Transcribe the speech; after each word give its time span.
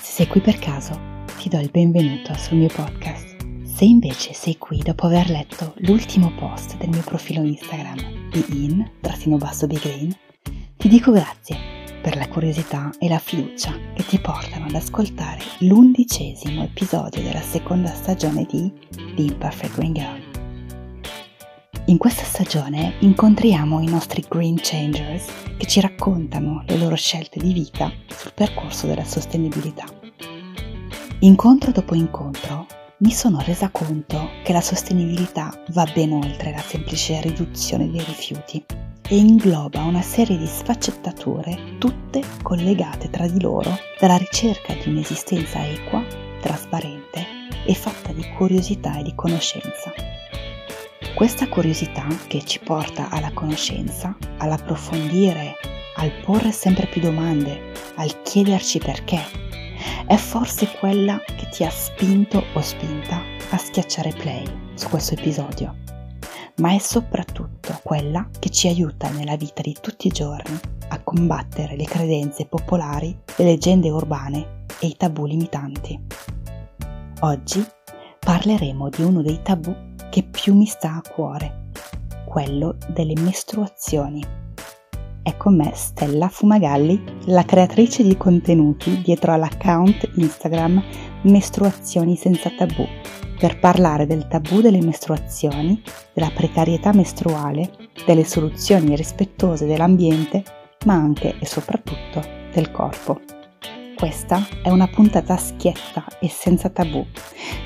Se 0.00 0.24
sei 0.24 0.26
qui 0.26 0.40
per 0.40 0.58
caso, 0.58 0.98
ti 1.38 1.48
do 1.48 1.60
il 1.60 1.70
benvenuto 1.70 2.34
sul 2.34 2.56
mio 2.56 2.66
podcast. 2.66 3.36
Se 3.62 3.84
invece 3.84 4.32
sei 4.32 4.58
qui 4.58 4.82
dopo 4.82 5.06
aver 5.06 5.30
letto 5.30 5.74
l'ultimo 5.82 6.32
post 6.34 6.76
del 6.78 6.88
mio 6.88 7.02
profilo 7.02 7.42
Instagram, 7.42 8.30
di 8.30 8.44
in, 8.64 8.90
trattino 9.00 9.36
basso 9.36 9.68
Big 9.68 9.80
Green, 9.80 10.12
ti 10.76 10.88
dico 10.88 11.12
grazie 11.12 11.56
per 12.02 12.16
la 12.16 12.26
curiosità 12.26 12.90
e 12.98 13.08
la 13.08 13.20
fiducia 13.20 13.72
che 13.94 14.04
ti 14.04 14.18
portano 14.18 14.66
ad 14.66 14.74
ascoltare 14.74 15.38
l'undicesimo 15.58 16.64
episodio 16.64 17.22
della 17.22 17.42
seconda 17.42 17.92
stagione 17.92 18.44
di 18.50 18.72
The 19.14 19.22
Imperfect 19.22 19.76
Green 19.76 19.92
Girl. 19.92 20.27
In 21.88 21.96
questa 21.96 22.22
stagione 22.22 22.96
incontriamo 23.00 23.80
i 23.80 23.86
nostri 23.86 24.22
Green 24.28 24.56
Changers 24.60 25.24
che 25.56 25.66
ci 25.66 25.80
raccontano 25.80 26.62
le 26.66 26.76
loro 26.76 26.96
scelte 26.96 27.40
di 27.40 27.54
vita 27.54 27.90
sul 28.08 28.34
percorso 28.34 28.86
della 28.86 29.06
sostenibilità. 29.06 29.86
Incontro 31.20 31.72
dopo 31.72 31.94
incontro 31.94 32.66
mi 32.98 33.10
sono 33.10 33.40
resa 33.40 33.70
conto 33.70 34.28
che 34.44 34.52
la 34.52 34.60
sostenibilità 34.60 35.50
va 35.70 35.90
ben 35.94 36.12
oltre 36.12 36.50
la 36.50 36.60
semplice 36.60 37.22
riduzione 37.22 37.90
dei 37.90 38.04
rifiuti 38.04 38.62
e 39.08 39.16
ingloba 39.16 39.80
una 39.80 40.02
serie 40.02 40.36
di 40.36 40.46
sfaccettature 40.46 41.78
tutte 41.78 42.20
collegate 42.42 43.08
tra 43.08 43.26
di 43.26 43.40
loro 43.40 43.74
dalla 43.98 44.18
ricerca 44.18 44.74
di 44.74 44.90
un'esistenza 44.90 45.66
equa, 45.66 46.04
trasparente 46.42 47.24
e 47.64 47.72
fatta 47.72 48.12
di 48.12 48.28
curiosità 48.36 48.98
e 48.98 49.04
di 49.04 49.14
conoscenza. 49.14 50.17
Questa 51.18 51.48
curiosità 51.48 52.06
che 52.28 52.44
ci 52.44 52.60
porta 52.60 53.10
alla 53.10 53.32
conoscenza, 53.32 54.16
all'approfondire, 54.36 55.56
al 55.96 56.12
porre 56.24 56.52
sempre 56.52 56.86
più 56.86 57.00
domande, 57.00 57.72
al 57.96 58.22
chiederci 58.22 58.78
perché, 58.78 59.20
è 60.06 60.14
forse 60.14 60.68
quella 60.78 61.20
che 61.24 61.48
ti 61.50 61.64
ha 61.64 61.70
spinto 61.70 62.44
o 62.54 62.60
spinta 62.60 63.20
a 63.50 63.56
schiacciare 63.56 64.12
play 64.12 64.44
su 64.74 64.88
questo 64.88 65.14
episodio, 65.14 65.74
ma 66.58 66.72
è 66.72 66.78
soprattutto 66.78 67.80
quella 67.82 68.28
che 68.38 68.50
ci 68.50 68.68
aiuta 68.68 69.10
nella 69.10 69.36
vita 69.36 69.60
di 69.60 69.76
tutti 69.80 70.06
i 70.06 70.12
giorni 70.12 70.56
a 70.86 71.02
combattere 71.02 71.74
le 71.74 71.84
credenze 71.84 72.46
popolari, 72.46 73.18
le 73.34 73.44
leggende 73.44 73.90
urbane 73.90 74.66
e 74.78 74.86
i 74.86 74.96
tabù 74.96 75.26
limitanti. 75.26 76.00
Oggi 77.22 77.66
parleremo 78.20 78.88
di 78.88 79.02
uno 79.02 79.20
dei 79.20 79.40
tabù 79.42 79.87
che 80.10 80.22
più 80.22 80.54
mi 80.54 80.66
sta 80.66 80.94
a 80.94 81.10
cuore, 81.10 81.70
quello 82.26 82.76
delle 82.88 83.14
mestruazioni. 83.20 84.22
È 85.22 85.36
con 85.36 85.56
me 85.56 85.72
Stella 85.74 86.28
Fumagalli, 86.28 87.02
la 87.26 87.44
creatrice 87.44 88.02
di 88.02 88.16
contenuti 88.16 89.02
dietro 89.02 89.32
all'account 89.32 90.10
Instagram 90.14 90.82
Mestruazioni 91.22 92.16
senza 92.16 92.50
tabù, 92.56 92.86
per 93.38 93.58
parlare 93.58 94.06
del 94.06 94.26
tabù 94.26 94.60
delle 94.60 94.80
mestruazioni, 94.80 95.82
della 96.14 96.30
precarietà 96.34 96.92
mestruale, 96.92 97.70
delle 98.06 98.24
soluzioni 98.24 98.96
rispettose 98.96 99.66
dell'ambiente, 99.66 100.42
ma 100.86 100.94
anche 100.94 101.36
e 101.38 101.44
soprattutto 101.46 102.22
del 102.52 102.70
corpo. 102.70 103.20
Questa 103.96 104.46
è 104.62 104.70
una 104.70 104.86
puntata 104.86 105.36
schietta 105.36 106.04
e 106.20 106.28
senza 106.28 106.68
tabù, 106.70 107.04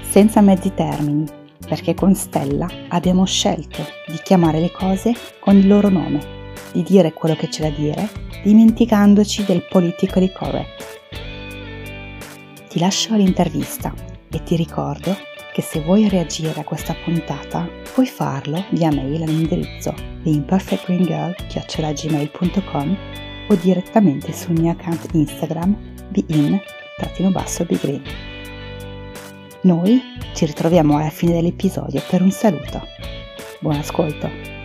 senza 0.01 0.41
mezzi 0.41 0.73
termini, 0.75 1.27
perché 1.67 1.95
con 1.95 2.15
Stella 2.15 2.69
abbiamo 2.89 3.25
scelto 3.25 3.85
di 4.07 4.19
chiamare 4.23 4.61
le 4.61 4.71
cose 4.71 5.15
con 5.39 5.57
il 5.57 5.67
loro 5.67 5.89
nome, 5.89 6.41
di 6.73 6.83
dire 6.83 7.13
quello 7.13 7.35
che 7.35 7.49
c'è 7.49 7.69
da 7.69 7.77
dire, 7.77 8.09
dimenticandoci 8.43 9.45
del 9.45 9.67
politically 9.69 10.33
correct. 10.33 11.01
Ti 12.69 12.79
lascio 12.79 13.15
l'intervista 13.15 13.93
e 14.31 14.43
ti 14.43 14.57
ricordo 14.57 15.15
che 15.53 15.63
se 15.63 15.81
vuoi 15.81 16.09
reagire 16.09 16.61
a 16.61 16.65
questa 16.65 16.95
puntata 17.05 17.69
puoi 17.93 18.07
farlo 18.07 18.65
via 18.71 18.91
mail 18.91 19.23
all'indirizzo 19.23 19.95
di 20.23 20.33
o 23.49 23.55
direttamente 23.57 24.33
sul 24.33 24.59
mio 24.59 24.71
account 24.71 25.09
Instagram 25.13 25.77
di 26.09 26.25
in-biggreen. 26.29 28.32
Noi 29.63 30.03
ci 30.35 30.45
ritroviamo 30.45 30.97
alla 30.97 31.11
fine 31.11 31.35
dell'episodio 31.35 32.03
per 32.11 32.21
un 32.21 32.33
saluto. 32.33 32.85
Buon 33.61 33.77
ascolto! 33.77 34.62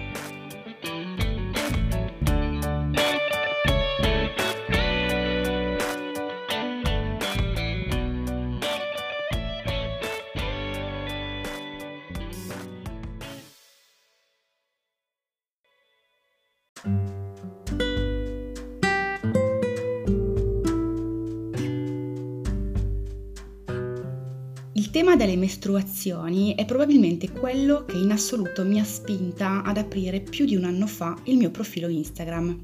Mestruazioni 25.47 26.56
è 26.56 26.66
probabilmente 26.66 27.31
quello 27.31 27.85
che 27.85 27.96
in 27.96 28.12
assoluto 28.12 28.66
mi 28.66 28.81
ha 28.81 28.84
spinta 28.84 29.63
ad 29.63 29.78
aprire 29.78 30.19
più 30.19 30.44
di 30.44 30.58
un 30.58 30.66
anno 30.66 30.88
fa 30.88 31.18
il 31.24 31.38
mio 31.38 31.52
profilo 31.52 31.88
Instagram. 31.88 32.63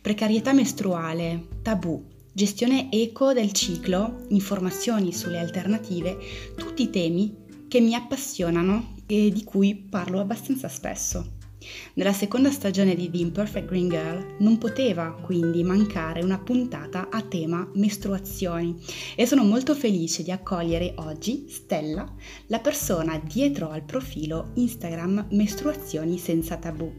Precarietà 0.00 0.52
mestruale, 0.52 1.48
tabù, 1.62 2.00
gestione 2.32 2.92
eco 2.92 3.32
del 3.32 3.50
ciclo, 3.50 4.24
informazioni 4.28 5.12
sulle 5.12 5.40
alternative, 5.40 6.16
tutti 6.56 6.90
temi 6.90 7.34
che 7.66 7.80
mi 7.80 7.94
appassionano 7.96 8.94
e 9.06 9.30
di 9.32 9.42
cui 9.42 9.74
parlo 9.74 10.20
abbastanza 10.20 10.68
spesso. 10.68 11.41
Nella 11.94 12.12
seconda 12.12 12.50
stagione 12.50 12.94
di 12.94 13.10
The 13.10 13.18
Imperfect 13.18 13.66
Green 13.66 13.88
Girl 13.88 14.36
non 14.38 14.58
poteva 14.58 15.12
quindi 15.12 15.62
mancare 15.62 16.22
una 16.22 16.38
puntata 16.38 17.08
a 17.10 17.22
tema 17.22 17.68
mestruazioni 17.74 18.78
e 19.16 19.26
sono 19.26 19.44
molto 19.44 19.74
felice 19.74 20.22
di 20.22 20.30
accogliere 20.30 20.94
oggi 20.96 21.46
Stella, 21.48 22.10
la 22.46 22.60
persona 22.60 23.18
dietro 23.18 23.70
al 23.70 23.84
profilo 23.84 24.50
Instagram 24.54 25.28
Mestruazioni 25.30 26.18
senza 26.18 26.56
tabù. 26.56 26.90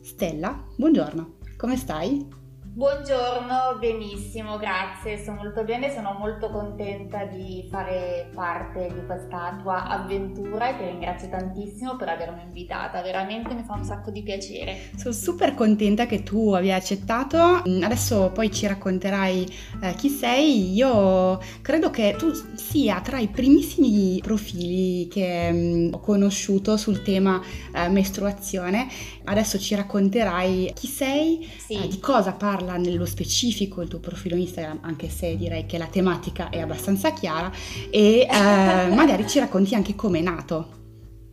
Stella, 0.00 0.64
buongiorno, 0.76 1.36
come 1.56 1.76
stai? 1.76 2.41
Buongiorno, 2.74 3.76
benissimo, 3.78 4.56
grazie, 4.56 5.18
sto 5.18 5.32
molto 5.32 5.62
bene, 5.62 5.92
sono 5.92 6.16
molto 6.18 6.48
contenta 6.48 7.26
di 7.26 7.68
fare 7.70 8.30
parte 8.34 8.90
di 8.94 9.04
questa 9.04 9.58
tua 9.60 9.86
avventura 9.88 10.70
e 10.70 10.78
ti 10.78 10.84
ringrazio 10.84 11.28
tantissimo 11.28 11.96
per 11.96 12.08
avermi 12.08 12.40
invitata, 12.44 13.02
veramente 13.02 13.52
mi 13.52 13.62
fa 13.62 13.74
un 13.74 13.84
sacco 13.84 14.10
di 14.10 14.22
piacere. 14.22 14.88
Sono 14.96 15.12
super 15.12 15.52
contenta 15.52 16.06
che 16.06 16.22
tu 16.22 16.54
abbia 16.54 16.76
accettato, 16.76 17.36
adesso 17.82 18.30
poi 18.32 18.50
ci 18.50 18.66
racconterai 18.66 19.54
eh, 19.82 19.94
chi 19.94 20.08
sei, 20.08 20.72
io 20.72 21.38
credo 21.60 21.90
che 21.90 22.14
tu 22.16 22.32
sia 22.54 23.02
tra 23.02 23.18
i 23.18 23.28
primissimi 23.28 24.18
profili 24.22 25.08
che 25.08 25.52
mh, 25.52 25.56
mm, 25.56 25.92
ho 25.92 26.00
conosciuto 26.00 26.78
sul 26.78 27.02
tema 27.02 27.38
eh, 27.74 27.90
mestruazione, 27.90 28.88
adesso 29.24 29.58
ci 29.58 29.74
racconterai 29.74 30.72
chi 30.74 30.86
sei, 30.86 31.46
sì. 31.58 31.74
eh, 31.74 31.86
di 31.86 32.00
cosa 32.00 32.32
parli 32.32 32.60
parla 32.62 32.76
nello 32.76 33.04
specifico 33.04 33.82
il 33.82 33.88
tuo 33.88 33.98
profilo 33.98 34.36
Instagram, 34.36 34.78
anche 34.82 35.08
se 35.08 35.36
direi 35.36 35.66
che 35.66 35.78
la 35.78 35.86
tematica 35.86 36.48
è 36.48 36.60
abbastanza 36.60 37.12
chiara, 37.12 37.50
e 37.90 38.20
eh, 38.20 38.26
magari 38.94 39.26
ci 39.28 39.38
racconti 39.40 39.74
anche 39.74 39.94
come 39.94 40.20
è 40.20 40.22
nato. 40.22 40.80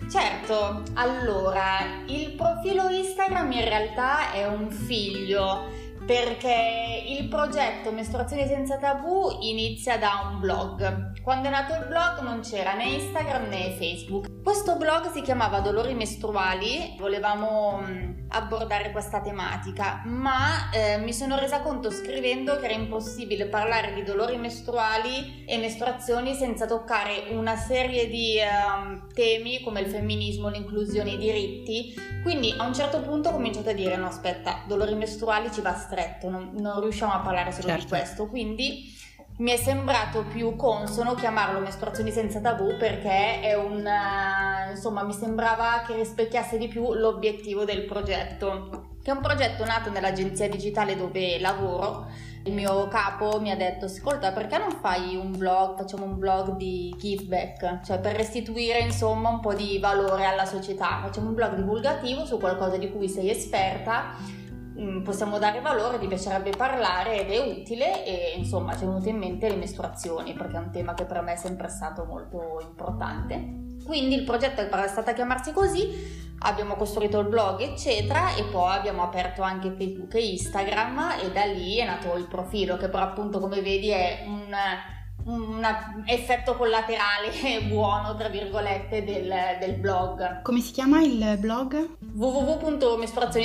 Certo, 0.09 0.83
allora, 0.93 2.03
il 2.07 2.31
profilo 2.31 2.89
Instagram 2.89 3.51
in 3.51 3.63
realtà 3.63 4.31
è 4.31 4.47
un 4.47 4.71
figlio 4.71 5.78
perché 6.09 7.03
il 7.05 7.27
progetto 7.27 7.91
Mestruazioni 7.91 8.47
senza 8.47 8.77
tabù 8.77 9.29
inizia 9.41 9.99
da 9.99 10.27
un 10.31 10.39
blog. 10.39 11.21
Quando 11.21 11.49
è 11.49 11.51
nato 11.51 11.75
il 11.75 11.85
blog 11.87 12.21
non 12.21 12.39
c'era 12.39 12.73
né 12.73 12.85
Instagram 12.85 13.47
né 13.47 13.75
Facebook. 13.77 14.41
Questo 14.41 14.75
blog 14.77 15.11
si 15.11 15.21
chiamava 15.21 15.59
Dolori 15.59 15.93
mestruali, 15.93 16.95
volevamo 16.97 17.83
mm, 17.83 18.19
abbordare 18.29 18.91
questa 18.91 19.21
tematica, 19.21 20.01
ma 20.05 20.71
eh, 20.71 20.97
mi 20.97 21.13
sono 21.13 21.37
resa 21.37 21.61
conto 21.61 21.91
scrivendo 21.91 22.57
che 22.57 22.65
era 22.65 22.73
impossibile 22.73 23.45
parlare 23.45 23.93
di 23.93 24.03
dolori 24.03 24.37
mestruali 24.37 25.45
e 25.45 25.57
mestruazioni 25.57 26.33
senza 26.33 26.65
toccare 26.65 27.27
una 27.29 27.55
serie 27.55 28.07
di 28.07 28.37
eh, 28.37 28.47
temi 29.13 29.61
come 29.61 29.81
il 29.81 29.91
femminismo, 29.91 30.49
l'inclusione, 30.49 31.11
i 31.11 31.17
diritti. 31.17 31.93
Quindi 32.23 32.53
a 32.57 32.65
un 32.65 32.73
certo 32.73 33.01
punto 33.01 33.29
ho 33.29 33.33
cominciato 33.33 33.69
a 33.69 33.73
dire 33.73 33.95
no 33.95 34.07
aspetta, 34.07 34.63
dolori 34.67 34.95
mestruali 34.95 35.51
ci 35.51 35.61
va 35.61 35.73
stretto, 35.99 36.29
non, 36.29 36.51
non 36.55 36.81
riusciamo 36.81 37.13
a 37.13 37.19
parlare 37.19 37.51
solo 37.51 37.67
certo. 37.67 37.83
di 37.83 37.89
questo, 37.89 38.27
quindi 38.27 38.97
mi 39.37 39.51
è 39.51 39.57
sembrato 39.57 40.25
più 40.25 40.55
consono 40.55 41.15
chiamarlo 41.15 41.59
mestruazioni 41.59 42.11
senza 42.11 42.41
tabù 42.41 42.75
perché 42.77 43.39
è 43.39 43.55
un 43.55 43.87
insomma 44.69 45.03
mi 45.03 45.13
sembrava 45.13 45.81
che 45.87 45.95
rispecchiasse 45.95 46.57
di 46.57 46.67
più 46.67 46.93
l'obiettivo 46.93 47.63
del 47.63 47.85
progetto 47.85 48.97
che 49.01 49.11
è 49.11 49.13
un 49.13 49.21
progetto 49.21 49.63
nato 49.63 49.89
nell'agenzia 49.89 50.49
digitale 50.49 50.95
dove 50.95 51.39
lavoro. 51.39 52.07
Il 52.43 52.53
mio 52.53 52.87
capo 52.87 53.39
mi 53.41 53.51
ha 53.51 53.55
detto, 53.55 53.85
ascolta, 53.85 54.31
perché 54.31 54.57
non 54.57 54.71
fai 54.71 55.15
un 55.15 55.37
blog, 55.37 55.77
facciamo 55.77 56.05
un 56.05 56.17
blog 56.17 56.55
di 56.55 56.93
give 56.97 57.23
back, 57.23 57.81
cioè 57.83 57.99
per 57.99 58.15
restituire 58.15 58.79
insomma 58.79 59.29
un 59.29 59.39
po' 59.39 59.53
di 59.53 59.77
valore 59.79 60.25
alla 60.25 60.45
società, 60.45 60.99
facciamo 61.01 61.29
un 61.29 61.35
blog 61.35 61.55
divulgativo 61.55 62.25
su 62.25 62.39
qualcosa 62.39 62.77
di 62.77 62.91
cui 62.91 63.09
sei 63.09 63.29
esperta 63.29 64.15
possiamo 65.03 65.39
dare 65.39 65.61
valore, 65.61 65.99
ti 65.99 66.07
piacerebbe 66.07 66.51
parlare 66.51 67.21
ed 67.21 67.31
è 67.31 67.39
utile 67.39 68.05
e 68.05 68.37
insomma 68.37 68.75
ci 68.75 68.83
è 68.83 68.87
venuto 68.87 69.09
in 69.09 69.17
mente 69.17 69.49
le 69.49 69.55
mestruazioni 69.55 70.33
perché 70.33 70.55
è 70.55 70.59
un 70.59 70.71
tema 70.71 70.93
che 70.93 71.05
per 71.05 71.21
me 71.21 71.33
è 71.33 71.37
sempre 71.37 71.69
stato 71.69 72.05
molto 72.05 72.59
importante. 72.61 73.77
Quindi 73.85 74.15
il 74.15 74.23
progetto 74.23 74.61
è 74.61 74.87
stato 74.87 75.09
a 75.09 75.13
chiamarsi 75.13 75.51
così, 75.51 76.35
abbiamo 76.39 76.75
costruito 76.75 77.19
il 77.19 77.27
blog 77.27 77.59
eccetera 77.61 78.35
e 78.35 78.43
poi 78.43 78.71
abbiamo 78.71 79.03
aperto 79.03 79.41
anche 79.41 79.71
Facebook 79.71 80.13
e 80.15 80.29
Instagram 80.31 81.15
e 81.23 81.31
da 81.31 81.45
lì 81.45 81.77
è 81.77 81.85
nato 81.85 82.15
il 82.15 82.27
profilo 82.27 82.77
che 82.77 82.87
però 82.87 83.03
appunto 83.03 83.39
come 83.39 83.61
vedi 83.61 83.89
è 83.89 84.23
un 84.25 84.55
un 85.25 85.63
effetto 86.05 86.55
collaterale 86.55 87.29
buono, 87.67 88.15
tra 88.15 88.29
virgolette, 88.29 89.03
del, 89.03 89.31
del, 89.59 89.75
blog. 89.75 90.41
Come 90.41 90.59
si 90.59 90.71
chiama 90.71 91.01
il 91.01 91.37
blog? 91.39 91.97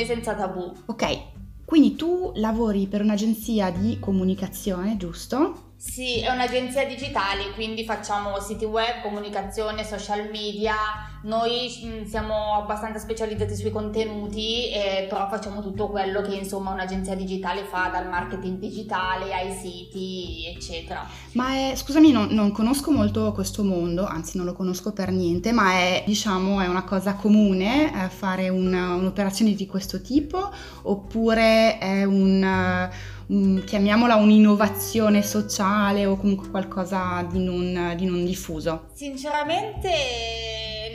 Senza 0.05 0.34
tabù. 0.34 0.72
Ok, 0.87 1.19
quindi 1.64 1.96
tu 1.96 2.32
lavori 2.37 2.87
per 2.87 3.00
un'agenzia 3.00 3.70
di 3.70 3.99
comunicazione, 3.99 4.96
giusto? 4.96 5.72
Sì, 5.87 6.19
è 6.21 6.31
un'agenzia 6.31 6.87
digitale, 6.87 7.53
quindi 7.55 7.85
facciamo 7.85 8.41
siti 8.41 8.65
web, 8.65 9.03
comunicazione, 9.03 9.85
social 9.85 10.29
media. 10.33 10.75
Noi 11.23 11.71
mm, 11.85 12.05
siamo 12.05 12.55
abbastanza 12.55 12.99
specializzati 12.99 13.55
sui 13.55 13.71
contenuti, 13.71 14.71
eh, 14.73 15.07
però 15.09 15.29
facciamo 15.29 15.63
tutto 15.63 15.89
quello 15.89 16.21
che 16.23 16.35
insomma 16.35 16.73
un'agenzia 16.73 17.15
digitale 17.15 17.65
fa, 17.65 17.91
dal 17.93 18.09
marketing 18.09 18.59
digitale 18.59 19.33
ai 19.35 19.53
siti, 19.53 20.53
eccetera. 20.57 21.07
Ma 21.33 21.53
è, 21.53 21.75
scusami, 21.77 22.11
non, 22.11 22.29
non 22.31 22.51
conosco 22.51 22.91
molto 22.91 23.31
questo 23.33 23.63
mondo, 23.63 24.05
anzi 24.05 24.37
non 24.39 24.47
lo 24.47 24.55
conosco 24.55 24.93
per 24.93 25.13
niente, 25.13 25.53
ma 25.53 25.75
è, 25.75 26.03
diciamo, 26.07 26.61
è 26.61 26.67
una 26.67 26.83
cosa 26.83 27.15
comune 27.15 28.05
eh, 28.05 28.09
fare 28.09 28.49
un, 28.49 28.73
un'operazione 28.73 29.53
di 29.53 29.67
questo 29.67 30.01
tipo 30.01 30.51
oppure 30.83 31.79
è 31.79 32.05
un 32.05 32.91
Mm, 33.32 33.65
chiamiamola 33.65 34.17
un'innovazione 34.17 35.23
sociale 35.23 36.05
o 36.05 36.17
comunque 36.17 36.50
qualcosa 36.50 37.26
di 37.31 37.43
non, 37.43 37.94
di 37.97 38.05
non 38.05 38.25
diffuso? 38.25 38.88
Sinceramente 38.93 39.91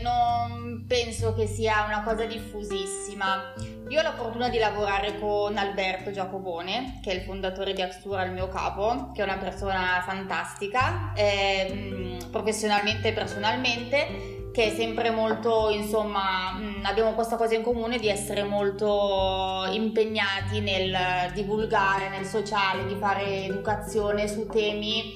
non 0.04 0.86
penso 0.88 1.34
che 1.34 1.48
sia 1.48 1.86
una 1.86 2.04
cosa 2.04 2.26
diffusissima. 2.26 3.54
Io 3.90 4.00
ho 4.00 4.04
la 4.04 4.14
fortuna 4.14 4.50
di 4.50 4.60
lavorare 4.60 5.20
con 5.20 5.58
Alberto 5.58 6.12
Giacobone, 6.12 7.00
che 7.04 7.12
è 7.12 7.16
il 7.16 7.22
fondatore 7.22 7.74
di 7.74 7.82
Axtura, 7.82 8.24
il 8.24 8.32
mio 8.32 8.48
capo, 8.48 9.12
che 9.14 9.22
è 9.22 9.24
una 9.24 9.38
persona 9.38 10.02
fantastica, 10.06 11.12
eh, 11.16 12.18
professionalmente 12.32 13.10
e 13.10 13.14
personalmente 13.14 14.39
che 14.52 14.66
è 14.66 14.76
sempre 14.76 15.12
molto, 15.12 15.70
insomma, 15.70 16.54
mm, 16.58 16.84
abbiamo 16.84 17.14
questa 17.14 17.36
cosa 17.36 17.56
in 17.56 17.62
comune 17.62 18.00
di 18.00 18.08
essere 18.08 18.44
molto 18.44 19.68
impegnati 19.72 20.60
nel 20.60 21.32
divulgare 21.34 22.10
nel 22.10 22.26
sociale, 22.26 22.86
di 22.86 22.96
fare 22.96 23.46
educazione 23.46 24.28
su 24.28 24.48
temi 24.48 25.14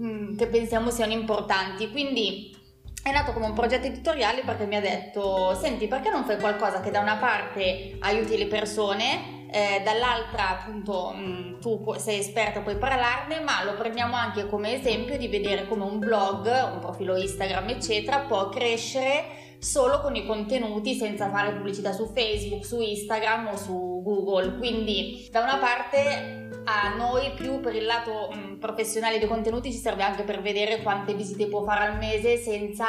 mm, 0.00 0.36
che 0.36 0.46
pensiamo 0.46 0.90
siano 0.90 1.12
importanti. 1.12 1.90
Quindi 1.90 2.54
è 3.02 3.12
nato 3.12 3.32
come 3.32 3.46
un 3.46 3.52
progetto 3.52 3.86
editoriale 3.86 4.42
perché 4.44 4.66
mi 4.66 4.76
ha 4.76 4.80
detto, 4.80 5.54
senti, 5.54 5.88
perché 5.88 6.10
non 6.10 6.24
fai 6.24 6.38
qualcosa 6.38 6.80
che 6.80 6.90
da 6.90 7.00
una 7.00 7.16
parte 7.16 7.96
aiuti 8.00 8.36
le 8.36 8.46
persone 8.46 9.43
eh, 9.54 9.82
dall'altra 9.84 10.58
appunto 10.58 11.12
mh, 11.14 11.20
mm, 11.20 11.60
tu 11.60 11.94
sei 11.96 12.18
esperta 12.18 12.60
puoi 12.60 12.76
parlarne 12.76 13.38
ma 13.38 13.62
lo 13.62 13.74
prendiamo 13.74 14.16
anche 14.16 14.48
come 14.48 14.74
esempio 14.80 15.16
di 15.16 15.28
vedere 15.28 15.68
come 15.68 15.84
un 15.84 16.00
blog 16.00 16.46
un 16.72 16.80
profilo 16.80 17.16
Instagram 17.16 17.68
eccetera 17.68 18.18
può 18.20 18.48
crescere 18.48 19.42
solo 19.58 20.00
con 20.00 20.16
i 20.16 20.26
contenuti 20.26 20.94
senza 20.94 21.30
fare 21.30 21.52
pubblicità 21.52 21.92
su 21.92 22.10
Facebook 22.12 22.66
su 22.66 22.80
Instagram 22.80 23.46
o 23.46 23.56
su 23.56 24.02
Google. 24.04 24.58
Quindi 24.58 25.28
da 25.30 25.40
una 25.40 25.56
parte 25.56 26.50
a 26.64 26.94
noi 26.96 27.30
più 27.34 27.60
per 27.60 27.74
il 27.74 27.84
lato 27.84 28.30
mh, 28.32 28.38
mm, 28.38 28.58
professionale 28.58 29.18
dei 29.18 29.28
contenuti 29.28 29.72
ci 29.72 29.78
serve 29.78 30.02
anche 30.02 30.24
per 30.24 30.42
vedere 30.42 30.82
quante 30.82 31.14
visite 31.14 31.46
può 31.46 31.62
fare 31.62 31.86
al 31.86 31.96
mese 31.96 32.36
senza 32.36 32.86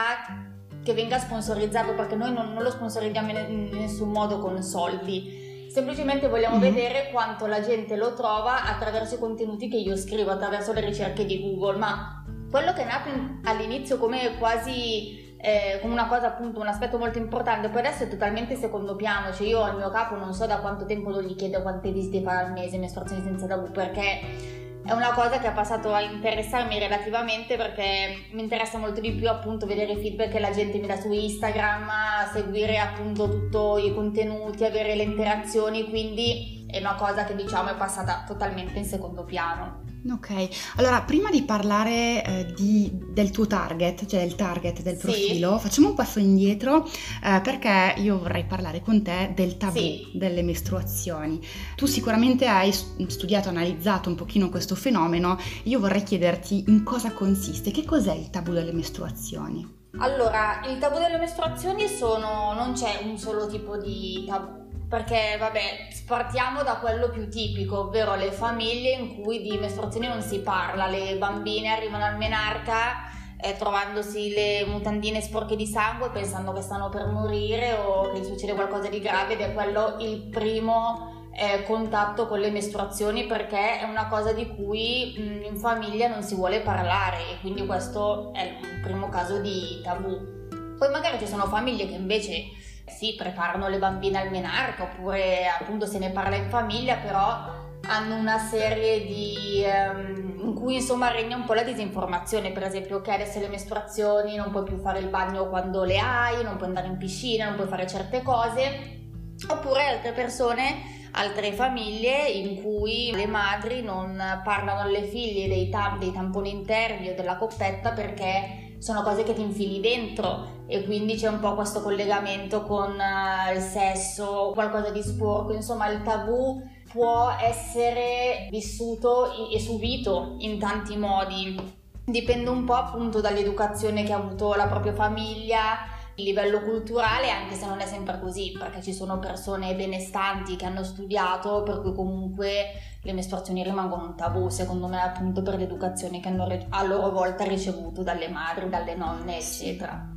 che 0.83 0.93
venga 0.93 1.19
sponsorizzato 1.19 1.93
perché 1.93 2.15
noi 2.15 2.33
non, 2.33 2.53
non 2.53 2.63
lo 2.63 2.71
sponsorizziamo 2.71 3.29
in 3.31 3.69
nessun 3.71 4.09
modo 4.09 4.39
con 4.39 4.61
soldi 4.61 5.44
semplicemente 5.75 6.29
vogliamo 6.29 6.57
mm-hmm. 6.57 6.73
vedere 6.73 7.09
quanto 7.11 7.47
la 7.47 7.59
gente 7.59 7.97
lo 7.97 8.13
trova 8.13 8.63
attraverso 8.63 9.15
i 9.15 9.19
contenuti 9.19 9.67
che 9.67 9.75
io 9.75 9.97
scrivo, 9.97 10.31
attraverso 10.31 10.71
le 10.71 10.79
ricerche 10.79 11.25
di 11.25 11.41
Google, 11.41 11.77
ma 11.77 12.23
quello 12.49 12.71
che 12.71 12.83
è 12.83 12.85
nato 12.85 13.09
in, 13.09 13.41
all'inizio 13.43 13.97
come 13.97 14.37
quasi 14.37 15.35
eh, 15.37 15.79
come 15.81 15.91
una 15.91 16.07
cosa 16.07 16.27
appunto 16.27 16.61
un 16.61 16.67
aspetto 16.67 16.97
molto 16.97 17.17
importante 17.17 17.67
poi 17.67 17.79
adesso 17.79 18.03
è 18.03 18.07
totalmente 18.07 18.55
secondo 18.55 18.95
piano 18.95 19.33
cioè 19.33 19.45
io 19.45 19.61
al 19.61 19.75
mio 19.75 19.89
capo 19.89 20.15
non 20.15 20.33
so 20.33 20.45
da 20.45 20.59
quanto 20.59 20.85
tempo 20.85 21.09
non 21.09 21.23
gli 21.23 21.35
chiedo 21.35 21.61
quante 21.61 21.91
visite 21.91 22.21
fa 22.21 22.39
al 22.39 22.53
mese 22.53 22.77
mestruazioni 22.77 23.21
senza 23.21 23.45
tabù 23.45 23.69
perché 23.69 24.63
è 24.85 24.91
una 24.91 25.13
cosa 25.13 25.39
che 25.39 25.47
ha 25.47 25.51
passato 25.51 25.91
a 25.91 26.01
interessarmi 26.01 26.77
relativamente 26.77 27.57
perché 27.57 28.27
mi 28.31 28.41
interessa 28.41 28.77
molto 28.77 29.01
di 29.01 29.13
più 29.13 29.27
appunto 29.27 29.65
vedere 29.65 29.93
i 29.93 29.99
feedback 29.99 30.33
che 30.33 30.39
la 30.39 30.51
gente 30.51 30.77
mi 30.77 30.85
dà 30.85 30.95
su 30.95 31.11
Instagram, 31.11 31.89
seguire 32.31 32.77
appunto 32.77 33.27
tutti 33.27 33.87
i 33.87 33.93
contenuti, 33.93 34.63
avere 34.63 34.95
le 34.95 35.01
interazioni, 35.01 35.89
quindi 35.89 36.67
è 36.69 36.77
una 36.77 36.93
cosa 36.95 37.23
che 37.23 37.35
diciamo 37.35 37.71
è 37.71 37.75
passata 37.75 38.25
totalmente 38.27 38.77
in 38.77 38.85
secondo 38.85 39.23
piano. 39.23 39.84
Ok, 40.11 40.49
allora 40.75 41.01
prima 41.01 41.31
di 41.31 41.41
parlare 41.41 42.23
eh, 42.23 42.53
di, 42.55 42.91
del 42.93 43.31
tuo 43.31 43.47
target, 43.47 44.05
cioè 44.05 44.21
il 44.21 44.35
target 44.35 44.83
del 44.83 44.97
profilo, 44.97 45.57
sì. 45.57 45.63
facciamo 45.63 45.89
un 45.89 45.95
passo 45.95 46.19
indietro 46.19 46.85
eh, 46.85 47.41
perché 47.41 47.95
io 47.97 48.19
vorrei 48.19 48.45
parlare 48.45 48.81
con 48.81 49.01
te 49.01 49.31
del 49.33 49.57
tabù 49.57 49.79
sì. 49.79 50.11
delle 50.13 50.43
mestruazioni. 50.43 51.39
Tu 51.75 51.87
sicuramente 51.87 52.45
hai 52.45 52.71
studiato, 52.71 53.49
analizzato 53.49 54.09
un 54.09 54.15
pochino 54.15 54.49
questo 54.49 54.75
fenomeno, 54.75 55.39
io 55.63 55.79
vorrei 55.79 56.03
chiederti 56.03 56.65
in 56.67 56.83
cosa 56.83 57.11
consiste, 57.11 57.71
che 57.71 57.83
cos'è 57.83 58.13
il 58.13 58.29
tabù 58.29 58.51
delle 58.53 58.73
mestruazioni? 58.73 59.83
Allora, 59.97 60.61
il 60.67 60.77
tabù 60.77 60.99
delle 60.99 61.17
mestruazioni 61.17 61.87
sono, 61.87 62.53
non 62.53 62.73
c'è 62.73 63.01
un 63.03 63.17
solo 63.17 63.47
tipo 63.47 63.77
di 63.77 64.25
tabù 64.27 64.64
perché 64.87 65.35
vabbè 65.39 65.87
partiamo 66.05 66.63
da 66.63 66.75
quello 66.75 67.09
più 67.09 67.29
tipico 67.29 67.79
ovvero 67.79 68.15
le 68.15 68.31
famiglie 68.31 68.91
in 68.91 69.21
cui 69.21 69.41
di 69.41 69.57
mestruazioni 69.57 70.07
non 70.07 70.21
si 70.21 70.39
parla. 70.39 70.87
Le 70.87 71.17
bambine 71.17 71.69
arrivano 71.69 72.05
al 72.05 72.17
menarca 72.17 73.13
eh, 73.37 73.55
trovandosi 73.57 74.33
le 74.33 74.65
mutandine 74.65 75.21
sporche 75.21 75.55
di 75.55 75.65
sangue 75.67 76.09
pensando 76.09 76.51
che 76.53 76.61
stanno 76.61 76.89
per 76.89 77.07
morire 77.07 77.73
o 77.73 78.11
che 78.11 78.23
succede 78.23 78.53
qualcosa 78.53 78.87
di 78.87 78.99
grave 78.99 79.33
ed 79.33 79.41
è 79.41 79.53
quello 79.53 79.97
il 79.99 80.29
primo 80.29 81.29
eh, 81.37 81.63
contatto 81.63 82.27
con 82.27 82.39
le 82.39 82.49
mestruazioni 82.49 83.25
perché 83.25 83.79
è 83.79 83.83
una 83.83 84.07
cosa 84.07 84.31
di 84.31 84.47
cui 84.47 85.13
mh, 85.17 85.21
mm, 85.21 85.43
in 85.43 85.57
famiglia 85.57 86.07
non 86.07 86.23
si 86.23 86.33
vuole 86.33 86.61
parlare 86.61 87.17
e 87.31 87.39
quindi 87.41 87.65
questo 87.65 88.33
è 88.33 88.43
il 88.43 88.79
primo 88.81 89.09
caso 89.09 89.39
di 89.39 89.81
tabù. 89.83 90.33
Poi 90.77 90.89
magari 90.89 91.19
ci 91.19 91.27
sono 91.27 91.45
famiglie 91.45 91.87
che 91.87 91.93
invece 91.93 92.45
sì, 92.85 93.15
preparano 93.17 93.67
le 93.67 93.79
bambine 93.79 94.21
al 94.21 94.29
menarca 94.29 94.83
oppure 94.83 95.47
appunto 95.47 95.85
se 95.85 95.97
ne 95.99 96.11
parla 96.11 96.35
in 96.35 96.49
famiglia, 96.49 96.95
però 96.97 97.63
hanno 97.87 98.15
una 98.15 98.37
serie 98.39 99.05
di 99.05 99.63
um, 99.63 100.39
in 100.47 100.53
cui 100.53 100.75
insomma 100.75 101.11
regna 101.11 101.35
un 101.35 101.43
po' 101.43 101.53
la 101.53 101.63
disinformazione, 101.63 102.51
per 102.51 102.63
esempio 102.63 103.01
che 103.01 103.11
adesso 103.11 103.39
le 103.39 103.47
mestruazioni 103.47 104.35
non 104.35 104.51
puoi 104.51 104.63
più 104.63 104.77
fare 104.77 104.99
il 104.99 105.07
bagno 105.07 105.49
quando 105.49 105.83
le 105.83 105.97
hai, 105.97 106.43
non 106.43 106.57
puoi 106.57 106.69
andare 106.69 106.87
in 106.87 106.97
piscina, 106.97 107.45
non 107.45 107.55
puoi 107.55 107.67
fare 107.67 107.87
certe 107.87 108.21
cose, 108.21 109.09
oppure 109.49 109.87
altre 109.87 110.11
persone, 110.13 111.09
altre 111.11 111.53
famiglie 111.53 112.27
in 112.27 112.61
cui 112.61 113.11
le 113.13 113.27
madri 113.27 113.81
non 113.81 114.41
parlano 114.43 114.81
alle 114.81 115.03
figlie 115.03 115.47
dei, 115.47 115.69
tam- 115.69 115.99
dei 115.99 116.11
tamponi 116.11 116.51
interni 116.51 117.09
o 117.09 117.15
della 117.15 117.37
coppetta 117.37 117.91
perché 117.91 118.64
sono 118.79 119.01
cose 119.01 119.23
che 119.23 119.33
ti 119.33 119.41
infili 119.41 119.79
dentro 119.79 120.63
e 120.67 120.83
quindi 120.83 121.15
c'è 121.15 121.27
un 121.27 121.39
po' 121.39 121.53
questo 121.55 121.81
collegamento 121.81 122.63
con 122.63 122.91
uh, 122.91 123.53
il 123.55 123.61
sesso, 123.61 124.51
qualcosa 124.53 124.89
di 124.89 125.01
sporco, 125.01 125.53
insomma 125.53 125.89
il 125.89 126.01
tabù 126.01 126.61
può 126.91 127.35
essere 127.39 128.47
vissuto 128.49 129.49
e 129.49 129.59
subito 129.59 130.35
in 130.39 130.59
tanti 130.59 130.97
modi. 130.97 131.83
Dipende 132.03 132.49
un 132.49 132.65
po' 132.65 132.75
appunto 132.75 133.19
dall'educazione 133.19 134.03
che 134.03 134.13
ha 134.13 134.17
avuto 134.17 134.53
la 134.53 134.67
propria 134.67 134.93
famiglia, 134.93 135.94
il 136.15 136.23
livello 136.23 136.61
culturale, 136.61 137.29
anche 137.29 137.55
se 137.55 137.65
non 137.65 137.79
è 137.79 137.85
sempre 137.85 138.19
così, 138.19 138.55
perché 138.57 138.81
ci 138.81 138.93
sono 138.93 139.19
persone 139.19 139.75
benestanti 139.75 140.55
che 140.55 140.65
hanno 140.65 140.83
studiato, 140.83 141.63
per 141.63 141.81
cui 141.81 141.93
comunque 141.93 142.65
le 143.01 143.13
mestruazioni 143.13 143.63
rimangono 143.63 144.05
un 144.05 144.15
tabù, 144.15 144.49
secondo 144.49 144.87
me, 144.87 145.01
appunto 145.01 145.41
per 145.41 145.57
l'educazione 145.57 146.19
che 146.19 146.29
hanno 146.29 146.47
a 146.69 146.83
loro 146.83 147.09
volta 147.11 147.43
ricevuto 147.43 148.01
dalle 148.01 148.29
madri, 148.29 148.69
dalle 148.69 148.95
nonne, 148.95 149.37
eccetera. 149.37 150.14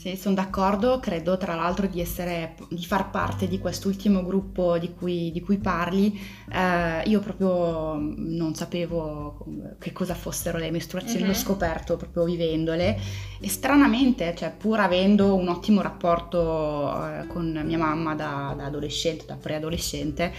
Sì, 0.00 0.16
sono 0.16 0.34
d'accordo, 0.34 0.98
credo 0.98 1.36
tra 1.36 1.54
l'altro 1.54 1.86
di, 1.86 2.00
essere, 2.00 2.54
di 2.70 2.82
far 2.86 3.10
parte 3.10 3.46
di 3.46 3.58
quest'ultimo 3.58 4.24
gruppo 4.24 4.78
di 4.78 4.94
cui, 4.94 5.30
di 5.30 5.42
cui 5.42 5.58
parli. 5.58 6.18
Eh, 6.50 7.02
io 7.02 7.20
proprio 7.20 7.98
non 7.98 8.54
sapevo 8.54 9.44
che 9.78 9.92
cosa 9.92 10.14
fossero 10.14 10.56
le 10.56 10.70
mestruazioni, 10.70 11.18
mm-hmm. 11.18 11.32
l'ho 11.32 11.36
mhm. 11.36 11.44
scoperto 11.44 11.96
proprio 11.98 12.24
vivendole 12.24 12.98
e 13.40 13.48
stranamente, 13.50 14.34
cioè 14.34 14.50
pur 14.56 14.80
avendo 14.80 15.34
un 15.34 15.48
ottimo 15.48 15.82
rapporto 15.82 16.88
eh, 17.06 17.26
con 17.26 17.60
mia 17.62 17.76
mamma 17.76 18.14
da, 18.14 18.54
da 18.56 18.64
adolescente, 18.64 19.26
da 19.26 19.36
preadolescente, 19.36 20.32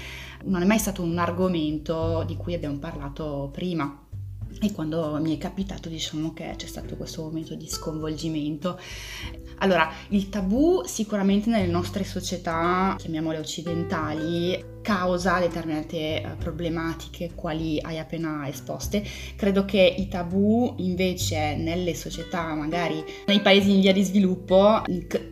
non 0.45 0.63
è 0.63 0.65
mai 0.65 0.79
stato 0.79 1.03
un 1.03 1.19
argomento 1.19 2.23
di 2.25 2.35
cui 2.35 2.55
abbiamo 2.55 2.79
parlato 2.79 3.51
prima. 3.53 4.09
E 4.63 4.71
quando 4.73 5.17
mi 5.19 5.35
è 5.35 5.39
capitato, 5.39 5.89
diciamo 5.89 6.33
che 6.33 6.53
c'è 6.55 6.67
stato 6.67 6.95
questo 6.95 7.23
momento 7.23 7.55
di 7.55 7.67
sconvolgimento. 7.67 8.79
Allora, 9.57 9.91
il 10.09 10.29
tabù 10.29 10.83
sicuramente 10.85 11.49
nelle 11.49 11.65
nostre 11.65 12.03
società, 12.03 12.95
chiamiamole 12.99 13.39
occidentali, 13.39 14.70
causa 14.81 15.39
determinate 15.39 16.21
eh, 16.21 16.27
problematiche 16.37 17.31
quali 17.35 17.79
hai 17.81 17.99
appena 17.99 18.47
esposte. 18.47 19.03
Credo 19.35 19.65
che 19.65 19.81
i 19.97 20.07
tabù 20.07 20.75
invece 20.77 21.55
nelle 21.55 21.93
società, 21.95 22.53
magari 22.53 23.03
nei 23.27 23.41
paesi 23.41 23.73
in 23.73 23.81
via 23.81 23.93
di 23.93 24.03
sviluppo, 24.03 24.81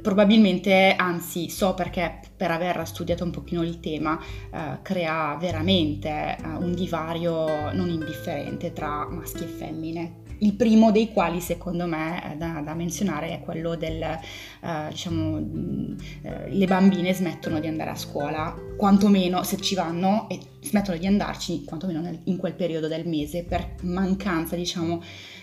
probabilmente, 0.01 0.93
anzi 0.97 1.49
so 1.49 1.73
perché 1.73 2.19
per 2.35 2.51
aver 2.51 2.87
studiato 2.87 3.23
un 3.23 3.31
pochino 3.31 3.63
il 3.63 3.79
tema, 3.79 4.19
eh, 4.51 4.79
crea 4.81 5.35
veramente 5.39 6.09
eh, 6.09 6.47
un 6.57 6.73
divario 6.73 7.71
non 7.73 7.89
indifferente 7.89 8.71
tra 8.73 9.07
maschi 9.09 9.43
e 9.43 9.47
femmine 9.47 10.27
il 10.39 10.53
primo 10.53 10.91
dei 10.91 11.11
quali 11.11 11.41
secondo 11.41 11.85
me 11.85 12.35
da, 12.37 12.61
da 12.63 12.73
menzionare 12.73 13.29
è 13.29 13.39
quello 13.41 13.75
del, 13.75 14.01
eh, 14.01 14.87
diciamo, 14.89 15.39
mh, 15.39 15.95
eh, 16.21 16.49
le 16.51 16.65
bambine 16.65 17.13
smettono 17.13 17.59
di 17.59 17.67
andare 17.67 17.91
a 17.91 17.95
scuola, 17.95 18.55
quantomeno 18.77 19.43
se 19.43 19.57
ci 19.57 19.75
vanno 19.75 20.27
e 20.29 20.39
smettono 20.61 20.97
di 20.97 21.07
andarci, 21.07 21.63
quantomeno 21.63 22.01
nel, 22.01 22.19
in 22.25 22.37
quel 22.37 22.53
periodo 22.53 22.87
del 22.87 23.07
mese, 23.07 23.43
per 23.43 23.75
mancanza, 23.81 24.55
diciamo, 24.55 25.01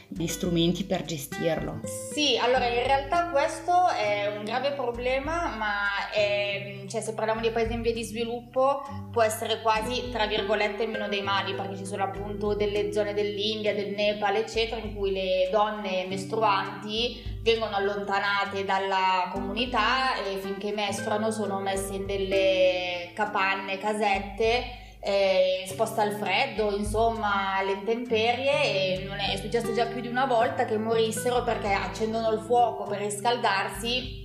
di 0.08 0.26
strumenti 0.28 0.84
per 0.84 1.02
gestirlo. 1.04 1.80
Sì, 1.84 2.38
allora 2.38 2.66
in 2.66 2.84
realtà 2.84 3.28
questo 3.28 3.88
è 3.88 4.36
un 4.36 4.44
grave 4.44 4.72
problema, 4.72 5.54
ma 5.56 6.10
è, 6.12 6.84
cioè, 6.88 7.00
se 7.00 7.14
parliamo 7.14 7.40
di 7.40 7.50
paesi 7.50 7.72
in 7.72 7.82
via 7.82 7.92
di 7.92 8.04
sviluppo 8.04 8.82
può 9.10 9.22
essere 9.22 9.60
quasi, 9.60 10.10
tra 10.10 10.26
virgolette, 10.26 10.86
meno 10.86 11.08
dei 11.08 11.22
mali, 11.22 11.54
perché 11.54 11.76
ci 11.76 11.86
sono 11.86 12.04
appunto 12.04 12.54
delle 12.54 12.92
zone 12.92 13.14
dell'India, 13.14 13.74
del 13.74 13.94
Nepal, 13.94 14.36
eccetera, 14.36 14.80
in 14.80 14.94
cui 14.94 15.12
le 15.12 15.48
donne 15.50 16.06
mestruanti 16.06 17.34
vengono 17.42 17.76
allontanate 17.76 18.64
dalla 18.64 19.30
comunità 19.32 20.16
e 20.24 20.36
finché 20.38 20.72
mestruano 20.72 21.30
sono 21.30 21.60
messe 21.60 21.94
in 21.94 22.06
delle 22.06 23.10
capanne, 23.14 23.78
casette 23.78 24.84
eh, 25.06 25.62
esposta 25.62 26.02
al 26.02 26.14
freddo, 26.14 26.76
insomma 26.76 27.58
alle 27.58 27.72
intemperie 27.72 28.98
e 28.98 29.04
non 29.04 29.18
è, 29.18 29.34
è 29.34 29.36
successo 29.36 29.72
già 29.72 29.86
più 29.86 30.00
di 30.00 30.08
una 30.08 30.26
volta 30.26 30.64
che 30.64 30.76
morissero 30.76 31.44
perché 31.44 31.72
accendono 31.72 32.32
il 32.32 32.40
fuoco 32.40 32.82
per 32.84 32.98
riscaldarsi 32.98 34.24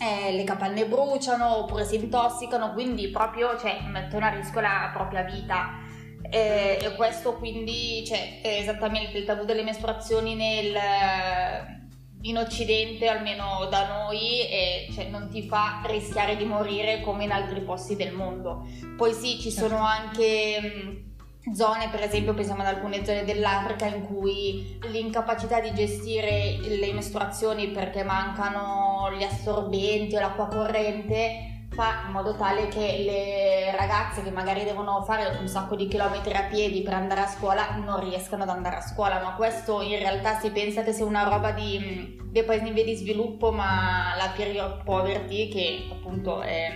eh, 0.00 0.32
le 0.32 0.44
capanne 0.44 0.86
bruciano 0.86 1.56
oppure 1.58 1.84
si 1.84 1.96
intossicano, 1.96 2.72
quindi 2.72 3.08
proprio 3.10 3.58
cioè, 3.58 3.80
mettono 3.88 4.24
a 4.24 4.28
rischio 4.28 4.60
la 4.60 4.90
propria 4.94 5.22
vita. 5.22 5.78
Eh, 6.32 6.78
e 6.80 6.94
questo 6.94 7.34
quindi 7.34 8.04
cioè, 8.06 8.40
è 8.40 8.58
esattamente 8.60 9.18
il 9.18 9.24
tabù 9.24 9.44
delle 9.44 9.64
mestruazioni 9.64 10.36
nel, 10.36 10.76
in 12.22 12.36
Occidente, 12.36 13.08
almeno 13.08 13.66
da 13.70 13.86
noi, 13.86 14.46
e, 14.48 14.88
cioè, 14.92 15.08
non 15.08 15.28
ti 15.30 15.42
fa 15.42 15.82
rischiare 15.86 16.36
di 16.36 16.44
morire 16.44 17.00
come 17.00 17.24
in 17.24 17.32
altri 17.32 17.60
posti 17.60 17.96
del 17.96 18.12
mondo. 18.12 18.66
Poi 18.96 19.12
sì, 19.12 19.38
ci 19.38 19.50
sono 19.50 19.78
certo. 19.78 19.84
anche 19.84 20.60
mh, 20.60 21.54
zone, 21.54 21.88
per 21.88 22.02
esempio 22.02 22.34
pensiamo 22.34 22.60
ad 22.60 22.68
alcune 22.68 23.04
zone 23.04 23.24
dell'Africa 23.24 23.86
in 23.86 24.02
cui 24.02 24.78
l'incapacità 24.90 25.60
di 25.60 25.72
gestire 25.72 26.58
le 26.60 26.92
mestruazioni 26.92 27.68
perché 27.68 28.02
mancano 28.02 29.10
gli 29.16 29.22
assorbenti 29.22 30.16
o 30.16 30.20
l'acqua 30.20 30.46
corrente 30.46 31.49
fa 31.70 32.02
in 32.06 32.12
modo 32.12 32.34
tale 32.34 32.68
che 32.68 33.02
le 33.04 33.76
ragazze 33.76 34.22
che 34.22 34.30
magari 34.30 34.64
devono 34.64 35.02
fare 35.04 35.38
un 35.38 35.46
sacco 35.46 35.76
di 35.76 35.86
chilometri 35.86 36.34
a 36.34 36.44
piedi 36.44 36.82
per 36.82 36.94
andare 36.94 37.20
a 37.20 37.26
scuola 37.28 37.76
non 37.76 38.00
riescano 38.00 38.42
ad 38.42 38.48
andare 38.48 38.76
a 38.76 38.80
scuola, 38.80 39.20
ma 39.22 39.34
questo 39.34 39.80
in 39.80 39.98
realtà 39.98 40.38
si 40.38 40.50
pensa 40.50 40.82
che 40.82 40.92
sia 40.92 41.04
una 41.04 41.22
roba 41.22 41.52
di, 41.52 42.18
dei 42.24 42.44
paesi 42.44 42.66
in 42.66 42.74
via 42.74 42.84
di 42.84 42.96
sviluppo, 42.96 43.52
ma 43.52 44.14
la 44.16 44.32
period 44.36 44.82
poverty, 44.82 45.48
che 45.48 45.88
appunto 45.92 46.40
è 46.40 46.72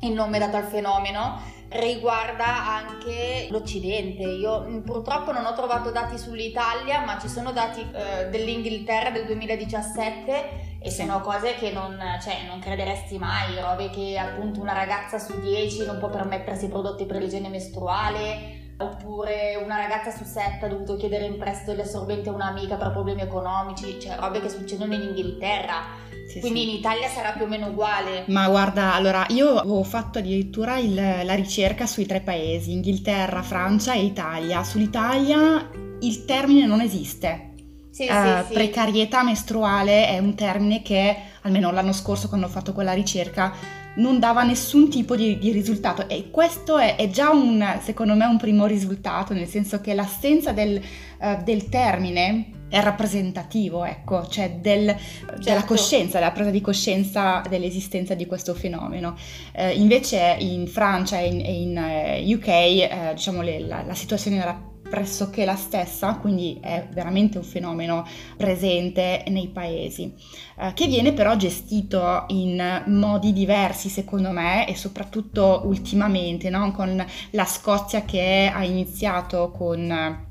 il 0.00 0.12
nome 0.12 0.38
dato 0.38 0.56
al 0.56 0.64
fenomeno, 0.64 1.40
riguarda 1.70 2.66
anche 2.76 3.48
l'Occidente. 3.50 4.22
Io 4.22 4.82
purtroppo 4.84 5.32
non 5.32 5.46
ho 5.46 5.54
trovato 5.54 5.90
dati 5.90 6.18
sull'Italia, 6.18 7.00
ma 7.00 7.18
ci 7.18 7.28
sono 7.28 7.50
dati 7.52 7.80
eh, 7.80 8.28
dell'Inghilterra 8.28 9.10
del 9.10 9.24
2017 9.24 10.73
e 10.84 10.90
sono 10.90 11.22
cose 11.22 11.54
che 11.54 11.70
non, 11.70 11.98
cioè, 12.22 12.44
non 12.46 12.58
crederesti 12.58 13.16
mai, 13.16 13.58
robe 13.58 13.88
che 13.88 14.18
appunto 14.18 14.60
una 14.60 14.74
ragazza 14.74 15.18
su 15.18 15.40
10 15.40 15.86
non 15.86 15.98
può 15.98 16.10
permettersi 16.10 16.68
prodotti 16.68 17.06
per 17.06 17.22
l'igiene 17.22 17.48
mestruale, 17.48 18.74
oppure 18.76 19.58
una 19.64 19.78
ragazza 19.78 20.10
su 20.10 20.24
7 20.24 20.66
ha 20.66 20.68
dovuto 20.68 20.96
chiedere 20.96 21.24
in 21.24 21.38
prestito 21.38 21.72
gli 21.72 21.80
assorbenti 21.80 22.28
a 22.28 22.32
un'amica 22.32 22.76
per 22.76 22.90
problemi 22.90 23.22
economici, 23.22 23.98
cioè 23.98 24.16
robe 24.16 24.42
che 24.42 24.50
succedono 24.50 24.92
in 24.92 25.00
Inghilterra. 25.00 26.02
Sì, 26.28 26.40
Quindi 26.40 26.60
sì. 26.60 26.68
in 26.68 26.76
Italia 26.76 27.08
sarà 27.08 27.30
più 27.30 27.46
o 27.46 27.48
meno 27.48 27.68
uguale. 27.68 28.24
Ma 28.26 28.46
guarda, 28.48 28.92
allora 28.92 29.24
io 29.30 29.54
ho 29.54 29.82
fatto 29.84 30.18
addirittura 30.18 30.76
il, 30.76 30.94
la 30.94 31.34
ricerca 31.34 31.86
sui 31.86 32.04
tre 32.04 32.20
paesi, 32.20 32.72
Inghilterra, 32.72 33.40
Francia 33.40 33.94
e 33.94 34.04
Italia. 34.04 34.62
Sull'Italia 34.62 35.66
il 36.00 36.24
termine 36.26 36.66
non 36.66 36.82
esiste 36.82 37.52
sì, 37.94 38.08
uh, 38.10 38.44
sì, 38.44 38.54
precarietà 38.54 39.22
mestruale 39.22 40.08
è 40.08 40.18
un 40.18 40.34
termine 40.34 40.82
che, 40.82 41.16
almeno 41.42 41.70
l'anno 41.70 41.92
scorso 41.92 42.26
quando 42.26 42.46
ho 42.46 42.50
fatto 42.50 42.72
quella 42.72 42.92
ricerca, 42.92 43.54
non 43.96 44.18
dava 44.18 44.42
nessun 44.42 44.90
tipo 44.90 45.14
di, 45.14 45.38
di 45.38 45.52
risultato 45.52 46.08
e 46.08 46.28
questo 46.32 46.76
è, 46.78 46.96
è, 46.96 47.08
già 47.08 47.30
un, 47.30 47.64
secondo 47.80 48.16
me, 48.16 48.24
un 48.24 48.36
primo 48.36 48.66
risultato, 48.66 49.32
nel 49.32 49.46
senso 49.46 49.80
che 49.80 49.94
l'assenza 49.94 50.50
del, 50.50 50.82
uh, 51.20 51.40
del 51.44 51.68
termine 51.68 52.46
è 52.68 52.80
rappresentativo, 52.82 53.84
ecco, 53.84 54.26
cioè 54.26 54.56
del, 54.60 54.86
certo. 54.86 55.42
della 55.44 55.62
coscienza, 55.62 56.18
della 56.18 56.32
presa 56.32 56.50
di 56.50 56.60
coscienza 56.60 57.42
dell'esistenza 57.48 58.14
di 58.14 58.26
questo 58.26 58.54
fenomeno. 58.54 59.16
Eh, 59.52 59.70
invece 59.74 60.36
in 60.40 60.66
Francia 60.66 61.20
e 61.20 61.28
in, 61.28 61.38
in 61.38 62.26
uh, 62.28 62.34
UK, 62.34 62.48
eh, 62.48 63.12
diciamo, 63.14 63.40
le, 63.40 63.60
la, 63.60 63.84
la 63.86 63.94
situazione 63.94 64.38
era 64.38 64.72
pressoché 64.94 65.44
la 65.44 65.56
stessa, 65.56 66.14
quindi 66.18 66.60
è 66.62 66.86
veramente 66.92 67.36
un 67.36 67.42
fenomeno 67.42 68.06
presente 68.36 69.24
nei 69.26 69.48
paesi, 69.48 70.14
eh, 70.56 70.72
che 70.72 70.86
viene 70.86 71.12
però 71.12 71.34
gestito 71.34 72.26
in 72.28 72.84
modi 72.86 73.32
diversi 73.32 73.88
secondo 73.88 74.30
me 74.30 74.68
e 74.68 74.76
soprattutto 74.76 75.62
ultimamente, 75.64 76.48
no? 76.48 76.70
con 76.70 77.04
la 77.30 77.44
Scozia 77.44 78.04
che 78.04 78.48
ha 78.54 78.62
iniziato 78.62 79.50
con 79.50 80.23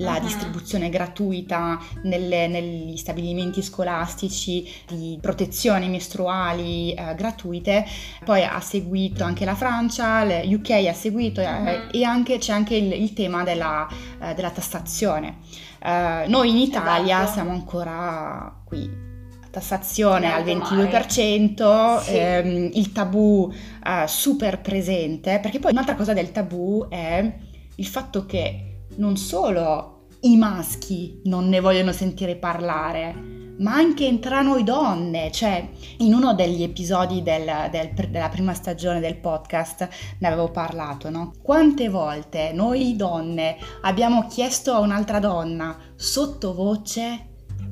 la 0.00 0.14
uh-huh. 0.14 0.20
distribuzione 0.20 0.88
gratuita 0.88 1.78
nelle, 2.02 2.48
negli 2.48 2.96
stabilimenti 2.96 3.62
scolastici 3.62 4.68
di 4.88 5.18
protezioni 5.20 5.88
mestruali 5.88 6.92
eh, 6.92 7.14
gratuite, 7.14 7.86
poi 8.24 8.42
ha 8.42 8.60
seguito 8.60 9.24
anche 9.24 9.44
la 9.44 9.54
Francia, 9.54 10.24
le 10.24 10.42
UK 10.46 10.70
ha 10.88 10.92
seguito 10.92 11.40
uh-huh. 11.40 11.88
e 11.90 12.02
anche, 12.04 12.38
c'è 12.38 12.52
anche 12.52 12.76
il, 12.76 12.92
il 12.92 13.12
tema 13.12 13.44
della, 13.44 13.88
eh, 14.20 14.34
della 14.34 14.50
tassazione. 14.50 15.38
Eh, 15.82 16.24
noi 16.28 16.50
in 16.50 16.56
Italia 16.56 17.22
esatto. 17.22 17.32
siamo 17.32 17.50
ancora 17.52 18.54
qui 18.64 19.08
tassazione 19.50 20.32
al 20.32 20.44
22%, 20.44 22.00
sì. 22.00 22.16
ehm, 22.16 22.70
il 22.72 22.92
tabù 22.92 23.52
eh, 23.84 24.06
super 24.06 24.60
presente, 24.60 25.40
perché 25.40 25.58
poi 25.58 25.72
un'altra 25.72 25.96
cosa 25.96 26.12
del 26.12 26.30
tabù 26.30 26.86
è 26.88 27.32
il 27.74 27.86
fatto 27.86 28.26
che 28.26 28.69
non 28.96 29.16
solo 29.16 30.06
i 30.20 30.36
maschi 30.36 31.20
non 31.24 31.48
ne 31.48 31.60
vogliono 31.60 31.92
sentire 31.92 32.36
parlare, 32.36 33.38
ma 33.58 33.74
anche 33.74 34.18
tra 34.18 34.40
noi 34.40 34.64
donne, 34.64 35.30
cioè 35.30 35.68
in 35.98 36.14
uno 36.14 36.34
degli 36.34 36.62
episodi 36.62 37.22
del, 37.22 37.68
del, 37.70 37.92
della 38.10 38.28
prima 38.28 38.54
stagione 38.54 39.00
del 39.00 39.16
podcast 39.16 39.88
ne 40.18 40.26
avevo 40.26 40.50
parlato, 40.50 41.10
no? 41.10 41.32
Quante 41.42 41.88
volte 41.88 42.52
noi 42.52 42.96
donne 42.96 43.56
abbiamo 43.82 44.26
chiesto 44.26 44.72
a 44.72 44.80
un'altra 44.80 45.18
donna 45.18 45.76
sottovoce, 45.94 47.28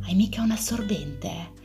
hai 0.07 0.15
mica 0.15 0.43
un 0.43 0.51
assorbente? 0.51 1.57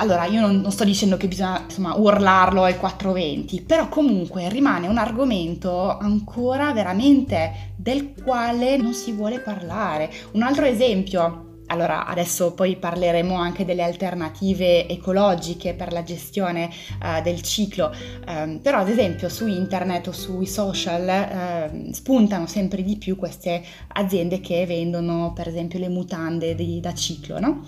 Allora, 0.00 0.26
io 0.26 0.40
non, 0.40 0.60
non, 0.60 0.70
sto 0.70 0.84
dicendo 0.84 1.16
che 1.16 1.26
bisogna 1.26 1.62
insomma, 1.64 1.96
urlarlo 1.96 2.62
ai 2.62 2.76
420, 2.76 3.62
però 3.62 3.88
comunque 3.88 4.48
rimane 4.48 4.86
un 4.86 4.96
argomento 4.96 5.98
ancora 5.98 6.72
veramente 6.72 7.72
del 7.74 8.14
quale 8.22 8.76
non 8.76 8.94
si 8.94 9.10
vuole 9.10 9.40
parlare. 9.40 10.08
Un 10.32 10.42
altro 10.42 10.66
esempio, 10.66 11.47
allora, 11.68 12.06
adesso 12.06 12.52
poi 12.54 12.76
parleremo 12.76 13.34
anche 13.34 13.64
delle 13.64 13.82
alternative 13.82 14.88
ecologiche 14.88 15.74
per 15.74 15.92
la 15.92 16.02
gestione 16.02 16.70
uh, 17.02 17.22
del 17.22 17.42
ciclo, 17.42 17.92
um, 18.26 18.58
però 18.58 18.78
ad 18.78 18.88
esempio 18.88 19.28
su 19.28 19.46
internet 19.46 20.08
o 20.08 20.12
sui 20.12 20.46
social 20.46 21.70
uh, 21.70 21.92
spuntano 21.92 22.46
sempre 22.46 22.82
di 22.82 22.96
più 22.96 23.16
queste 23.16 23.62
aziende 23.88 24.40
che 24.40 24.64
vendono 24.66 25.32
per 25.34 25.48
esempio 25.48 25.78
le 25.78 25.88
mutande 25.88 26.54
di, 26.54 26.80
da 26.80 26.94
ciclo, 26.94 27.38
no? 27.38 27.66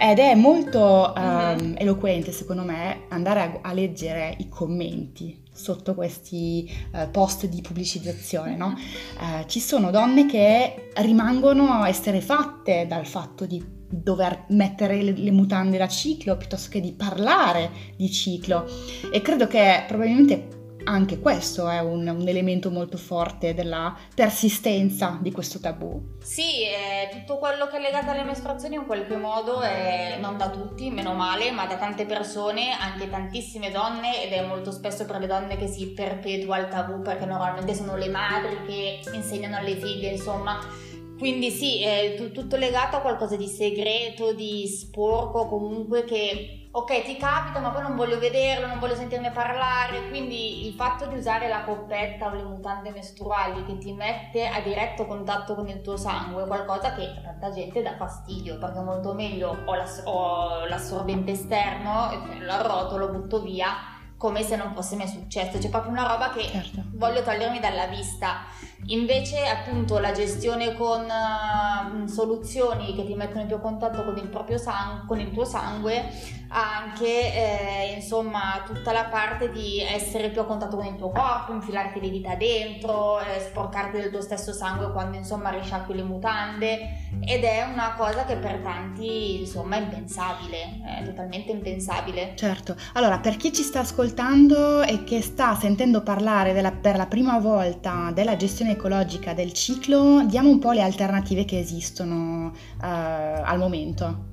Ed 0.00 0.18
è 0.18 0.34
molto 0.34 1.12
um, 1.14 1.22
mm-hmm. 1.22 1.74
eloquente 1.76 2.32
secondo 2.32 2.62
me 2.62 3.02
andare 3.08 3.40
a, 3.40 3.58
a 3.62 3.72
leggere 3.72 4.34
i 4.38 4.48
commenti 4.48 5.41
sotto 5.52 5.94
questi 5.94 6.70
uh, 6.92 7.10
post 7.10 7.46
di 7.46 7.60
pubblicizzazione, 7.60 8.56
no? 8.56 8.74
uh, 9.20 9.46
ci 9.46 9.60
sono 9.60 9.90
donne 9.90 10.26
che 10.26 10.90
rimangono 10.94 11.84
esterefatte 11.84 12.86
dal 12.88 13.06
fatto 13.06 13.44
di 13.46 13.80
dover 13.88 14.46
mettere 14.48 15.02
le, 15.02 15.12
le, 15.12 15.30
mutande 15.30 15.76
da 15.76 15.86
ciclo 15.86 16.36
piuttosto 16.38 16.70
che 16.70 16.80
di 16.80 16.92
parlare 16.92 17.70
di 17.94 18.10
ciclo 18.10 18.64
e 19.12 19.20
credo 19.20 19.46
che 19.46 19.84
probabilmente 19.86 20.61
anche 20.84 21.18
questo 21.18 21.68
è 21.68 21.80
un, 21.80 22.06
un, 22.06 22.28
elemento 22.28 22.70
molto 22.70 22.96
forte 22.96 23.54
della 23.54 23.96
persistenza 24.14 25.18
di 25.20 25.30
questo 25.30 25.60
tabù. 25.60 26.18
Sì, 26.22 26.64
eh, 26.64 27.08
tutto 27.10 27.38
quello 27.38 27.66
che 27.66 27.76
è 27.76 27.80
legato 27.80 28.10
alle 28.10 28.24
mestruazioni 28.24 28.76
in 28.76 28.86
qualche 28.86 29.16
modo 29.16 29.60
è 29.60 30.18
non 30.20 30.36
da 30.36 30.50
tutti, 30.50 30.90
meno 30.90 31.14
male, 31.14 31.50
ma 31.50 31.66
da 31.66 31.76
tante 31.76 32.06
persone, 32.06 32.76
anche 32.78 33.08
tantissime 33.10 33.70
donne 33.70 34.24
ed 34.24 34.32
è 34.32 34.44
molto 34.44 34.70
spesso 34.70 35.04
per 35.04 35.18
le 35.18 35.26
donne 35.26 35.56
che 35.56 35.66
si 35.66 35.88
perpetua 35.88 36.58
il 36.58 36.68
tabù 36.68 37.02
perché 37.02 37.24
normalmente 37.24 37.74
sono 37.74 37.96
le 37.96 38.08
madri 38.08 38.58
che 38.66 39.00
insegnano 39.12 39.56
alle 39.56 39.76
figlie, 39.76 40.10
insomma. 40.10 40.90
Quindi 41.22 41.52
sì, 41.52 41.84
è 41.84 42.16
t- 42.16 42.32
tutto 42.32 42.56
legato 42.56 42.96
a 42.96 43.00
qualcosa 43.00 43.36
di 43.36 43.46
segreto, 43.46 44.32
di 44.32 44.66
sporco, 44.66 45.46
comunque 45.46 46.02
che 46.02 46.66
ok 46.72 47.04
ti 47.04 47.16
capita 47.16 47.60
ma 47.60 47.70
poi 47.70 47.82
non 47.82 47.94
voglio 47.94 48.18
vederlo, 48.18 48.66
non 48.66 48.80
voglio 48.80 48.96
sentirne 48.96 49.30
parlare, 49.30 50.08
quindi 50.08 50.66
il 50.66 50.72
fatto 50.72 51.06
di 51.06 51.16
usare 51.16 51.46
la 51.46 51.62
coppetta 51.62 52.26
o 52.26 52.34
le 52.34 52.42
mutande 52.42 52.90
mestruali 52.90 53.64
che 53.64 53.78
ti 53.78 53.92
mette 53.92 54.48
a 54.48 54.60
diretto 54.62 55.06
contatto 55.06 55.54
con 55.54 55.68
il 55.68 55.80
tuo 55.80 55.96
sangue 55.96 56.42
è 56.42 56.46
qualcosa 56.48 56.92
che 56.92 57.04
a 57.04 57.20
tanta 57.20 57.52
gente 57.52 57.82
dà 57.82 57.94
fastidio 57.94 58.58
perché 58.58 58.80
è 58.80 58.82
molto 58.82 59.12
meglio 59.12 59.56
ho, 59.64 59.74
l'ass- 59.76 60.02
ho 60.04 60.64
l'assorbente 60.66 61.30
esterno, 61.30 62.10
lo 62.40 62.52
arroto, 62.52 62.96
lo 62.96 63.10
butto 63.10 63.40
via 63.42 63.92
come 64.22 64.44
se 64.44 64.54
non 64.54 64.72
fosse 64.72 64.94
mai 64.94 65.08
successo, 65.08 65.58
c'è 65.58 65.68
proprio 65.68 65.90
una 65.90 66.06
roba 66.06 66.30
che 66.30 66.42
certo. 66.42 66.84
voglio 66.92 67.22
togliermi 67.22 67.58
dalla 67.58 67.86
vista. 67.86 68.42
Invece 68.86 69.46
appunto 69.46 69.98
la 69.98 70.10
gestione 70.10 70.74
con 70.74 71.04
uh, 71.04 72.06
soluzioni 72.06 72.94
che 72.94 73.06
ti 73.06 73.14
mettono 73.14 73.42
in 73.42 73.46
più 73.46 73.60
contatto 73.60 74.04
con 74.04 74.16
il 74.16 74.28
sangue, 74.58 75.06
con 75.06 75.20
il 75.20 75.30
tuo 75.30 75.44
sangue, 75.44 76.04
anche 76.52 77.06
eh, 77.06 77.94
insomma 77.94 78.62
tutta 78.66 78.92
la 78.92 79.04
parte 79.04 79.50
di 79.50 79.80
essere 79.80 80.28
più 80.28 80.42
a 80.42 80.44
contatto 80.44 80.76
con 80.76 80.86
il 80.86 80.96
tuo 80.96 81.10
corpo, 81.10 81.52
infilarti 81.52 82.00
le 82.00 82.10
dita 82.10 82.34
dentro, 82.34 83.20
eh, 83.20 83.40
sporcarti 83.40 83.98
del 83.98 84.10
tuo 84.10 84.20
stesso 84.20 84.52
sangue 84.52 84.92
quando 84.92 85.16
insomma 85.16 85.50
risciacqui 85.50 85.94
le 85.94 86.02
mutande 86.02 87.00
ed 87.24 87.44
è 87.44 87.62
una 87.62 87.94
cosa 87.96 88.24
che 88.24 88.36
per 88.36 88.58
tanti 88.58 89.40
insomma 89.40 89.76
è 89.76 89.80
impensabile, 89.80 90.80
è 91.00 91.04
totalmente 91.04 91.52
impensabile. 91.52 92.32
Certo, 92.36 92.76
allora 92.94 93.18
per 93.18 93.36
chi 93.36 93.52
ci 93.52 93.62
sta 93.62 93.80
ascoltando 93.80 94.82
e 94.82 95.04
che 95.04 95.22
sta 95.22 95.54
sentendo 95.54 96.02
parlare 96.02 96.52
della, 96.52 96.72
per 96.72 96.96
la 96.96 97.06
prima 97.06 97.38
volta 97.38 98.10
della 98.12 98.36
gestione 98.36 98.72
ecologica 98.72 99.32
del 99.32 99.52
ciclo, 99.54 100.22
diamo 100.26 100.50
un 100.50 100.58
po' 100.58 100.72
le 100.72 100.82
alternative 100.82 101.44
che 101.46 101.58
esistono 101.58 102.48
uh, 102.48 102.52
al 102.80 103.58
momento. 103.58 104.31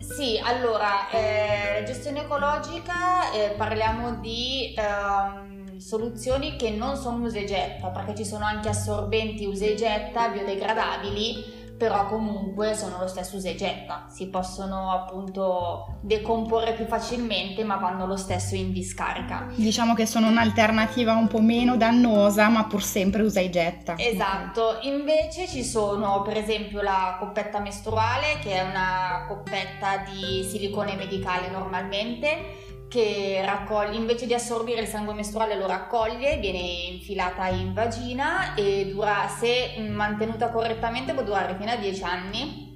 Sì, 0.00 0.40
allora, 0.42 1.10
eh, 1.10 1.82
gestione 1.84 2.20
ecologica 2.20 3.32
eh, 3.32 3.54
parliamo 3.56 4.20
di 4.20 4.72
eh, 4.74 5.80
soluzioni 5.80 6.56
che 6.56 6.70
non 6.70 6.96
sono 6.96 7.24
usa 7.24 7.38
e 7.38 7.44
getta, 7.44 7.88
perché 7.88 8.14
ci 8.14 8.24
sono 8.24 8.44
anche 8.44 8.68
assorbenti 8.68 9.44
usa 9.44 9.64
e 9.66 9.74
getta 9.74 10.28
biodegradabili 10.28 11.57
però 11.78 12.06
comunque 12.06 12.74
sono 12.74 12.98
lo 12.98 13.06
stesso 13.06 13.36
usa 13.36 13.50
e 13.50 13.54
getta, 13.54 14.06
si 14.10 14.28
possono 14.28 14.90
appunto 14.90 15.98
decomporre 16.00 16.74
più 16.74 16.86
facilmente 16.86 17.62
ma 17.62 17.76
vanno 17.76 18.04
lo 18.04 18.16
stesso 18.16 18.56
in 18.56 18.72
discarica. 18.72 19.46
Diciamo 19.54 19.94
che 19.94 20.04
sono 20.04 20.26
un'alternativa 20.26 21.14
un 21.14 21.28
po' 21.28 21.40
meno 21.40 21.76
dannosa 21.76 22.48
ma 22.48 22.64
pur 22.64 22.82
sempre 22.82 23.22
usa 23.22 23.40
e 23.40 23.48
getta. 23.48 23.96
Esatto, 23.96 24.78
invece 24.82 25.46
ci 25.46 25.64
sono 25.64 26.22
per 26.22 26.36
esempio 26.36 26.82
la 26.82 27.16
coppetta 27.20 27.60
mestruale 27.60 28.38
che 28.42 28.54
è 28.54 28.62
una 28.62 29.24
coppetta 29.28 30.02
di 30.10 30.42
silicone 30.42 30.96
medicale 30.96 31.48
normalmente 31.48 32.66
che 32.88 33.42
raccoglie, 33.44 33.96
invece 33.96 34.26
di 34.26 34.34
assorbire 34.34 34.80
il 34.80 34.86
sangue 34.86 35.14
mestruale 35.14 35.56
lo 35.56 35.66
raccoglie, 35.66 36.38
viene 36.38 36.58
infilata 36.58 37.48
in 37.48 37.74
vagina 37.74 38.54
e 38.54 38.90
dura, 38.90 39.28
se 39.28 39.76
mantenuta 39.88 40.50
correttamente 40.50 41.12
può 41.12 41.22
durare 41.22 41.56
fino 41.56 41.70
a 41.70 41.76
10 41.76 42.02
anni, 42.02 42.66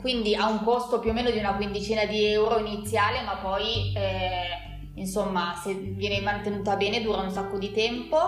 quindi 0.00 0.34
ha 0.34 0.48
un 0.48 0.62
costo 0.62 0.98
più 0.98 1.10
o 1.10 1.12
meno 1.12 1.30
di 1.30 1.38
una 1.38 1.54
quindicina 1.54 2.04
di 2.04 2.24
euro 2.24 2.58
iniziale, 2.58 3.22
ma 3.22 3.36
poi 3.36 3.92
eh, 3.94 4.90
insomma 4.96 5.58
se 5.62 5.74
viene 5.74 6.20
mantenuta 6.20 6.76
bene 6.76 7.00
dura 7.00 7.22
un 7.22 7.30
sacco 7.30 7.58
di 7.58 7.72
tempo 7.72 8.18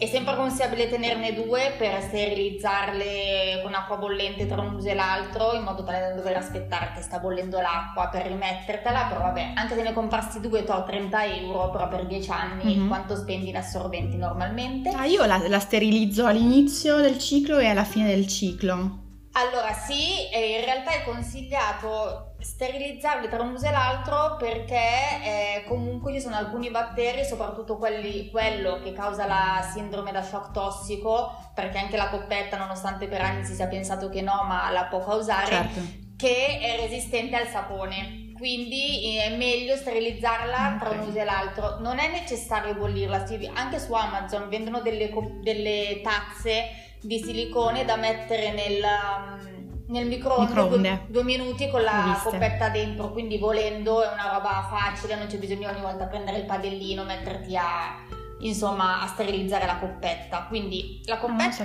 è 0.00 0.06
sempre 0.06 0.34
consigliabile 0.34 0.88
tenerne 0.88 1.34
due 1.34 1.74
per 1.76 2.00
sterilizzarle 2.00 3.60
con 3.62 3.74
acqua 3.74 3.98
bollente 3.98 4.46
tra 4.46 4.62
un 4.62 4.76
uso 4.76 4.88
e 4.88 4.94
l'altro, 4.94 5.52
in 5.52 5.62
modo 5.62 5.84
tale 5.84 6.00
da 6.00 6.06
non 6.06 6.16
dover 6.16 6.38
aspettare 6.38 6.92
che 6.94 7.02
sta 7.02 7.18
bollendo 7.18 7.60
l'acqua 7.60 8.08
per 8.08 8.24
rimettertela, 8.24 9.08
però 9.10 9.20
vabbè, 9.20 9.52
anche 9.56 9.74
se 9.74 9.82
ne 9.82 9.92
comprasti 9.92 10.40
due, 10.40 10.64
to 10.64 10.84
30 10.84 11.24
euro, 11.34 11.68
però 11.68 11.86
per 11.88 12.06
10 12.06 12.30
anni 12.30 12.76
mm-hmm. 12.76 12.88
quanto 12.88 13.14
spendi 13.14 13.50
in 13.50 13.58
assorbenti 13.58 14.16
normalmente? 14.16 14.88
Ah, 14.88 15.04
io 15.04 15.26
la, 15.26 15.36
la 15.46 15.60
sterilizzo 15.60 16.24
all'inizio 16.24 16.96
del 16.96 17.18
ciclo 17.18 17.58
e 17.58 17.66
alla 17.66 17.84
fine 17.84 18.06
del 18.06 18.26
ciclo. 18.26 19.00
Allora 19.32 19.74
sì, 19.74 20.22
in 20.32 20.64
realtà 20.64 20.92
è 20.92 21.04
consigliato 21.04 22.29
sterilizzarli 22.40 23.28
tra 23.28 23.42
un 23.42 23.52
uso 23.52 23.66
e 23.66 23.70
l'altro 23.70 24.36
perché 24.36 24.74
eh, 25.22 25.64
comunque 25.66 26.12
ci 26.12 26.20
sono 26.20 26.36
alcuni 26.36 26.70
batteri, 26.70 27.24
soprattutto 27.24 27.76
quelli, 27.76 28.30
quello 28.30 28.80
che 28.82 28.92
causa 28.92 29.26
la 29.26 29.68
sindrome 29.72 30.12
da 30.12 30.22
shock 30.22 30.52
tossico, 30.52 31.50
perché 31.54 31.78
anche 31.78 31.96
la 31.96 32.08
coppetta, 32.08 32.56
nonostante 32.56 33.06
per 33.06 33.20
anni 33.20 33.44
si 33.44 33.54
sia 33.54 33.66
pensato 33.66 34.08
che 34.08 34.22
no, 34.22 34.44
ma 34.46 34.70
la 34.70 34.84
può 34.84 35.04
causare, 35.04 35.46
certo. 35.46 35.80
che 36.16 36.58
è 36.60 36.80
resistente 36.80 37.36
al 37.36 37.48
sapone. 37.48 38.28
Quindi 38.36 39.18
è 39.18 39.36
meglio 39.36 39.76
sterilizzarla 39.76 40.78
tra 40.80 40.88
un 40.88 41.00
uso 41.00 41.18
e 41.18 41.24
l'altro. 41.24 41.78
Non 41.80 41.98
è 41.98 42.08
necessario 42.08 42.74
bollirla, 42.74 43.26
anche 43.52 43.78
su 43.78 43.92
Amazon 43.92 44.48
vendono 44.48 44.80
delle, 44.80 45.12
delle 45.42 46.00
tazze 46.02 46.96
di 47.02 47.18
silicone 47.18 47.84
da 47.84 47.96
mettere 47.96 48.52
nel, 48.52 48.82
um, 48.82 49.59
nel 49.90 50.06
microonde, 50.06 50.46
microonde. 50.46 50.88
Due, 51.06 51.22
due, 51.22 51.24
minuti 51.24 51.68
con 51.68 51.82
la 51.82 52.20
coppetta 52.22 52.68
dentro, 52.68 53.10
quindi 53.10 53.38
volendo 53.38 54.02
è 54.02 54.12
una 54.12 54.32
roba 54.32 54.66
facile, 54.70 55.16
non 55.16 55.26
c'è 55.26 55.36
bisogno 55.36 55.68
ogni 55.68 55.80
volta 55.80 56.06
prendere 56.06 56.38
il 56.38 56.44
padellino, 56.44 57.04
metterti 57.04 57.56
a 57.56 58.18
insomma 58.40 59.02
a 59.02 59.06
sterilizzare 59.06 59.66
la 59.66 59.78
coppetta. 59.78 60.46
Quindi 60.48 61.00
la 61.04 61.18
coppetta 61.18 61.64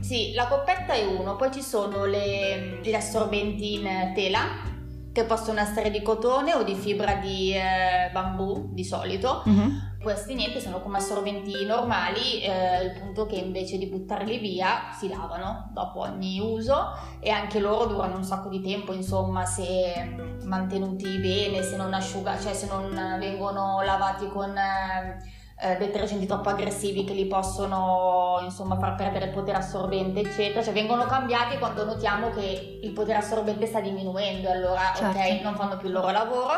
sì 0.00 0.32
la 0.32 0.46
coppetta 0.46 0.92
è 0.94 1.04
uno 1.04 1.36
poi 1.36 1.52
ci 1.52 1.62
sono 1.62 2.04
le, 2.04 2.80
gli 2.82 2.94
assorbenti 2.94 3.74
in 3.74 4.12
tela 4.14 4.74
che 5.16 5.24
possono 5.24 5.60
essere 5.60 5.90
di 5.90 6.02
cotone 6.02 6.52
o 6.52 6.62
di 6.62 6.74
fibra 6.74 7.14
di 7.14 7.54
eh, 7.54 8.10
bambù 8.12 8.68
di 8.74 8.84
solito. 8.84 9.42
Mm-hmm 9.48 9.94
questi 10.06 10.34
niente 10.34 10.60
sono 10.60 10.80
come 10.82 10.98
assorbenti 10.98 11.64
normali, 11.64 12.40
eh, 12.40 12.84
il 12.84 12.92
punto 12.92 13.26
che 13.26 13.34
invece 13.34 13.76
di 13.76 13.86
buttarli 13.86 14.38
via 14.38 14.92
si 14.96 15.08
lavano 15.08 15.68
dopo 15.72 15.98
ogni 15.98 16.38
uso 16.38 16.92
e 17.18 17.30
anche 17.30 17.58
loro 17.58 17.86
durano 17.86 18.14
un 18.14 18.22
sacco 18.22 18.48
di 18.48 18.60
tempo, 18.60 18.92
insomma, 18.92 19.44
se 19.44 20.14
mantenuti 20.44 21.18
bene, 21.18 21.60
se 21.64 21.74
non 21.74 21.92
asciuga, 21.92 22.38
cioè 22.38 22.52
se 22.52 22.68
non 22.68 23.16
vengono 23.18 23.82
lavati 23.82 24.28
con 24.28 24.56
eh, 24.56 25.18
eh, 25.58 25.76
detergenti 25.78 26.26
troppo 26.26 26.50
aggressivi 26.50 27.04
che 27.04 27.14
li 27.14 27.26
possono 27.26 28.40
insomma 28.42 28.76
far 28.78 28.94
perdere 28.94 29.26
il 29.26 29.32
potere 29.32 29.58
assorbente 29.58 30.20
eccetera. 30.20 30.62
Cioè 30.62 30.74
vengono 30.74 31.04
cambiati 31.04 31.56
quando 31.58 31.84
notiamo 31.84 32.30
che 32.30 32.78
il 32.82 32.92
potere 32.92 33.18
assorbente 33.18 33.66
sta 33.66 33.80
diminuendo 33.80 34.50
allora 34.50 34.92
certo. 34.94 35.18
ok 35.18 35.40
non 35.40 35.54
fanno 35.54 35.76
più 35.78 35.88
il 35.88 35.94
loro 35.94 36.10
lavoro. 36.10 36.52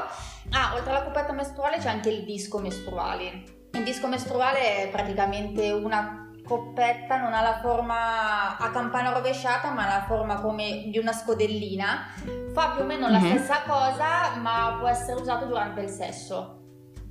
Ah 0.50 0.72
oltre 0.74 0.90
alla 0.90 1.04
coperta 1.04 1.32
mestruale 1.32 1.78
c'è 1.78 1.88
anche 1.88 2.11
il 2.11 2.24
disco 2.24 2.58
mestruale. 2.58 3.44
Il 3.72 3.84
disco 3.84 4.08
mestruale 4.08 4.82
è 4.82 4.88
praticamente 4.88 5.70
una 5.70 6.24
coppetta 6.44 7.20
non 7.20 7.34
ha 7.34 7.42
la 7.42 7.58
forma 7.61 8.56
a 8.56 8.70
campana 8.70 9.11
rovesciata 9.11 9.70
ma 9.70 9.84
ha 9.84 9.98
la 9.98 10.04
forma 10.06 10.40
come 10.40 10.88
di 10.90 10.98
una 10.98 11.12
scodellina. 11.12 12.14
Fa 12.52 12.70
più 12.70 12.82
o 12.82 12.84
meno 12.84 13.08
la 13.08 13.20
mm-hmm. 13.20 13.37
stessa 13.37 13.62
cosa 13.64 14.37
ma 14.40 14.76
può 14.80 14.88
essere 14.88 15.20
usato 15.20 15.44
durante 15.44 15.82
il 15.82 15.88
sesso 15.88 16.58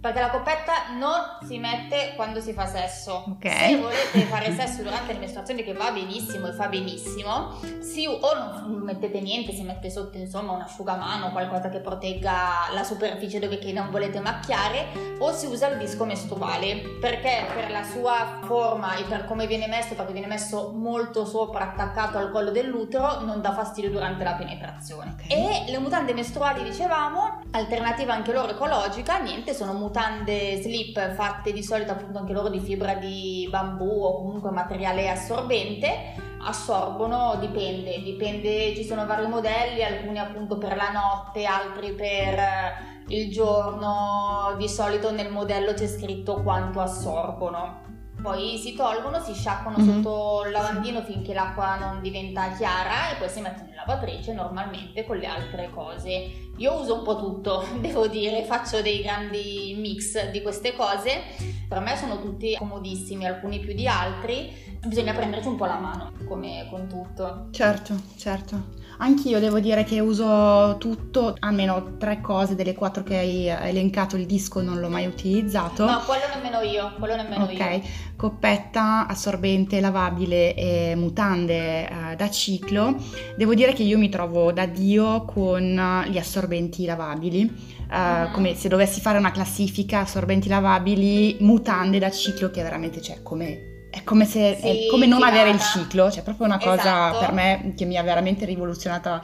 Perché 0.08 0.22
la 0.22 0.30
coppetta 0.30 0.74
non 0.98 1.22
si 1.46 1.58
mette 1.58 2.14
quando 2.16 2.40
si 2.40 2.54
fa 2.54 2.66
sesso. 2.66 3.26
Ok. 3.28 3.52
Se 3.52 3.76
volete 3.76 4.20
fare 4.22 4.56
sesso 4.56 4.82
durante 4.82 5.12
le 5.12 5.20
mestruazioni, 5.20 5.64
che 5.64 5.74
va 5.74 5.92
benissimo 5.92 6.48
e 6.48 6.54
fa 6.54 6.70
benissimo, 6.70 7.60
si, 7.82 8.08
o 8.08 8.34
non 8.34 8.84
mettete 8.86 9.20
niente, 9.20 9.52
si 9.52 9.64
mette 9.64 9.90
sotto 9.90 10.18
insomma 10.18 10.54
un 10.54 10.62
asciugamano, 10.62 11.32
qualcosa 11.32 11.68
che 11.68 11.80
protegga 11.80 12.70
la 12.74 12.86
superficie 12.86 13.40
dove 13.40 13.60
che 13.60 13.74
non 13.74 13.92
volete 13.92 14.22
macchiare, 14.22 15.18
o 15.20 15.34
si 15.34 15.48
usa 15.48 15.68
il 15.68 15.78
disco 15.78 16.06
mestruale 16.06 16.98
perché 17.02 17.46
per 17.54 17.70
la 17.70 17.84
sua 17.84 18.40
forma 18.44 18.96
e 18.96 19.04
per 19.04 19.26
come 19.26 19.46
viene 19.46 19.68
messo, 19.68 19.94
perché 19.94 20.14
viene 20.14 20.28
messo 20.28 20.72
molto 20.74 21.26
sopra, 21.26 21.74
attaccato 21.74 22.18
al 22.18 22.32
collo 22.32 22.52
dell'utero, 22.52 23.20
non 23.26 23.42
dà 23.42 23.52
fastidio 23.52 23.92
durante 23.92 24.24
la 24.24 24.36
penetrazione. 24.36 25.16
Ok. 25.18 25.32
E 25.34 25.66
le 25.68 25.80
mutande 25.80 26.14
mestruali, 26.14 26.64
dicevamo, 26.64 27.42
alternativa 27.52 28.14
anche 28.14 28.32
loro 28.32 28.52
ecologica, 28.52 29.18
niente, 29.18 29.54
sono 29.54 29.74
mutande 29.98 30.62
slip 30.62 31.16
fatte 31.16 31.52
di 31.52 31.64
solito 31.64 31.92
appunto 31.92 32.20
anche 32.20 32.32
loro 32.32 32.50
di 32.50 32.60
fibra 32.60 32.94
di 32.94 33.48
bambù 33.50 34.04
o 34.04 34.18
comunque 34.18 34.52
materiale 34.52 35.10
assorbente, 35.10 36.14
assorbono, 36.46 37.38
dipende, 37.40 38.04
dipende, 38.04 38.76
ci 38.76 38.84
sono 38.84 39.08
vari 39.08 39.26
modelli, 39.28 39.84
alcuni 39.84 40.20
appunto 40.20 40.60
per 40.60 40.76
la 40.76 40.92
notte, 40.92 41.46
altri 41.46 41.94
per 41.94 42.38
eh, 42.38 42.74
il 43.08 43.32
giorno, 43.32 44.54
di 44.60 44.70
solito 44.70 45.12
nel 45.12 45.32
modello 45.32 45.74
c'è 45.74 45.88
scritto 45.88 46.44
quanto 46.44 46.80
assorbono. 46.80 47.87
Poi 48.28 48.58
si 48.58 48.74
tolgono, 48.74 49.22
si 49.22 49.34
sciacquano 49.34 49.78
Mhm. 49.78 50.04
sotto 50.04 50.44
il 50.48 50.52
lavandino 50.52 51.02
finché 51.02 51.34
l'acqua 51.34 51.78
non 51.78 52.02
diventa 52.02 52.52
chiara 52.58 53.12
e 53.12 53.16
poi 53.18 53.30
si 53.30 53.40
mettono 53.40 53.70
in 53.70 53.76
lavatrice 53.76 54.34
normalmente 54.34 55.06
con 55.06 55.16
le 55.16 55.28
altre 55.28 55.70
cose. 55.70 56.50
Io 56.58 56.74
uso 56.74 56.96
un 56.96 57.04
po' 57.04 57.16
tutto, 57.16 57.64
devo 57.80 58.08
dire, 58.08 58.44
faccio 58.44 58.82
dei 58.82 59.02
grandi 59.02 59.74
mix 59.80 60.30
di 60.32 60.42
queste 60.42 60.76
cose. 60.76 61.22
Per 61.70 61.80
me 61.80 61.96
sono 61.96 62.20
tutti 62.20 62.54
comodissimi, 62.58 63.26
alcuni 63.26 63.60
più 63.60 63.74
di 63.74 63.88
altri. 63.88 64.52
Bisogna 64.86 65.14
prenderci 65.14 65.48
un 65.48 65.56
po' 65.56 65.66
la 65.66 65.78
mano, 65.80 66.12
come 66.28 66.68
con 66.70 66.88
tutto. 66.90 67.48
Certo, 67.52 67.96
certo. 68.18 68.76
Anch'io 69.00 69.40
devo 69.40 69.60
dire 69.60 69.84
che 69.84 70.00
uso 70.00 70.76
tutto, 70.80 71.36
almeno 71.40 71.98
tre 71.98 72.20
cose 72.20 72.56
delle 72.56 72.74
quattro 72.74 73.04
che 73.04 73.18
hai 73.18 73.46
elencato, 73.48 74.16
il 74.16 74.26
disco 74.26 74.62
non 74.62 74.80
l'ho 74.80 74.90
mai 74.90 75.06
utilizzato. 75.06 75.86
No, 75.86 76.02
quello 76.06 76.24
nemmeno 76.34 76.62
io, 76.62 76.94
quello 76.98 77.16
nemmeno 77.16 77.44
Ok, 77.44 77.52
io. 77.60 77.82
coppetta, 78.16 79.06
assorbente, 79.08 79.80
lavabile 79.80 80.56
e 80.56 80.96
mutande 80.96 81.88
eh, 81.88 82.16
da 82.16 82.30
ciclo. 82.32 82.96
Devo 83.36 83.54
dire 83.54 83.74
che 83.74 83.84
io 83.84 84.00
mi 84.00 84.10
trovo 84.10 84.52
da 84.52 84.66
Dio 84.66 85.26
con 85.26 85.62
eh, 85.64 86.10
gli 86.10 86.18
assorbenti 86.18 86.86
lavabili. 86.86 87.76
Mhm. 87.90 88.32
Come 88.34 88.56
se 88.56 88.68
dovessi 88.68 89.00
fare 89.00 89.18
una 89.18 89.32
classifica, 89.32 90.00
assorbenti 90.02 90.50
lavabili, 90.50 91.38
mutande 91.40 92.00
da 92.00 92.12
ciclo, 92.12 92.50
che 92.50 92.62
veramente 92.62 93.00
c'è 93.00 93.22
come. 93.24 93.77
È 93.90 94.04
come 94.04 94.26
se 94.26 94.58
è 94.58 94.62
Sì, 94.62 94.88
come 94.90 95.06
non 95.06 95.24
avere 95.24 95.50
il 95.50 95.60
ciclo, 95.60 96.12
cioè 96.12 96.24
proprio 96.24 96.46
una 96.46 96.58
cosa 96.58 96.82
Esatto. 96.82 97.20
per 97.20 97.32
me 97.32 97.74
che 97.76 97.86
mi 97.86 97.98
ha 97.98 98.04
veramente 98.04 98.46
rivoluzionato 98.46 99.22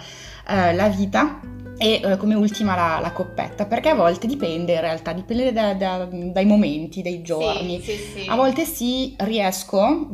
eh, 0.47 0.73
la 0.73 0.87
vita. 0.87 1.39
E 1.75 1.99
eh, 2.03 2.17
come 2.17 2.35
ultima 2.35 2.75
la, 2.75 2.99
la 3.01 3.11
coppetta, 3.11 3.65
perché 3.65 3.89
a 3.89 3.95
volte 3.95 4.27
dipende 4.27 4.73
in 4.73 4.79
realtà, 4.79 5.11
dipende 5.11 5.51
da- 5.51 5.73
da- 5.73 6.07
dai 6.09 6.45
momenti, 6.45 7.01
dai 7.01 7.21
giorni. 7.23 7.81
Sì, 7.81 7.95
sì. 7.95 8.25
A 8.27 8.35
volte 8.35 8.63
sì, 8.63 9.15
riesco 9.17 10.07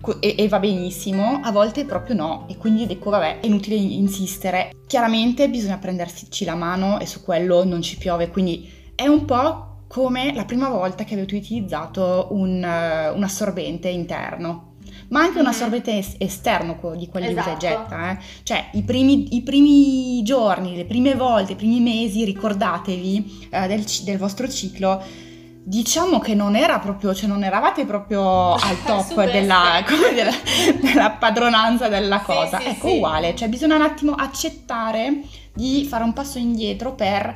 co- 0.00 0.20
e, 0.20 0.34
e 0.36 0.48
va 0.48 0.58
benissimo, 0.58 1.40
a 1.42 1.50
volte 1.52 1.84
proprio 1.84 2.16
no. 2.16 2.46
E 2.50 2.56
quindi 2.56 2.86
dico, 2.86 3.10
vabbè, 3.10 3.40
è 3.40 3.46
inutile 3.46 3.76
insistere. 3.76 4.72
Chiaramente 4.86 5.48
bisogna 5.48 5.78
prendersi 5.78 6.44
la 6.44 6.56
mano 6.56 6.98
e 6.98 7.06
su 7.06 7.22
quello 7.22 7.64
non 7.64 7.80
ci 7.80 7.96
piove, 7.96 8.28
quindi 8.28 8.68
è 8.94 9.06
un 9.06 9.24
po' 9.24 9.73
come 9.94 10.34
la 10.34 10.44
prima 10.44 10.68
volta 10.70 11.04
che 11.04 11.14
avete 11.14 11.36
utilizzato 11.36 12.26
un, 12.30 12.60
eh, 12.64 13.10
un 13.10 13.22
assorbente 13.22 13.88
interno. 13.88 14.72
Ma 15.10 15.20
anche 15.20 15.38
un 15.38 15.44
Mhm. 15.44 15.50
assorbente 15.50 15.96
es- 15.96 16.16
esterno 16.18 16.76
di 16.96 17.06
quelli 17.06 17.28
usa 17.28 17.38
e 17.38 17.56
Esatto. 17.56 17.58
getta, 17.58 18.10
eh. 18.10 18.18
Cioè, 18.42 18.70
i 18.72 18.82
primi, 18.82 19.36
i 19.36 19.42
primi 19.42 20.20
giorni, 20.24 20.74
le 20.74 20.84
prime 20.84 21.14
volte, 21.14 21.52
i 21.52 21.54
primi 21.56 21.78
mesi, 21.78 22.24
ricordatevi 22.24 23.48
eh, 23.50 23.66
del, 23.68 23.84
del 24.04 24.18
vostro 24.18 24.48
ciclo 24.48 25.00
Diciamo 25.66 26.18
che 26.18 26.34
non 26.34 26.56
era 26.56 26.78
proprio, 26.78 27.14
cioè 27.14 27.26
non 27.26 27.42
eravate 27.42 27.86
proprio 27.86 28.52
al 28.52 28.82
top 28.84 29.14
della, 29.30 29.82
sì. 29.86 30.12
dire, 30.12 30.30
della 30.82 31.12
padronanza 31.12 31.88
della 31.88 32.18
Sì, 32.18 32.24
cosa. 32.26 32.58
sì, 32.58 32.66
ecco, 32.66 32.88
sì. 32.88 32.96
uguale, 32.96 33.34
cioè 33.34 33.48
bisogna 33.48 33.76
un 33.76 33.80
attimo 33.80 34.12
accettare 34.12 35.22
di 35.54 35.86
fare 35.88 36.04
un 36.04 36.12
passo 36.12 36.36
indietro 36.38 36.92
per 36.94 37.34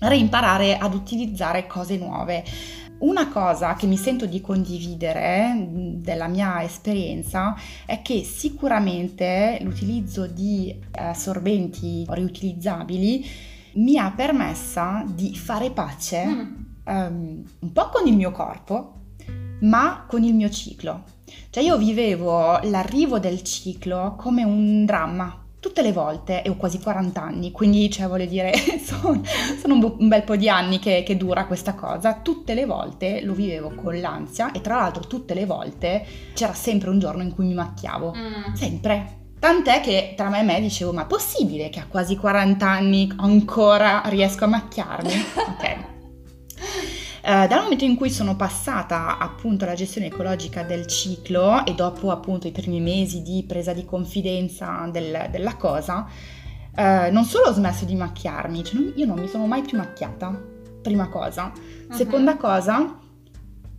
reimparare 0.00 0.76
ad 0.76 0.94
utilizzare 0.94 1.66
cose 1.66 1.96
nuove. 1.96 2.44
Una 2.98 3.28
cosa 3.28 3.74
che 3.74 3.86
mi 3.86 3.98
sento 3.98 4.24
di 4.24 4.40
condividere 4.40 5.68
della 5.70 6.28
mia 6.28 6.62
esperienza 6.62 7.54
è 7.84 8.00
che 8.00 8.22
sicuramente 8.24 9.58
l'utilizzo 9.60 10.26
di 10.26 10.70
eh, 10.70 11.02
assorbenti 11.02 12.06
riutilizzabili 12.08 13.26
mi 13.74 13.98
ha 13.98 14.10
permessa 14.12 15.04
di 15.06 15.36
fare 15.36 15.70
pace 15.70 16.24
Mm. 16.24 16.54
ehm, 16.84 17.42
un 17.58 17.72
po' 17.72 17.88
con 17.90 18.06
il 18.06 18.14
mio 18.16 18.30
corpo, 18.30 18.92
ma 19.60 20.04
con 20.08 20.22
il 20.22 20.34
mio 20.34 20.48
ciclo. 20.48 21.04
Cioè 21.50 21.62
io 21.62 21.76
vivevo 21.76 22.58
l'arrivo 22.62 23.18
del 23.18 23.42
ciclo 23.42 24.14
come 24.16 24.44
un 24.44 24.84
dramma. 24.84 25.45
Tutte 25.66 25.82
le 25.82 25.92
volte, 25.92 26.42
e 26.44 26.48
ho 26.48 26.54
quasi 26.54 26.78
40 26.78 27.20
anni, 27.20 27.50
quindi 27.50 27.90
cioè 27.90 28.06
voglio 28.06 28.24
dire, 28.26 28.52
sono, 28.84 29.20
sono 29.60 29.74
un, 29.74 29.80
bu- 29.80 29.96
un 29.98 30.06
bel 30.06 30.22
po' 30.22 30.36
di 30.36 30.48
anni 30.48 30.78
che, 30.78 31.02
che 31.04 31.16
dura 31.16 31.44
questa 31.46 31.74
cosa, 31.74 32.14
tutte 32.22 32.54
le 32.54 32.64
volte 32.66 33.20
lo 33.22 33.32
vivevo 33.34 33.72
con 33.74 33.98
l'ansia 33.98 34.52
e 34.52 34.60
tra 34.60 34.76
l'altro 34.76 35.02
tutte 35.08 35.34
le 35.34 35.44
volte 35.44 36.06
c'era 36.34 36.54
sempre 36.54 36.90
un 36.90 37.00
giorno 37.00 37.22
in 37.22 37.34
cui 37.34 37.46
mi 37.46 37.54
macchiavo, 37.54 38.14
Mm. 38.14 38.54
sempre. 38.54 39.16
Tant'è 39.40 39.80
che 39.80 40.14
tra 40.16 40.28
me 40.28 40.40
e 40.40 40.42
me 40.44 40.60
dicevo, 40.60 40.92
ma 40.92 41.02
è 41.02 41.06
possibile 41.06 41.68
che 41.68 41.80
a 41.80 41.86
quasi 41.88 42.16
40 42.16 42.66
anni 42.66 43.12
ancora 43.16 44.02
riesco 44.06 44.44
a 44.44 44.48
macchiarmi? 44.48 45.10
Ok. 45.36 45.76
Eh, 47.28 47.48
dal 47.48 47.62
momento 47.64 47.82
in 47.84 47.96
cui 47.96 48.08
sono 48.08 48.36
passata 48.36 49.18
appunto 49.18 49.64
alla 49.64 49.74
gestione 49.74 50.06
ecologica 50.06 50.62
del 50.62 50.86
ciclo 50.86 51.66
e 51.66 51.74
dopo 51.74 52.12
appunto 52.12 52.46
i 52.46 52.52
primi 52.52 52.80
mesi 52.80 53.22
di 53.22 53.42
presa 53.44 53.72
di 53.72 53.84
confidenza 53.84 54.88
del- 54.92 55.26
della 55.32 55.56
cosa, 55.56 56.06
eh, 56.76 57.10
non 57.10 57.24
solo 57.24 57.46
ho 57.48 57.52
smesso 57.52 57.84
di 57.84 57.96
macchiarmi, 57.96 58.62
cioè 58.62 58.80
non- 58.80 58.92
io 58.94 59.06
non 59.06 59.18
mi 59.18 59.26
sono 59.26 59.46
mai 59.46 59.62
più 59.62 59.76
macchiata, 59.76 60.40
prima 60.80 61.08
cosa. 61.08 61.50
Seconda 61.90 62.36
cosa, 62.36 62.96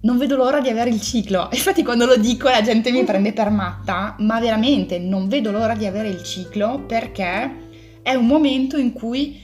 non 0.02 0.18
vedo 0.18 0.36
l'ora 0.36 0.60
di 0.60 0.68
avere 0.68 0.90
il 0.90 1.00
ciclo. 1.00 1.48
Infatti 1.54 1.84
quando 1.86 2.06
lo 2.06 2.18
dico 2.18 2.50
la 2.50 2.62
gente 2.62 2.92
mi 2.92 3.06
prende 3.06 3.32
per 3.32 3.50
matta, 3.50 4.16
ma 4.20 4.42
veramente 4.42 5.00
non 5.00 5.30
vedo 5.30 5.52
l'ora 5.52 5.74
di 5.74 5.86
avere 5.86 6.10
il 6.10 6.22
ciclo 6.22 6.82
perché 6.86 7.66
è 8.02 8.14
un 8.14 8.26
momento 8.26 8.76
in 8.78 8.92
cui 8.92 9.40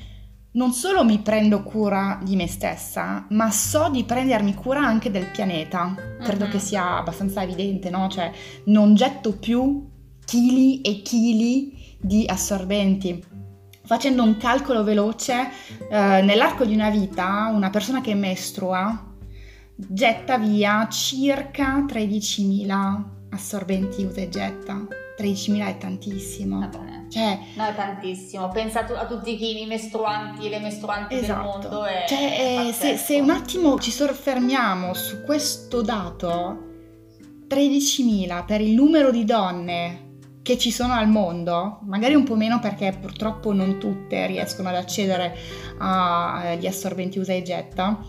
non 0.54 0.72
solo 0.72 1.04
mi 1.04 1.20
prendo 1.20 1.63
cura 1.63 2.20
di 2.24 2.36
me 2.36 2.48
stessa, 2.48 3.26
ma 3.30 3.50
so 3.52 3.89
di 3.89 4.04
prendermi 4.04 4.54
cura 4.54 4.82
anche 4.82 5.12
del 5.12 5.28
pianeta. 5.32 5.96
Credo 6.22 6.46
Mhm. 6.46 6.52
che 6.52 6.60
sia 6.60 6.98
abbastanza 6.98 7.42
evidente, 7.44 7.89
no? 7.89 8.08
Cioè 8.08 8.32
non 8.66 8.94
getto 8.96 9.34
più 9.38 9.88
chili 10.26 10.82
e 10.82 11.02
chili 11.02 11.96
di 12.00 12.26
assorbenti. 12.28 13.24
Facendo 13.86 14.24
un 14.24 14.38
calcolo 14.38 14.84
veloce, 14.84 15.50
eh, 15.89 16.22
nell'arco 16.22 16.63
di 16.66 16.74
una 16.74 16.89
vita, 16.89 17.50
una 17.54 17.70
persona 17.70 18.00
che 18.02 18.13
mestrua 18.16 19.12
getta 19.76 20.38
via 20.38 20.88
circa 20.89 21.84
13.000 21.88 23.04
assorbenti 23.32 24.04
usa 24.06 24.22
e 24.22 24.30
getta. 24.30 24.86
13.000 25.18 25.68
è 25.68 25.78
tantissimo. 25.78 26.60
Va 26.60 26.68
bene. 26.68 27.03
Cioè, 27.13 27.39
No, 27.56 27.65
è 27.67 27.76
tantissimo. 27.76 28.49
Pensa 28.49 28.80
a, 28.82 28.86
tu- 28.86 28.93
a 28.93 29.06
tutti 29.06 29.34
i 29.34 29.38
chini 29.38 29.67
mestruanti, 29.67 30.49
le 30.49 30.60
mestruanti 30.60 31.13
del 31.13 31.23
esatto. 31.26 31.43
mondo. 31.47 31.84
È 31.86 32.06
Cioè, 32.08 32.67
eh, 32.69 32.73
se, 32.73 32.97
se 32.97 33.19
un 33.19 33.30
attimo 33.30 33.78
ci 33.80 33.91
soffermiamo 33.91 34.93
su 34.95 35.21
questo 35.23 35.82
dato, 35.82 36.71
13.000 37.47 38.45
per 38.45 38.62
il 38.62 38.73
numero 38.73 39.12
di 39.12 39.26
donne 39.26 40.12
che 40.41 40.58
ci 40.58 40.71
sono 40.71 40.93
al 40.93 41.08
mondo, 41.08 41.80
magari 41.84 42.15
un 42.15 42.23
po' 42.23 42.36
meno 42.36 42.60
perché 42.60 42.97
purtroppo 42.99 43.54
non 43.54 43.78
tutte 43.80 44.26
riescono 44.28 44.69
ad 44.69 44.76
accedere 44.76 45.36
agli 45.78 46.65
assorbenti 46.65 47.19
usa 47.19 47.34
e 47.34 47.43
getta, 47.43 48.04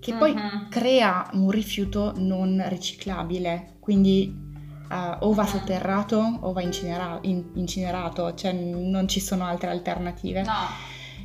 che 0.00 0.14
poi 0.14 0.32
Mhm. 0.34 0.68
crea 0.70 1.28
un 1.34 1.50
rifiuto 1.50 2.12
non 2.16 2.64
riciclabile, 2.68 3.76
quindi 3.80 4.34
eh, 4.90 5.16
o 5.20 5.32
va 5.34 5.46
sotterrato 5.46 6.38
o 6.40 6.52
va 6.52 6.62
incinera- 6.62 7.18
in- 7.22 7.50
incinerato, 7.54 8.34
cioè 8.34 8.52
non 8.52 9.08
ci 9.08 9.20
sono 9.20 9.44
altre 9.44 9.70
alternative. 9.70 10.42
No, 10.42 10.52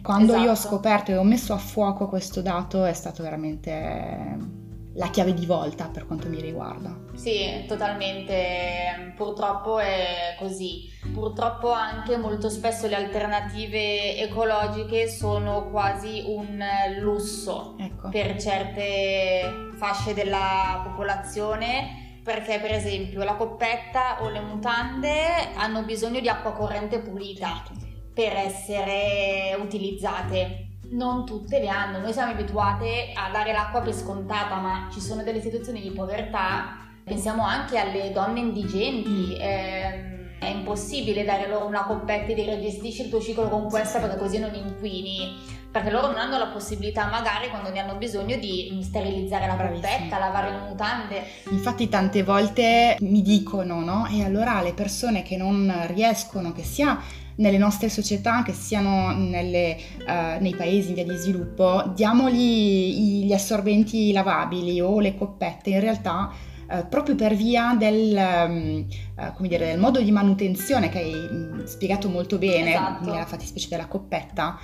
Quando 0.01 0.35
io 0.35 0.49
ho 0.49 0.53
esatto. 0.53 0.67
scoperto 0.75 1.11
e 1.11 1.17
ho 1.17 1.23
messo 1.23 1.53
a 1.53 1.57
fuoco 1.57 2.07
questo 2.07 2.41
dato 2.41 2.85
è 2.85 2.93
stato 2.93 3.21
veramente 3.23 4.59
la 4.95 5.09
chiave 5.09 5.33
di 5.33 5.45
volta 5.45 5.85
per 5.85 6.05
quanto 6.05 6.27
mi 6.27 6.41
riguarda. 6.41 6.93
Sì, 7.13 7.63
totalmente. 7.67 9.13
Purtroppo 9.15 9.79
è 9.79 10.35
così. 10.37 10.89
Purtroppo 11.13 11.71
anche 11.71 12.17
molto 12.17 12.49
spesso 12.49 12.87
le 12.87 12.95
alternative 12.95 14.17
ecologiche 14.17 15.07
sono 15.07 15.69
quasi 15.69 16.23
un 16.27 16.61
lusso. 16.99 17.75
Ecco. 17.79 18.09
per 18.09 18.37
certe 18.41 19.69
fasce 19.77 20.13
della 20.13 20.81
popolazione 20.83 22.00
perché 22.23 22.59
per 22.59 22.71
esempio 22.71 23.23
la 23.23 23.33
coppetta 23.33 24.21
o 24.21 24.29
le 24.29 24.41
mutande 24.41 25.53
hanno 25.55 25.83
bisogno 25.83 26.19
di 26.19 26.29
acqua 26.29 26.53
corrente 26.53 26.99
pulita 26.99 27.63
certo. 27.65 27.85
per 28.13 28.33
essere 28.33 29.57
utilizzate. 29.59 30.67
Non 30.91 31.25
tutte 31.25 31.59
le 31.59 31.69
hanno, 31.69 31.99
noi 31.99 32.11
siamo 32.11 32.31
abituate 32.31 33.13
a 33.15 33.31
dare 33.31 33.53
l'acqua 33.53 33.79
per 33.81 33.93
scontata, 33.93 34.57
ma 34.57 34.89
ci 34.91 34.99
sono 34.99 35.23
delle 35.23 35.39
situazioni 35.39 35.81
di 35.81 35.91
povertà, 35.91 36.85
pensiamo 37.03 37.43
anche 37.43 37.77
alle 37.77 38.11
donne 38.11 38.39
indigenti. 38.39 39.37
Eh, 39.37 40.09
è 40.37 40.47
impossibile 40.47 41.23
dare 41.23 41.47
loro 41.47 41.67
una 41.67 41.83
coppetta 41.83 42.31
e 42.31 42.33
dire 42.33 42.59
gestisci 42.59 43.03
il 43.03 43.09
tuo 43.09 43.21
ciclo 43.21 43.47
con 43.47 43.69
questa 43.69 43.99
perché 43.99 44.17
così 44.17 44.39
non 44.39 44.55
inquini 44.55 45.37
perché 45.71 45.89
loro 45.89 46.07
non 46.07 46.17
hanno 46.17 46.37
la 46.37 46.47
possibilità 46.47 47.07
magari 47.07 47.49
quando 47.49 47.69
ne 47.69 47.79
hanno 47.79 47.95
bisogno 47.95 48.35
di 48.35 48.77
sterilizzare 48.83 49.47
la 49.47 49.55
coppetta, 49.55 50.19
lavare 50.19 50.51
le 50.51 50.67
mutande. 50.67 51.23
Infatti 51.49 51.87
tante 51.87 52.23
volte 52.23 52.97
mi 52.99 53.21
dicono, 53.21 53.79
no? 53.79 54.07
E 54.07 54.23
allora 54.23 54.61
le 54.61 54.73
persone 54.73 55.23
che 55.23 55.37
non 55.37 55.73
riescono, 55.87 56.51
che 56.51 56.63
sia 56.63 56.99
nelle 57.35 57.57
nostre 57.57 57.87
società, 57.87 58.43
che 58.43 58.51
siano 58.51 59.13
nelle, 59.13 59.77
uh, 59.99 60.41
nei 60.41 60.53
paesi 60.55 60.89
in 60.89 60.95
via 60.95 61.05
di 61.05 61.15
sviluppo, 61.15 61.91
diamogli 61.95 63.25
gli 63.25 63.33
assorbenti 63.33 64.11
lavabili 64.11 64.81
o 64.81 64.99
le 64.99 65.15
coppette, 65.15 65.69
in 65.69 65.79
realtà 65.79 66.31
eh, 66.71 66.85
proprio 66.85 67.15
per 67.15 67.35
via 67.35 67.75
del, 67.77 68.15
um, 68.15 68.85
uh, 69.17 69.47
dire, 69.47 69.65
del, 69.65 69.79
modo 69.79 69.99
di 69.99 70.09
manutenzione 70.09 70.87
che 70.87 70.99
hai 70.99 71.13
um, 71.13 71.65
spiegato 71.65 72.07
molto 72.07 72.37
bene 72.37 72.71
esatto. 72.71 73.09
nella 73.09 73.25
fattispecie 73.25 73.67
della 73.67 73.87
coppetta, 73.87 74.57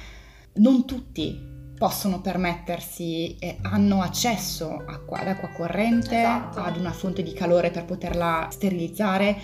non 0.57 0.85
tutti 0.85 1.55
possono 1.77 2.21
permettersi, 2.21 3.37
eh, 3.37 3.57
hanno 3.61 4.01
accesso 4.01 4.83
acqua, 4.87 5.19
ad 5.19 5.27
acqua 5.27 5.49
corrente, 5.49 6.19
esatto. 6.19 6.59
ad 6.59 6.77
una 6.77 6.91
fonte 6.91 7.21
di 7.21 7.33
calore 7.33 7.69
per 7.69 7.85
poterla 7.85 8.47
sterilizzare 8.49 9.37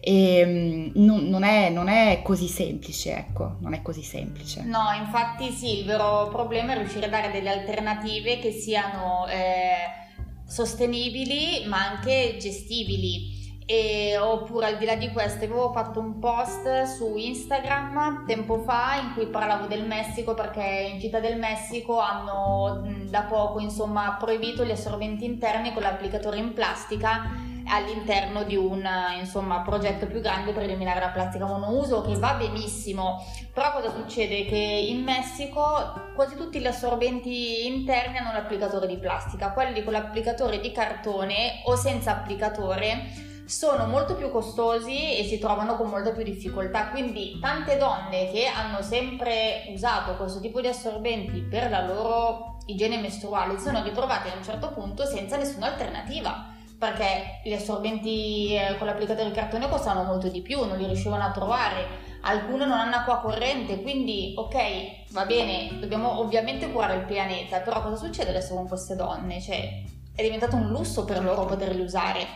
e 0.00 0.92
um, 0.94 1.04
non, 1.04 1.28
non, 1.28 1.44
è, 1.44 1.70
non, 1.70 1.88
è, 1.88 2.20
così 2.22 2.48
semplice, 2.48 3.16
ecco, 3.16 3.56
non 3.60 3.72
è 3.72 3.82
così 3.82 4.02
semplice. 4.02 4.62
No, 4.62 4.92
infatti 4.98 5.50
sì, 5.52 5.78
il 5.78 5.84
vero 5.84 6.28
problema 6.28 6.72
è 6.72 6.78
riuscire 6.78 7.06
a 7.06 7.10
dare 7.10 7.30
delle 7.30 7.50
alternative 7.50 8.38
che 8.38 8.50
siano... 8.50 9.26
Eh 9.28 10.04
sostenibili 10.46 11.66
ma 11.66 11.88
anche 11.88 12.36
gestibili. 12.38 13.35
E, 13.68 14.16
oppure 14.16 14.66
al 14.66 14.78
di 14.78 14.84
là 14.84 14.94
di 14.94 15.10
questo 15.10 15.42
avevo 15.42 15.72
fatto 15.72 15.98
un 15.98 16.20
post 16.20 16.84
su 16.84 17.16
Instagram 17.16 18.24
tempo 18.24 18.60
fa 18.60 18.94
in 18.94 19.12
cui 19.12 19.26
parlavo 19.26 19.66
del 19.66 19.84
Messico 19.84 20.34
perché 20.34 20.88
in 20.92 21.00
Città 21.00 21.18
del 21.18 21.36
Messico 21.36 21.98
hanno 21.98 22.86
da 23.10 23.22
poco 23.22 23.58
insomma 23.58 24.16
proibito 24.20 24.64
gli 24.64 24.70
assorbenti 24.70 25.24
interni 25.24 25.72
con 25.72 25.82
l'applicatore 25.82 26.36
in 26.38 26.52
plastica 26.52 27.28
all'interno 27.68 28.44
di 28.44 28.54
un 28.54 28.88
insomma, 29.18 29.62
progetto 29.62 30.06
più 30.06 30.20
grande 30.20 30.52
per 30.52 30.62
eliminare 30.62 31.00
la 31.00 31.08
plastica 31.08 31.44
monouso 31.46 32.02
che 32.02 32.14
va 32.14 32.34
benissimo 32.34 33.20
però 33.52 33.72
cosa 33.72 33.90
succede? 33.90 34.44
che 34.44 34.56
in 34.56 35.02
Messico 35.02 36.12
quasi 36.14 36.36
tutti 36.36 36.60
gli 36.60 36.68
assorbenti 36.68 37.66
interni 37.66 38.18
hanno 38.18 38.30
l'applicatore 38.30 38.86
di 38.86 38.98
plastica 38.98 39.50
quelli 39.50 39.82
con 39.82 39.92
l'applicatore 39.92 40.60
di 40.60 40.70
cartone 40.70 41.62
o 41.64 41.74
senza 41.74 42.12
applicatore 42.12 43.34
sono 43.46 43.86
molto 43.86 44.16
più 44.16 44.30
costosi 44.30 45.16
e 45.16 45.24
si 45.24 45.38
trovano 45.38 45.76
con 45.76 45.88
molta 45.88 46.10
più 46.10 46.22
difficoltà. 46.22 46.88
Quindi 46.88 47.38
tante 47.40 47.78
donne 47.78 48.30
che 48.30 48.46
hanno 48.46 48.82
sempre 48.82 49.66
usato 49.68 50.16
questo 50.16 50.40
tipo 50.40 50.60
di 50.60 50.68
assorbenti 50.68 51.40
per 51.40 51.70
la 51.70 51.86
loro 51.86 52.58
igiene 52.66 52.98
mestruale 53.00 53.56
si 53.56 53.64
sono 53.64 53.82
ritrovate 53.82 54.32
a 54.32 54.36
un 54.36 54.42
certo 54.42 54.72
punto 54.72 55.04
senza 55.04 55.36
nessuna 55.36 55.66
alternativa 55.66 56.54
perché 56.78 57.40
gli 57.44 57.54
assorbenti 57.54 58.54
eh, 58.54 58.76
con 58.76 58.86
l'applicatore 58.86 59.28
di 59.28 59.34
cartone 59.34 59.68
costano 59.68 60.02
molto 60.02 60.28
di 60.28 60.42
più, 60.42 60.62
non 60.64 60.76
li 60.76 60.84
riuscivano 60.84 61.24
a 61.24 61.30
trovare. 61.30 62.04
Alcune 62.20 62.66
non 62.66 62.78
hanno 62.78 62.96
acqua 62.96 63.20
corrente, 63.20 63.80
quindi 63.80 64.34
ok, 64.36 65.12
va 65.12 65.24
bene, 65.24 65.78
dobbiamo 65.80 66.18
ovviamente 66.18 66.70
curare 66.70 66.96
il 66.96 67.04
pianeta, 67.04 67.60
però 67.60 67.80
cosa 67.80 67.96
succede 67.96 68.28
adesso 68.30 68.54
con 68.54 68.68
queste 68.68 68.94
donne? 68.94 69.40
Cioè, 69.40 69.84
è 70.14 70.22
diventato 70.22 70.56
un 70.56 70.68
lusso 70.68 71.04
per 71.04 71.22
loro 71.22 71.46
poterli 71.46 71.80
usare. 71.80 72.26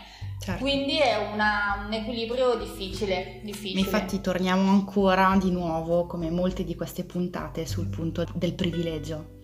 Certo. 0.42 0.62
Quindi 0.62 0.98
è 0.98 1.30
una, 1.32 1.84
un 1.86 1.92
equilibrio 1.92 2.56
difficile, 2.56 3.40
difficile. 3.44 3.80
Infatti 3.80 4.20
torniamo 4.20 4.70
ancora 4.70 5.36
di 5.40 5.50
nuovo, 5.50 6.06
come 6.06 6.30
molte 6.30 6.64
di 6.64 6.74
queste 6.74 7.04
puntate, 7.04 7.66
sul 7.66 7.88
punto 7.88 8.24
del 8.34 8.54
privilegio 8.54 9.38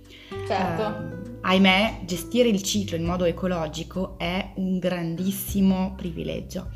Certo. 0.46 0.82
Uh, 0.82 1.38
ahimè, 1.40 2.00
gestire 2.04 2.48
il 2.48 2.62
ciclo 2.62 2.96
in 2.96 3.04
modo 3.04 3.24
ecologico 3.24 4.16
è 4.18 4.52
un 4.56 4.78
grandissimo 4.78 5.94
privilegio. 5.96 6.70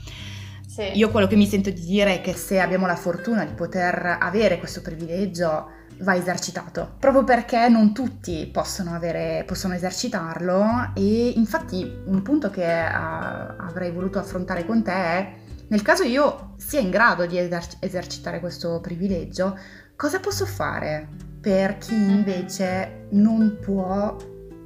Sì. 0.67 0.91
Io 0.95 1.11
quello 1.11 1.27
che 1.27 1.37
mi 1.37 1.47
sento 1.47 1.71
di 1.71 1.81
dire 1.81 2.17
è 2.17 2.21
che 2.21 2.33
se 2.35 2.61
abbiamo 2.61 2.87
la 2.87 2.97
fortuna 2.97 3.45
di 3.45 3.55
poter 3.55 4.19
avere 4.21 4.59
questo 4.59 4.83
privilegio 4.83 5.79
va 6.01 6.15
esercitato, 6.17 6.97
proprio 6.99 7.25
perché 7.25 7.69
non 7.69 7.93
tutti 7.93 8.49
possono, 8.53 8.95
avere, 8.95 9.45
possono 9.47 9.75
esercitarlo 9.75 10.93
e 10.95 11.33
infatti 11.37 12.03
un 12.07 12.23
punto 12.23 12.51
che 12.51 12.65
uh, 12.65 13.55
avrei 13.59 13.91
voluto 13.91 14.19
affrontare 14.19 14.65
con 14.65 14.83
te 14.83 14.93
è 14.93 15.35
nel 15.71 15.83
caso 15.83 16.03
io 16.03 16.55
sia 16.57 16.81
in 16.81 16.91
grado 16.91 17.27
di 17.27 17.39
eser- 17.39 17.77
esercitare 17.79 18.41
questo 18.41 18.81
privilegio, 18.81 19.57
cosa 19.95 20.19
posso 20.19 20.45
fare 20.45 21.07
per 21.41 21.79
chi 21.79 21.95
invece 21.95 23.07
non 23.11 23.59
può 23.61 24.17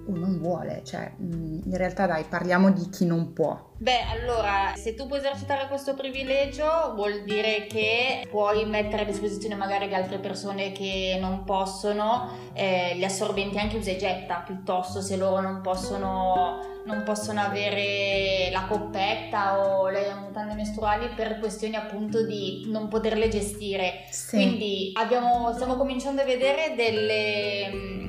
o 0.06 0.16
non 0.16 0.38
vuole, 0.38 0.82
cioè 0.84 1.12
in 1.18 1.76
realtà 1.76 2.06
dai 2.06 2.24
parliamo 2.24 2.70
di 2.70 2.88
chi 2.90 3.06
non 3.06 3.32
può. 3.32 3.72
Beh, 3.76 4.02
allora, 4.02 4.72
se 4.76 4.94
tu 4.94 5.06
puoi 5.06 5.18
esercitare 5.18 5.66
questo 5.68 5.94
privilegio 5.94 6.94
vuol 6.94 7.24
dire 7.24 7.66
che 7.66 8.26
puoi 8.30 8.64
mettere 8.66 9.02
a 9.02 9.04
disposizione 9.04 9.56
magari 9.56 9.88
di 9.88 9.94
altre 9.94 10.18
persone 10.18 10.72
che 10.72 11.18
non 11.20 11.44
possono 11.44 12.30
eh, 12.52 12.94
gli 12.96 13.04
assorbenti 13.04 13.58
anche 13.58 13.76
usa 13.76 13.90
e 13.90 13.96
getta, 13.96 14.42
piuttosto 14.46 15.00
se 15.00 15.16
loro 15.16 15.40
non 15.40 15.60
possono, 15.60 16.82
non 16.86 17.02
possono 17.04 17.40
avere 17.40 18.48
la 18.52 18.64
coppetta 18.68 19.58
o 19.58 19.88
le 19.88 20.14
mutande 20.14 20.54
mestruali 20.54 21.08
per 21.14 21.38
questioni 21.38 21.74
appunto 21.74 22.24
di 22.24 22.66
non 22.68 22.88
poterle 22.88 23.28
gestire. 23.28 24.04
Sì. 24.08 24.36
Quindi 24.36 24.92
abbiamo, 24.94 25.52
stiamo 25.52 25.76
cominciando 25.76 26.22
a 26.22 26.24
vedere 26.24 26.74
delle 26.76 28.03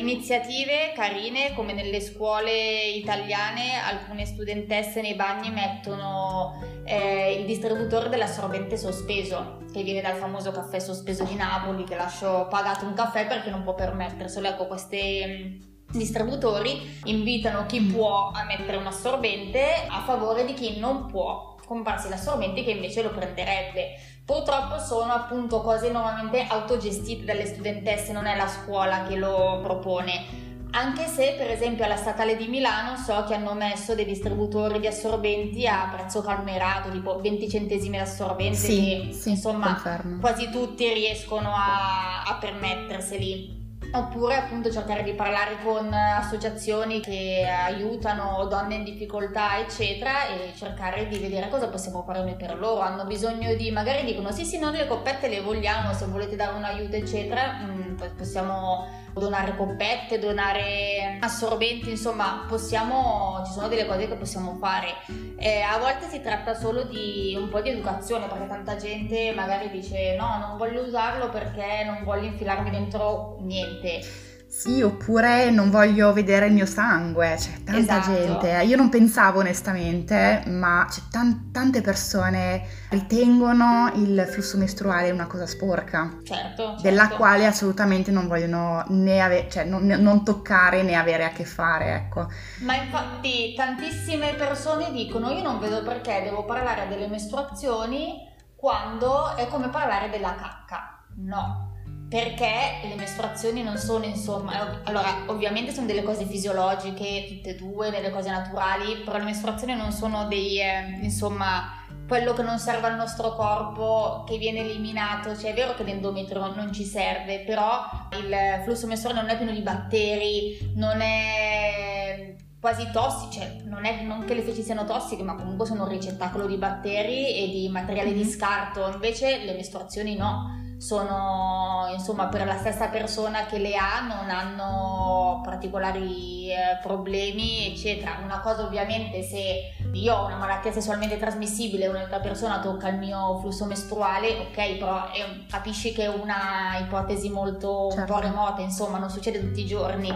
iniziative 0.00 0.92
carine 0.94 1.52
come 1.54 1.72
nelle 1.72 2.00
scuole 2.00 2.88
italiane 2.88 3.78
alcune 3.84 4.24
studentesse 4.24 5.00
nei 5.00 5.14
bagni 5.14 5.50
mettono 5.50 6.58
eh, 6.84 7.34
il 7.38 7.46
distributore 7.46 8.08
dell'assorbente 8.08 8.76
sospeso 8.76 9.58
che 9.72 9.82
viene 9.82 10.00
dal 10.00 10.16
famoso 10.16 10.50
caffè 10.50 10.78
sospeso 10.80 11.24
di 11.24 11.34
Napoli 11.34 11.84
che 11.84 11.94
lascio 11.94 12.48
pagato 12.50 12.86
un 12.86 12.94
caffè 12.94 13.26
perché 13.26 13.50
non 13.50 13.62
può 13.62 13.74
permetterselo. 13.74 14.48
Ecco 14.48 14.66
queste 14.66 15.26
mm, 15.26 15.96
distributori 15.96 16.98
invitano 17.04 17.66
chi 17.66 17.80
può 17.82 18.30
a 18.34 18.44
mettere 18.44 18.76
un 18.76 18.86
assorbente 18.86 19.86
a 19.88 20.02
favore 20.02 20.44
di 20.44 20.54
chi 20.54 20.78
non 20.78 21.06
può 21.06 21.56
comprarsi 21.64 22.08
l'assorbente 22.08 22.64
che 22.64 22.72
invece 22.72 23.02
lo 23.02 23.10
prenderebbe 23.10 23.94
Purtroppo 24.30 24.78
sono 24.78 25.12
appunto 25.12 25.60
cose 25.60 25.90
normalmente 25.90 26.46
autogestite 26.48 27.24
dalle 27.24 27.46
studentesse, 27.46 28.12
non 28.12 28.26
è 28.26 28.36
la 28.36 28.46
scuola 28.46 29.02
che 29.02 29.16
lo 29.16 29.58
propone. 29.60 30.38
Anche 30.70 31.08
se 31.08 31.34
per 31.36 31.50
esempio 31.50 31.84
alla 31.84 31.96
statale 31.96 32.36
di 32.36 32.46
Milano 32.46 32.96
so 32.96 33.24
che 33.26 33.34
hanno 33.34 33.54
messo 33.54 33.96
dei 33.96 34.04
distributori 34.04 34.78
di 34.78 34.86
assorbenti 34.86 35.66
a 35.66 35.90
prezzo 35.92 36.22
calmerato, 36.22 36.90
tipo 36.90 37.18
20 37.18 37.48
centesimi 37.48 37.96
l'assorbente, 37.96 38.56
sì, 38.56 39.08
che 39.08 39.12
sì, 39.12 39.30
insomma 39.30 39.72
confermo. 39.72 40.20
quasi 40.20 40.48
tutti 40.48 40.92
riescono 40.92 41.52
a, 41.52 42.22
a 42.22 42.36
permetterseli 42.38 43.59
oppure 43.92 44.36
appunto 44.36 44.70
cercare 44.70 45.02
di 45.02 45.12
parlare 45.14 45.58
con 45.62 45.92
associazioni 45.92 47.00
che 47.00 47.46
aiutano 47.46 48.46
donne 48.46 48.76
in 48.76 48.84
difficoltà 48.84 49.58
eccetera 49.58 50.28
e 50.28 50.52
cercare 50.56 51.08
di 51.08 51.18
vedere 51.18 51.48
cosa 51.48 51.68
possiamo 51.68 52.02
fare 52.02 52.20
noi 52.20 52.36
per 52.36 52.58
loro. 52.58 52.80
Hanno 52.80 53.04
bisogno 53.04 53.54
di 53.54 53.70
magari 53.70 54.04
dicono 54.04 54.30
sì 54.30 54.44
sì 54.44 54.58
noi 54.58 54.76
le 54.76 54.86
coppette 54.86 55.28
le 55.28 55.40
vogliamo 55.40 55.92
se 55.92 56.06
volete 56.06 56.36
dare 56.36 56.56
un 56.56 56.64
aiuto 56.64 56.96
eccetera 56.96 57.58
mm, 57.62 57.96
possiamo 58.16 58.86
donare 59.14 59.56
coppette, 59.56 60.18
donare 60.18 61.18
assorbenti, 61.20 61.90
insomma, 61.90 62.44
possiamo, 62.48 63.42
ci 63.46 63.52
sono 63.52 63.68
delle 63.68 63.86
cose 63.86 64.08
che 64.08 64.14
possiamo 64.14 64.56
fare. 64.60 64.94
Eh, 65.36 65.60
a 65.60 65.78
volte 65.78 66.08
si 66.08 66.20
tratta 66.20 66.54
solo 66.54 66.84
di 66.84 67.36
un 67.38 67.48
po' 67.48 67.60
di 67.60 67.70
educazione, 67.70 68.26
perché 68.26 68.46
tanta 68.46 68.76
gente 68.76 69.32
magari 69.34 69.70
dice 69.70 70.16
no, 70.16 70.38
non 70.38 70.56
voglio 70.56 70.82
usarlo 70.82 71.28
perché 71.28 71.84
non 71.84 72.04
voglio 72.04 72.26
infilarmi 72.26 72.70
dentro 72.70 73.36
niente. 73.40 74.28
Sì, 74.52 74.82
oppure 74.82 75.48
non 75.50 75.70
voglio 75.70 76.12
vedere 76.12 76.46
il 76.46 76.52
mio 76.52 76.66
sangue, 76.66 77.36
c'è 77.38 77.62
tanta 77.62 78.00
Esatto. 78.00 78.10
gente. 78.12 78.62
Io 78.64 78.76
non 78.76 78.88
pensavo 78.88 79.38
onestamente, 79.38 80.42
ma 80.48 80.86
c'è 80.90 81.02
tan- 81.08 81.52
tante 81.52 81.80
persone 81.82 82.66
ritengono 82.88 83.92
il 83.94 84.26
flusso 84.28 84.58
mestruale 84.58 85.12
una 85.12 85.28
cosa 85.28 85.46
sporca, 85.46 86.16
Certo, 86.24 86.76
della 86.82 87.02
certo. 87.02 87.16
quale 87.16 87.46
assolutamente 87.46 88.10
non 88.10 88.26
vogliono 88.26 88.84
né 88.88 89.20
ave- 89.20 89.48
cioè 89.48 89.64
non, 89.64 89.86
non 89.86 90.24
toccare 90.24 90.82
né 90.82 90.96
avere 90.96 91.24
a 91.24 91.30
che 91.30 91.44
fare, 91.44 91.94
ecco. 91.94 92.26
Ma 92.62 92.74
infatti 92.74 93.54
tantissime 93.54 94.34
persone 94.34 94.90
dicono 94.90 95.30
io 95.30 95.42
non 95.42 95.60
vedo 95.60 95.82
perché 95.84 96.22
devo 96.24 96.44
parlare 96.44 96.88
delle 96.88 97.06
mestruazioni 97.06 98.28
quando 98.56 99.36
è 99.36 99.46
come 99.46 99.68
parlare 99.68 100.10
della 100.10 100.34
cacca. 100.34 101.04
No, 101.22 101.69
perché 102.10 102.80
le 102.88 102.96
mestruazioni 102.96 103.62
non 103.62 103.78
sono 103.78 104.04
insomma, 104.04 104.80
allora 104.82 105.22
ovviamente 105.26 105.72
sono 105.72 105.86
delle 105.86 106.02
cose 106.02 106.26
fisiologiche, 106.26 107.26
tutte 107.28 107.50
e 107.50 107.54
due, 107.54 107.90
delle 107.90 108.10
cose 108.10 108.30
naturali, 108.30 108.96
però 109.04 109.18
le 109.18 109.24
mestruazioni 109.24 109.76
non 109.76 109.92
sono 109.92 110.26
dei, 110.26 110.60
eh, 110.60 110.98
insomma, 111.02 111.72
quello 112.08 112.32
che 112.32 112.42
non 112.42 112.58
serve 112.58 112.88
al 112.88 112.96
nostro 112.96 113.36
corpo 113.36 114.24
che 114.26 114.38
viene 114.38 114.58
eliminato, 114.58 115.36
cioè 115.38 115.52
è 115.52 115.54
vero 115.54 115.74
che 115.74 115.84
l'endometrio 115.84 116.52
non 116.52 116.72
ci 116.72 116.84
serve, 116.84 117.44
però 117.46 117.84
il 118.18 118.62
flusso 118.64 118.88
mestruale 118.88 119.20
non 119.20 119.30
è 119.30 119.36
pieno 119.36 119.52
di 119.52 119.60
batteri, 119.60 120.72
non 120.74 121.00
è 121.00 122.34
quasi 122.60 122.90
tossico, 122.92 123.30
cioè 123.30 123.56
non 123.66 123.84
è 123.84 124.02
non 124.02 124.24
che 124.24 124.34
le 124.34 124.42
feci 124.42 124.62
siano 124.62 124.84
tossiche, 124.84 125.22
ma 125.22 125.36
comunque 125.36 125.64
sono 125.64 125.84
un 125.84 125.88
ricettacolo 125.88 126.46
di 126.46 126.56
batteri 126.56 127.36
e 127.36 127.48
di 127.48 127.68
materiale 127.68 128.12
di 128.12 128.24
Mhm. 128.24 128.28
scarto, 128.28 128.90
invece 128.92 129.44
le 129.44 129.54
mestruazioni 129.54 130.16
no. 130.16 130.58
Sono 130.80 131.88
insomma 131.92 132.28
per 132.28 132.46
la 132.46 132.56
stessa 132.56 132.88
persona 132.88 133.44
che 133.44 133.58
le 133.58 133.76
ha, 133.76 134.00
non 134.00 134.30
hanno 134.30 135.42
particolari 135.44 136.50
eh, 136.50 136.78
problemi, 136.82 137.66
eccetera. 137.66 138.18
Una 138.24 138.40
cosa 138.40 138.62
ovviamente 138.64 139.22
se 139.22 139.74
io 139.92 140.14
ho 140.16 140.24
una 140.26 140.36
malattia 140.36 140.72
sessualmente 140.72 141.18
trasmissibile 141.18 141.84
e 141.84 141.88
un'altra 141.88 142.20
persona 142.20 142.60
tocca 142.60 142.88
il 142.88 142.96
mio 142.96 143.38
flusso 143.40 143.66
mestruale, 143.66 144.38
ok, 144.38 144.76
però 144.78 145.10
è- 145.10 145.44
capisci 145.50 145.92
che 145.92 146.04
è 146.04 146.08
una 146.08 146.78
ipotesi 146.80 147.28
molto 147.28 147.84
un 147.88 147.90
Certo. 147.92 148.14
po' 148.14 148.20
remota, 148.20 148.62
insomma, 148.62 148.96
non 148.96 149.10
succede 149.10 149.38
tutti 149.38 149.60
i 149.60 149.66
giorni. 149.66 150.10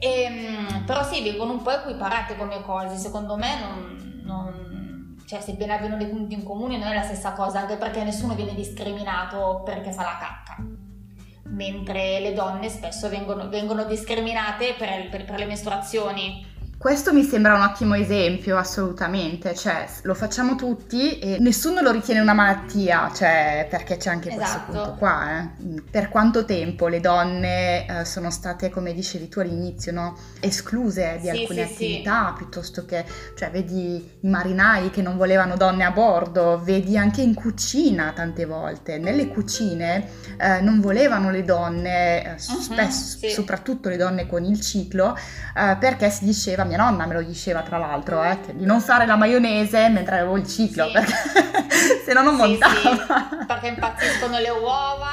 Ehm, 0.00 0.84
però 0.86 1.02
sì, 1.02 1.22
vengono 1.22 1.52
un 1.54 1.62
po' 1.62 1.72
equiparate 1.72 2.36
come 2.36 2.62
cose, 2.62 2.96
secondo 2.96 3.36
me 3.36 3.58
non, 3.58 4.22
non- 4.22 4.77
cioè 5.28 5.42
se 5.42 5.52
ben 5.52 5.68
abbiano 5.68 5.98
dei 5.98 6.06
punti 6.06 6.32
in 6.32 6.42
comune 6.42 6.78
non 6.78 6.88
è 6.88 6.94
la 6.94 7.02
stessa 7.02 7.32
cosa, 7.32 7.60
anche 7.60 7.76
perché 7.76 8.02
nessuno 8.02 8.34
viene 8.34 8.54
discriminato 8.54 9.60
perché 9.62 9.92
fa 9.92 10.02
la 10.02 10.16
cacca. 10.18 10.56
Mentre 11.50 12.18
le 12.20 12.32
donne 12.32 12.70
spesso 12.70 13.10
vengono, 13.10 13.46
vengono 13.50 13.84
discriminate 13.84 14.72
per- 14.78 15.10
per- 15.10 15.26
per 15.26 15.38
le 15.38 15.44
mestruazioni. 15.44 16.46
Questo 16.78 17.12
mi 17.12 17.24
sembra 17.24 17.56
un 17.56 17.62
ottimo 17.62 17.94
esempio, 17.94 18.56
assolutamente, 18.56 19.52
cioè 19.56 19.84
lo 20.02 20.14
facciamo 20.14 20.54
tutti 20.54 21.18
e 21.18 21.38
nessuno 21.40 21.80
lo 21.80 21.90
ritiene 21.90 22.20
una 22.20 22.34
malattia, 22.34 23.10
cioè 23.12 23.66
perché 23.68 23.96
c'è 23.96 24.10
anche 24.10 24.28
questo 24.32 24.58
Esatto. 24.58 24.70
punto 24.72 24.94
qua. 24.94 25.40
eh. 25.42 25.82
Per 25.90 26.08
quanto 26.08 26.44
tempo 26.44 26.86
le 26.86 27.00
donne 27.00 27.84
eh, 27.84 28.04
sono 28.04 28.30
state, 28.30 28.70
come 28.70 28.94
dicevi 28.94 29.28
tu 29.28 29.40
all'inizio, 29.40 29.90
no, 29.90 30.16
escluse 30.38 31.18
di 31.20 31.24
Sì, 31.26 31.30
alcune 31.30 31.66
sì, 31.66 31.74
sì. 31.74 31.74
attività, 31.74 32.34
piuttosto 32.36 32.84
che, 32.84 33.04
cioè 33.36 33.50
vedi 33.50 33.96
i 34.20 34.28
marinai 34.28 34.90
che 34.90 35.02
non 35.02 35.16
volevano 35.16 35.56
donne 35.56 35.82
a 35.82 35.90
bordo, 35.90 36.60
vedi 36.62 36.96
anche 36.96 37.22
in 37.22 37.34
cucina 37.34 38.12
tante 38.14 38.44
volte, 38.44 38.98
nelle 38.98 39.26
cucine 39.26 40.06
eh, 40.38 40.60
non 40.60 40.80
volevano 40.80 41.30
le 41.32 41.42
donne, 41.44 42.24
eh, 42.24 42.30
Mhm, 42.34 42.36
spesso, 42.60 43.18
sì. 43.18 43.30
soprattutto 43.30 43.88
le 43.88 43.96
donne 43.96 44.28
con 44.28 44.44
il 44.44 44.60
ciclo, 44.60 45.16
eh, 45.16 45.76
perché 45.80 46.08
si 46.10 46.24
diceva, 46.24 46.66
mia 46.68 46.76
nonna 46.76 47.04
me 47.06 47.14
lo 47.14 47.22
diceva 47.22 47.62
tra 47.62 47.78
l'altro, 47.78 48.22
eh, 48.22 48.38
di 48.52 48.64
non 48.64 48.80
fare 48.80 49.04
la 49.06 49.16
maionese 49.16 49.88
mentre 49.88 50.18
avevo 50.20 50.36
il 50.36 50.46
ciclo, 50.46 50.84
Sì. 50.86 50.92
perché 50.92 51.12
se 52.04 52.12
no 52.12 52.22
non 52.22 52.34
Sì, 52.36 52.40
montava. 52.42 52.74
sì, 52.74 53.44
perché 53.46 53.66
impazziscono 53.68 54.38
le 54.38 54.50
uova. 54.50 55.06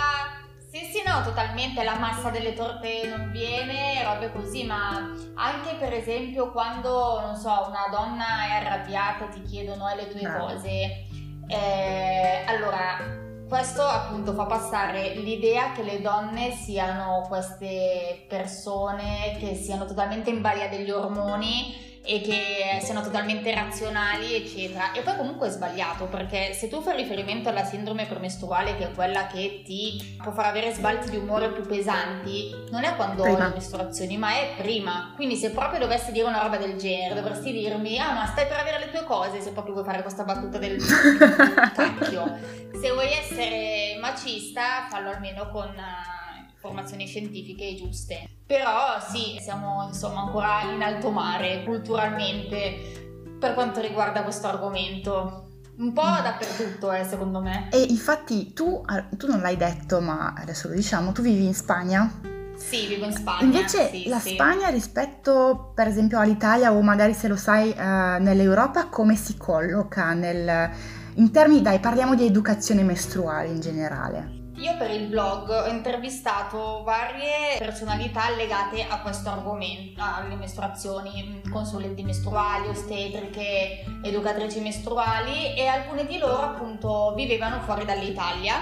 Sì, 0.69 0.79
sì, 0.91 1.01
no, 1.07 1.23
totalmente, 1.23 1.83
la 1.83 1.95
massa 1.95 2.29
delle 2.29 2.53
torte 2.53 3.07
non 3.07 3.31
viene, 3.31 4.03
robe 4.03 4.29
così, 4.33 4.65
ma 4.65 5.09
anche 5.35 5.75
per 5.79 5.93
esempio 5.93 6.51
quando, 6.51 7.21
non 7.21 7.35
so, 7.37 7.65
una 7.69 7.87
donna 7.89 8.25
è 8.49 8.63
arrabbiata 8.65 9.23
e 9.25 9.29
ti 9.29 9.41
chiedono 9.43 9.87
"Eh, 9.89 9.95
le 9.95 10.07
tue 10.09 10.21
Bravo. 10.21 10.47
cose, 10.47 11.05
eh, 11.47 12.43
allora 12.45 13.23
questo 13.55 13.83
appunto 13.83 14.33
fa 14.33 14.43
passare 14.43 15.13
l'idea 15.15 15.71
che 15.71 15.81
le 15.81 16.01
donne 16.01 16.51
siano 16.51 17.25
queste 17.29 18.25
persone 18.27 19.37
che 19.39 19.55
siano 19.55 19.85
totalmente 19.85 20.29
in 20.29 20.41
balia 20.41 20.67
degli 20.67 20.91
ormoni 20.91 21.94
e 22.05 22.21
che 22.21 22.79
siano 22.83 23.01
totalmente 23.01 23.53
razionali, 23.53 24.35
eccetera. 24.35 24.91
E 24.91 25.01
poi 25.01 25.15
comunque 25.15 25.47
è 25.47 25.51
sbagliato 25.51 26.05
perché 26.05 26.53
se 26.53 26.67
tu 26.67 26.81
fai 26.81 26.95
riferimento 26.97 27.49
alla 27.49 27.63
sindrome 27.63 28.05
premestruale, 28.05 28.75
che 28.77 28.85
è 28.85 28.91
quella 28.93 29.27
che 29.27 29.61
ti 29.65 30.17
può 30.21 30.31
far 30.31 30.45
avere 30.45 30.73
sbalzi 30.73 31.09
di 31.09 31.17
umore 31.17 31.49
più 31.49 31.65
pesanti, 31.65 32.53
non 32.69 32.83
è 32.83 32.95
quando 32.95 33.23
Prima. 33.23 33.47
le 33.47 33.53
mestruazioni, 33.55 34.17
ma 34.17 34.31
è 34.33 34.53
prima. 34.57 35.13
Quindi 35.15 35.35
se 35.35 35.51
proprio 35.51 35.79
dovessi 35.79 36.11
dire 36.11 36.27
una 36.27 36.41
roba 36.41 36.57
del 36.57 36.77
genere, 36.77 37.15
dovresti 37.15 37.51
dirmi, 37.51 37.99
ah 37.99 38.13
ma 38.13 38.25
stai 38.27 38.45
per 38.47 38.57
avere 38.57 38.79
le 38.79 38.91
tue 38.91 39.03
cose, 39.03 39.41
se 39.41 39.51
proprio 39.51 39.73
vuoi 39.73 39.85
fare 39.85 40.01
questa 40.01 40.23
battuta 40.23 40.57
del 40.57 40.77
cacchio. 41.73 42.37
Se 42.79 42.91
vuoi 42.91 43.11
essere 43.11 43.97
macista, 43.99 44.85
fallo 44.89 45.09
almeno 45.09 45.49
con 45.49 45.67
eh, 45.69 46.24
informazioni 46.65 47.05
scientifiche 47.05 47.75
giuste. 47.75 48.27
Però 48.45 48.99
sì, 48.99 49.37
siamo 49.39 49.85
insomma 49.87 50.21
ancora 50.21 50.71
in 50.71 50.81
alto 50.81 51.11
mare 51.11 51.63
culturalmente 51.63 53.37
per 53.39 53.53
quanto 53.53 53.81
riguarda 53.81 54.23
questo 54.23 54.47
argomento. 54.47 55.41
Un 55.77 55.91
po' 55.91 56.01
dappertutto, 56.01 56.91
eh, 56.93 57.03
secondo 57.03 57.41
me. 57.41 57.67
E 57.71 57.81
infatti 57.89 58.53
tu, 58.53 58.81
eh, 58.89 59.17
tu 59.17 59.27
non 59.27 59.41
l'hai 59.41 59.57
detto, 59.57 59.99
ma 59.99 60.33
adesso 60.37 60.69
lo 60.69 60.73
diciamo, 60.73 61.11
tu 61.11 61.21
vivi 61.21 61.45
in 61.45 61.53
Spagna? 61.53 62.09
Sì, 62.55 62.87
vivo 62.87 63.03
in 63.03 63.11
Spagna. 63.11 63.43
Invece 63.43 63.89
sì, 63.89 64.07
la 64.07 64.19
sì. 64.19 64.29
Spagna 64.29 64.69
rispetto 64.69 65.73
per 65.75 65.87
esempio 65.87 66.17
all'Italia 66.19 66.71
o 66.71 66.81
magari 66.81 67.13
se 67.13 67.27
lo 67.27 67.35
sai 67.35 67.73
eh, 67.73 68.17
nell'Europa 68.19 68.85
come 68.85 69.15
si 69.15 69.35
colloca 69.35 70.13
nel, 70.13 70.71
in 71.15 71.31
termini, 71.31 71.61
dai 71.61 71.79
parliamo 71.79 72.15
di 72.15 72.25
educazione 72.25 72.81
mestruale 72.81 73.49
in 73.49 73.59
generale. 73.59 74.34
Io 74.57 74.77
per 74.77 74.89
il 74.89 75.07
blog 75.07 75.49
ho 75.49 75.67
intervistato 75.67 76.81
varie 76.83 77.57
personalità 77.59 78.29
legate 78.29 78.87
a 78.87 79.01
questo 79.01 79.29
argomento, 79.29 80.01
alle 80.01 80.35
mestruazioni, 80.35 81.41
mh, 81.43 81.51
consulenti 81.51 82.03
mestruali, 82.03 82.69
ostetriche, 82.69 83.83
educatrici 84.01 84.61
mestruali 84.61 85.53
e 85.55 85.67
alcune 85.67 86.05
di 86.05 86.17
loro 86.17 86.41
appunto 86.41 87.13
vivevano 87.15 87.59
fuori 87.61 87.83
dall'Italia. 87.83 88.55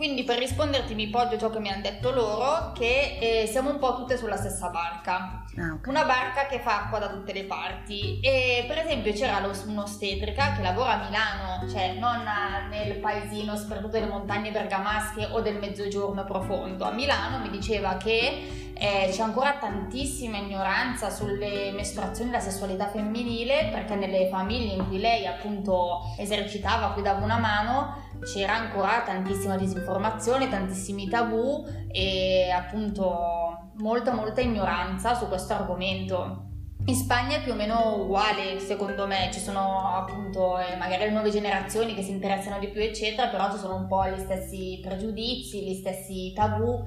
Quindi 0.00 0.24
per 0.24 0.38
risponderti 0.38 0.94
mi 0.94 1.08
poggio 1.08 1.36
ciò 1.36 1.50
che 1.50 1.60
mi 1.60 1.68
hanno 1.68 1.82
detto 1.82 2.10
loro, 2.10 2.72
che 2.72 3.18
eh, 3.20 3.46
siamo 3.46 3.68
un 3.68 3.78
po' 3.78 3.96
tutte 3.96 4.16
sulla 4.16 4.38
stessa 4.38 4.70
barca. 4.70 5.44
Ah, 5.58 5.74
ok. 5.74 5.88
Una 5.88 6.06
barca 6.06 6.46
che 6.46 6.58
fa 6.58 6.84
acqua 6.84 6.98
da 6.98 7.10
tutte 7.10 7.34
le 7.34 7.44
parti 7.44 8.18
e 8.20 8.64
per 8.66 8.78
esempio 8.78 9.12
c'era 9.12 9.40
lo- 9.40 9.52
un'ostetrica 9.66 10.54
che 10.54 10.62
lavora 10.62 10.92
a 10.92 11.04
Milano, 11.04 11.68
cioè 11.68 11.98
non 11.98 12.22
nel 12.70 12.96
paesino 12.96 13.54
sperduto 13.56 13.98
delle 13.98 14.06
montagne 14.06 14.50
bergamasche 14.50 15.28
o 15.32 15.42
del 15.42 15.58
mezzogiorno 15.58 16.24
profondo. 16.24 16.86
A 16.86 16.92
Milano 16.92 17.36
mi 17.36 17.50
diceva 17.50 17.98
che 17.98 18.70
eh, 18.82 19.10
c'è 19.12 19.20
ancora 19.20 19.58
tantissima 19.60 20.38
ignoranza 20.38 21.10
sulle 21.10 21.70
mestruazioni 21.72 22.30
e 22.30 22.32
la 22.32 22.40
sessualità 22.40 22.88
femminile 22.88 23.68
perché 23.70 23.94
nelle 23.94 24.28
famiglie 24.30 24.72
in 24.72 24.88
cui 24.88 24.98
lei 24.98 25.26
appunto 25.26 26.14
esercitava, 26.16 26.92
cui 26.92 27.02
dava 27.02 27.22
una 27.22 27.36
mano, 27.36 28.08
c'era 28.24 28.54
ancora 28.56 29.02
tantissima 29.02 29.56
disinformazione, 29.56 30.48
tantissimi 30.48 31.08
tabù 31.08 31.66
e 31.90 32.50
appunto 32.50 33.70
molta 33.78 34.12
molta 34.12 34.40
ignoranza 34.40 35.14
su 35.14 35.26
questo 35.28 35.52
argomento. 35.54 36.44
In 36.86 36.94
Spagna 36.94 37.36
è 37.36 37.42
più 37.42 37.52
o 37.52 37.56
meno 37.56 37.96
uguale, 37.96 38.58
secondo 38.58 39.06
me, 39.06 39.28
ci 39.32 39.38
sono 39.38 39.92
appunto 39.94 40.58
eh, 40.58 40.76
magari 40.76 41.04
le 41.04 41.10
nuove 41.10 41.30
generazioni 41.30 41.94
che 41.94 42.02
si 42.02 42.10
interessano 42.10 42.58
di 42.58 42.68
più, 42.68 42.80
eccetera, 42.80 43.28
però 43.28 43.52
ci 43.52 43.58
sono 43.58 43.76
un 43.76 43.86
po' 43.86 44.06
gli 44.08 44.18
stessi 44.18 44.80
pregiudizi, 44.82 45.62
gli 45.62 45.74
stessi 45.74 46.32
tabù. 46.34 46.82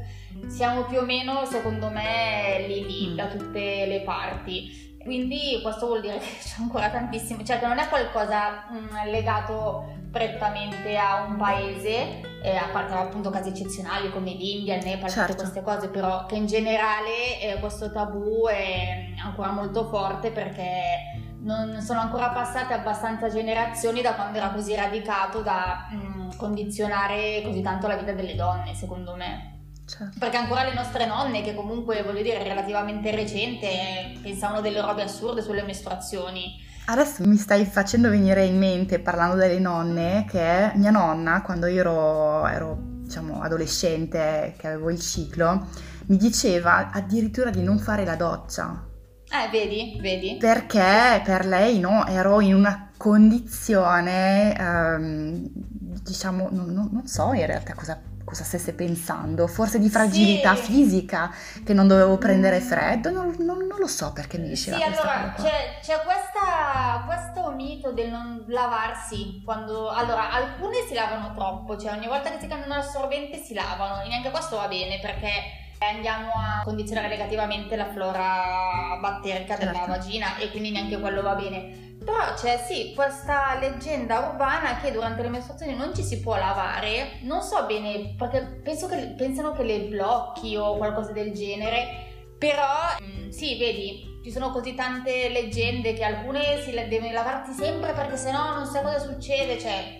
Siamo 0.47 0.83
più 0.85 0.97
o 0.97 1.03
meno, 1.03 1.45
secondo 1.45 1.89
me, 1.89 2.65
lì 2.67 2.85
lì 2.85 3.07
Mm. 3.09 3.15
da 3.15 3.27
tutte 3.27 3.85
le 3.85 4.01
parti. 4.01 4.97
Quindi 4.99 5.59
questo 5.61 5.85
vuol 5.85 6.01
dire 6.01 6.17
che 6.19 6.37
c'è 6.41 6.55
ancora 6.59 6.89
tantissimo, 6.89 7.43
cioè 7.43 7.59
che 7.59 7.67
non 7.67 7.77
è 7.77 7.87
qualcosa 7.87 8.65
mm, 8.71 9.09
legato 9.11 9.85
prettamente 10.13 10.95
a 10.95 11.23
un 11.23 11.37
paese, 11.37 12.21
eh, 12.43 12.55
a 12.55 12.69
parte 12.71 12.93
appunto 12.93 13.31
casi 13.31 13.49
eccezionali 13.49 14.11
come 14.11 14.33
l'India, 14.33 14.75
il 14.75 14.85
Nepal, 14.85 15.09
Certo. 15.09 15.31
tutte 15.31 15.41
queste 15.41 15.61
cose, 15.63 15.89
però 15.89 16.27
che 16.27 16.35
in 16.35 16.45
generale 16.45 17.41
eh, 17.41 17.59
questo 17.59 17.91
tabù 17.91 18.45
è 18.47 19.07
ancora 19.23 19.49
molto 19.49 19.85
forte 19.89 20.29
perché 20.29 21.31
non 21.39 21.81
sono 21.81 21.99
ancora 21.99 22.29
passate 22.29 22.73
abbastanza 22.73 23.27
generazioni 23.27 24.01
da 24.03 24.13
quando 24.13 24.37
era 24.37 24.51
così 24.51 24.75
radicato 24.75 25.41
da 25.41 25.87
mm, 25.91 26.29
condizionare 26.37 27.41
così 27.43 27.61
tanto 27.61 27.87
la 27.87 27.95
vita 27.95 28.11
delle 28.11 28.35
donne, 28.35 28.75
secondo 28.75 29.15
me. 29.15 29.61
Certo. 29.87 30.19
Perché 30.19 30.37
ancora 30.37 30.63
le 30.63 30.75
nostre 30.75 31.07
nonne, 31.07 31.41
che 31.41 31.55
comunque 31.55 32.03
voglio 32.03 32.21
dire 32.21 32.41
relativamente 32.43 33.11
recente, 33.11 34.13
pensavano 34.21 34.61
delle 34.61 34.79
robe 34.79 35.01
assurde 35.01 35.41
sulle 35.41 35.63
mestruazioni. 35.63 36.71
Adesso 36.85 37.25
mi 37.25 37.37
stai 37.37 37.63
facendo 37.65 38.09
venire 38.09 38.43
in 38.43 38.57
mente, 38.57 38.99
parlando 38.99 39.37
delle 39.37 39.59
nonne, 39.59 40.25
che 40.29 40.71
mia 40.75 40.91
nonna, 40.91 41.41
quando 41.41 41.67
io 41.67 41.79
ero, 41.79 42.45
ero 42.47 42.77
diciamo, 43.03 43.41
adolescente, 43.41 44.53
che 44.57 44.67
avevo 44.67 44.89
il 44.89 44.99
ciclo, 44.99 45.67
mi 46.07 46.17
diceva 46.17 46.91
addirittura 46.91 47.51
di 47.51 47.63
non 47.63 47.79
fare 47.79 48.03
la 48.03 48.15
doccia. 48.15 48.85
Eh, 49.29 49.49
vedi, 49.49 49.97
vedi. 50.01 50.35
Perché 50.37 51.21
per 51.23 51.45
lei 51.45 51.79
no, 51.79 52.05
ero 52.05 52.41
in 52.41 52.53
una 52.53 52.91
condizione, 52.97 54.53
um, 54.59 55.47
diciamo, 55.53 56.49
non, 56.51 56.65
non, 56.65 56.89
non 56.91 57.07
so 57.07 57.31
in 57.31 57.45
realtà 57.45 57.73
cosa 57.75 57.97
cosa 58.23 58.43
stesse 58.43 58.73
pensando, 58.73 59.47
forse 59.47 59.79
di 59.79 59.89
fragilità 59.89 60.55
sì. 60.55 60.71
fisica, 60.71 61.31
che 61.65 61.73
non 61.73 61.87
dovevo 61.87 62.17
prendere 62.17 62.59
freddo, 62.59 63.11
non, 63.11 63.35
non, 63.39 63.65
non 63.65 63.79
lo 63.79 63.87
so 63.87 64.11
perché 64.13 64.37
mi 64.37 64.47
diceva 64.47 64.77
Sì, 64.77 64.83
allora 64.83 65.33
c'è, 65.37 65.79
c'è 65.81 66.01
questa, 66.03 67.03
questo 67.05 67.51
mito 67.51 67.91
del 67.91 68.09
non 68.09 68.43
lavarsi 68.47 69.41
quando... 69.43 69.89
Allora, 69.89 70.31
alcune 70.31 70.85
si 70.87 70.93
lavano 70.93 71.33
troppo, 71.33 71.77
cioè 71.77 71.91
ogni 71.91 72.07
volta 72.07 72.29
che 72.31 72.39
si 72.39 72.47
cambiano 72.47 72.75
l'assorbente 72.75 73.37
si 73.37 73.53
lavano, 73.53 74.01
e 74.01 74.07
neanche 74.07 74.31
questo 74.31 74.57
va 74.57 74.67
bene 74.67 74.99
perché 74.99 75.61
andiamo 75.83 76.31
a 76.31 76.61
condizionare 76.63 77.07
negativamente 77.07 77.75
la 77.75 77.89
flora 77.91 78.97
batterica 78.99 79.55
della 79.55 79.73
certo. 79.73 79.91
vagina 79.91 80.37
e 80.37 80.49
quindi 80.49 80.71
neanche 80.71 80.99
quello 80.99 81.21
va 81.21 81.35
bene. 81.35 81.95
Però 82.03 82.33
c'è 82.35 82.57
sì 82.57 82.93
questa 82.93 83.57
leggenda 83.59 84.19
urbana 84.19 84.79
che 84.81 84.91
durante 84.91 85.21
le 85.21 85.29
mestruazioni 85.29 85.75
non 85.75 85.95
ci 85.95 86.03
si 86.03 86.19
può 86.19 86.35
lavare, 86.35 87.19
non 87.21 87.41
so 87.41 87.65
bene 87.65 88.13
perché 88.17 88.59
penso 88.61 88.87
che 88.87 89.13
pensano 89.17 89.53
che 89.53 89.63
le 89.63 89.81
blocchi 89.81 90.55
o 90.57 90.75
qualcosa 90.75 91.13
del 91.13 91.31
genere, 91.33 92.35
però 92.37 92.67
mm, 93.01 93.29
sì, 93.29 93.57
vedi, 93.57 94.19
ci 94.21 94.31
sono 94.31 94.51
così 94.51 94.75
tante 94.75 95.29
leggende 95.29 95.93
che 95.93 96.03
alcune 96.03 96.61
si 96.61 96.71
devono 96.71 97.11
lavarti 97.13 97.53
sempre 97.53 97.93
perché 97.93 98.17
sennò 98.17 98.53
non 98.53 98.65
sai 98.65 98.83
cosa 98.83 98.99
succede, 98.99 99.57
cioè 99.57 99.99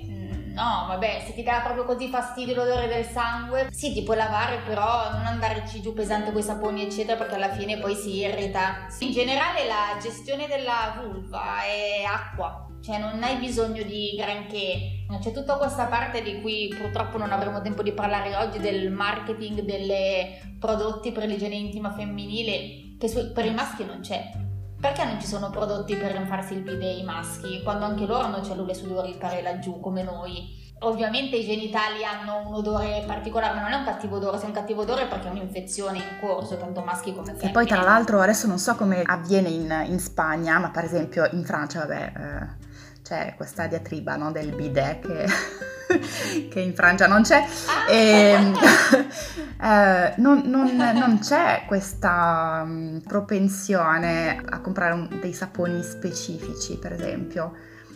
No, 0.53 0.85
vabbè, 0.87 1.23
se 1.25 1.33
ti 1.33 1.41
dà 1.41 1.61
proprio 1.63 1.83
così 1.83 2.09
fastidio 2.09 2.53
l'odore 2.53 2.87
del 2.87 3.05
sangue, 3.05 3.69
sì, 3.71 3.91
ti 3.91 4.03
puoi 4.03 4.17
lavare, 4.17 4.59
però 4.59 5.11
non 5.11 5.25
andarci 5.25 5.81
giù 5.81 5.93
pesante 5.93 6.31
con 6.31 6.41
i 6.41 6.43
saponi, 6.43 6.83
eccetera, 6.83 7.17
perché 7.17 7.35
alla 7.35 7.49
fine 7.49 7.79
poi 7.79 7.95
si 7.95 8.17
irrita. 8.17 8.85
In 8.99 9.11
generale 9.11 9.65
la 9.65 9.97
gestione 9.99 10.45
della 10.47 11.01
vulva 11.01 11.63
è 11.63 12.03
acqua, 12.03 12.67
cioè 12.83 12.99
non 12.99 13.23
hai 13.23 13.37
bisogno 13.37 13.81
di 13.81 14.13
granché. 14.15 15.05
C'è 15.19 15.31
tutta 15.31 15.55
questa 15.55 15.85
parte 15.85 16.21
di 16.21 16.39
cui 16.39 16.71
purtroppo 16.77 17.17
non 17.17 17.31
avremo 17.31 17.61
tempo 17.61 17.81
di 17.81 17.91
parlare 17.91 18.35
oggi 18.35 18.59
del 18.59 18.91
marketing 18.91 19.61
delle 19.61 20.39
prodotti 20.59 21.11
per 21.11 21.25
l'igiene 21.25 21.55
intima 21.55 21.91
femminile, 21.93 22.95
che 22.99 23.31
per 23.33 23.45
i 23.45 23.53
maschi 23.53 23.85
non 23.85 24.01
c'è 24.01 24.51
perché 24.83 25.05
non 25.05 25.17
ci 25.17 25.27
sono 25.27 25.49
prodotti 25.49 25.95
per 25.95 26.25
farsi 26.27 26.55
il 26.55 26.59
bidet 26.59 26.99
i 26.99 27.03
maschi, 27.05 27.61
quando 27.63 27.85
anche 27.85 28.05
loro 28.05 28.23
hanno 28.23 28.43
cellule 28.43 28.73
sudoripare 28.73 29.41
laggiù 29.41 29.79
come 29.79 30.03
noi? 30.03 30.61
Ovviamente 30.79 31.37
i 31.37 31.45
genitali 31.45 32.03
hanno 32.03 32.45
un 32.49 32.55
odore 32.55 33.01
particolare, 33.07 33.53
ma 33.53 33.61
non 33.61 33.71
è 33.71 33.75
un 33.77 33.85
cattivo 33.85 34.17
odore, 34.17 34.37
se 34.37 34.43
è 34.43 34.47
un 34.47 34.53
cattivo 34.53 34.81
odore 34.81 35.03
è 35.03 35.07
perché 35.07 35.29
è 35.29 35.31
un'infezione 35.31 35.99
in 35.99 36.19
corso, 36.19 36.57
tanto 36.57 36.81
maschi 36.81 37.13
come 37.13 37.27
femmine. 37.27 37.47
E 37.47 37.53
poi 37.53 37.65
tra 37.65 37.81
l'altro 37.81 38.19
adesso 38.19 38.45
non 38.45 38.59
so 38.59 38.75
come 38.75 39.03
avviene 39.03 39.47
in, 39.47 39.85
in 39.87 39.99
Spagna, 39.99 40.59
ma 40.59 40.69
per 40.69 40.83
esempio 40.83 41.29
in 41.31 41.45
Francia, 41.45 41.79
vabbè, 41.79 42.11
eh, 42.17 42.71
c'è 43.13 43.33
questa 43.37 43.67
diatriba 43.67 44.15
no, 44.15 44.31
del 44.31 44.55
bidet 44.55 45.05
che 45.05 45.25
che 46.49 46.59
in 46.59 46.73
Francia 46.73 47.05
non 47.05 47.21
c'è, 47.21 47.45
e, 47.87 48.31
ehm, 48.31 48.57
eh, 49.61 50.13
non, 50.17 50.41
non, 50.45 50.75
non, 50.75 51.19
c'è 51.19 51.65
questa 51.67 52.63
um, 52.65 52.99
propensione 53.05 54.41
a 54.43 54.59
comprare 54.59 54.93
un, 54.93 55.19
dei 55.21 55.33
saponi 55.33 55.83
specifici, 55.83 56.79
per 56.79 56.93
esempio 56.93 57.53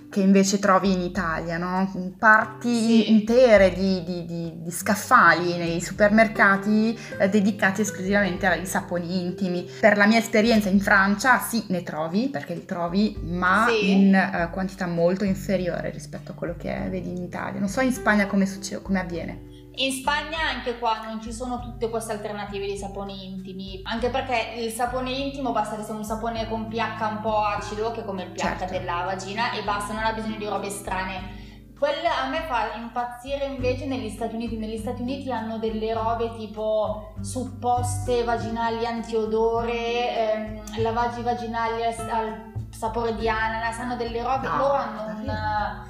che 0.09 0.21
invece 0.21 0.59
trovi 0.59 0.91
in 0.93 1.01
Italia, 1.01 1.57
no? 1.57 2.13
parti 2.17 2.73
sì. 2.73 3.11
intere 3.11 3.73
di, 3.73 4.03
di, 4.03 4.25
di, 4.25 4.53
di, 4.61 4.71
scaffali 4.71 5.57
nei 5.57 5.81
supermercati 5.81 6.97
eh, 7.19 7.29
dedicati 7.29 7.81
esclusivamente 7.81 8.45
ai 8.45 8.65
saponi 8.65 9.21
intimi. 9.21 9.69
Per 9.79 9.97
la 9.97 10.05
mia 10.05 10.19
esperienza 10.19 10.69
in 10.69 10.79
Francia 10.79 11.39
sì, 11.39 11.65
ne 11.67 11.83
trovi, 11.83 12.29
perché 12.29 12.53
li 12.53 12.65
trovi, 12.65 13.17
ma 13.21 13.65
sì. 13.67 13.91
in 13.91 14.13
uh, 14.15 14.49
quantità 14.51 14.87
molto 14.87 15.25
inferiore 15.25 15.91
rispetto 15.91 16.31
a 16.31 16.35
quello 16.35 16.55
che 16.57 16.87
vedi 16.89 17.09
in 17.09 17.21
Italia. 17.21 17.59
Non 17.59 17.69
so 17.69 17.81
in 17.81 17.91
Spagna 17.91 18.27
come, 18.27 18.45
succede, 18.45 18.81
come 18.81 18.99
avviene. 18.99 19.56
In 19.79 19.91
Spagna 19.91 20.39
anche 20.55 20.79
qua 20.79 21.01
non 21.03 21.21
ci 21.21 21.31
sono 21.31 21.59
tutte 21.59 21.89
queste 21.89 22.11
alternative 22.11 22.65
di 22.65 22.77
saponi 22.77 23.25
intimi, 23.25 23.79
anche 23.83 24.09
perché 24.09 24.55
il 24.57 24.71
sapone 24.71 25.11
intimo 25.11 25.51
basta 25.51 25.75
che 25.75 25.83
sia 25.83 25.93
un 25.93 26.03
sapone 26.03 26.49
con 26.49 26.67
pH 26.67 26.99
un 27.11 27.19
po' 27.21 27.43
acido, 27.43 27.91
che 27.91 28.01
è 28.01 28.03
come 28.05 28.23
il 28.23 28.31
pH 28.31 28.39
certo. 28.39 28.65
della 28.65 29.03
vagina, 29.05 29.51
e 29.51 29.61
basta, 29.61 29.93
non 29.93 30.03
ha 30.03 30.13
bisogno 30.13 30.37
di 30.37 30.47
robe 30.47 30.69
strane. 30.71 31.45
Quella 31.77 32.23
a 32.23 32.27
me 32.27 32.39
fa 32.47 32.73
impazzire 32.73 33.45
invece 33.45 33.85
negli 33.85 34.09
Stati 34.09 34.33
Uniti. 34.33 34.57
Negli 34.57 34.79
Stati 34.79 35.03
Uniti 35.03 35.31
hanno 35.31 35.59
delle 35.59 35.93
robe 35.93 36.33
tipo 36.35 37.13
supposte 37.21 38.23
vaginali 38.23 38.83
antiodore, 38.83 40.33
ehm, 40.33 40.81
lavaggi 40.81 41.21
vaginali 41.21 41.83
al, 41.83 42.51
sapore 42.71 43.15
di 43.15 43.29
ananas, 43.29 43.77
hanno 43.77 43.95
delle 43.95 44.23
robe, 44.23 44.47
no, 44.47 44.57
loro 44.57 44.73
hanno 44.73 45.21
una 45.21 45.87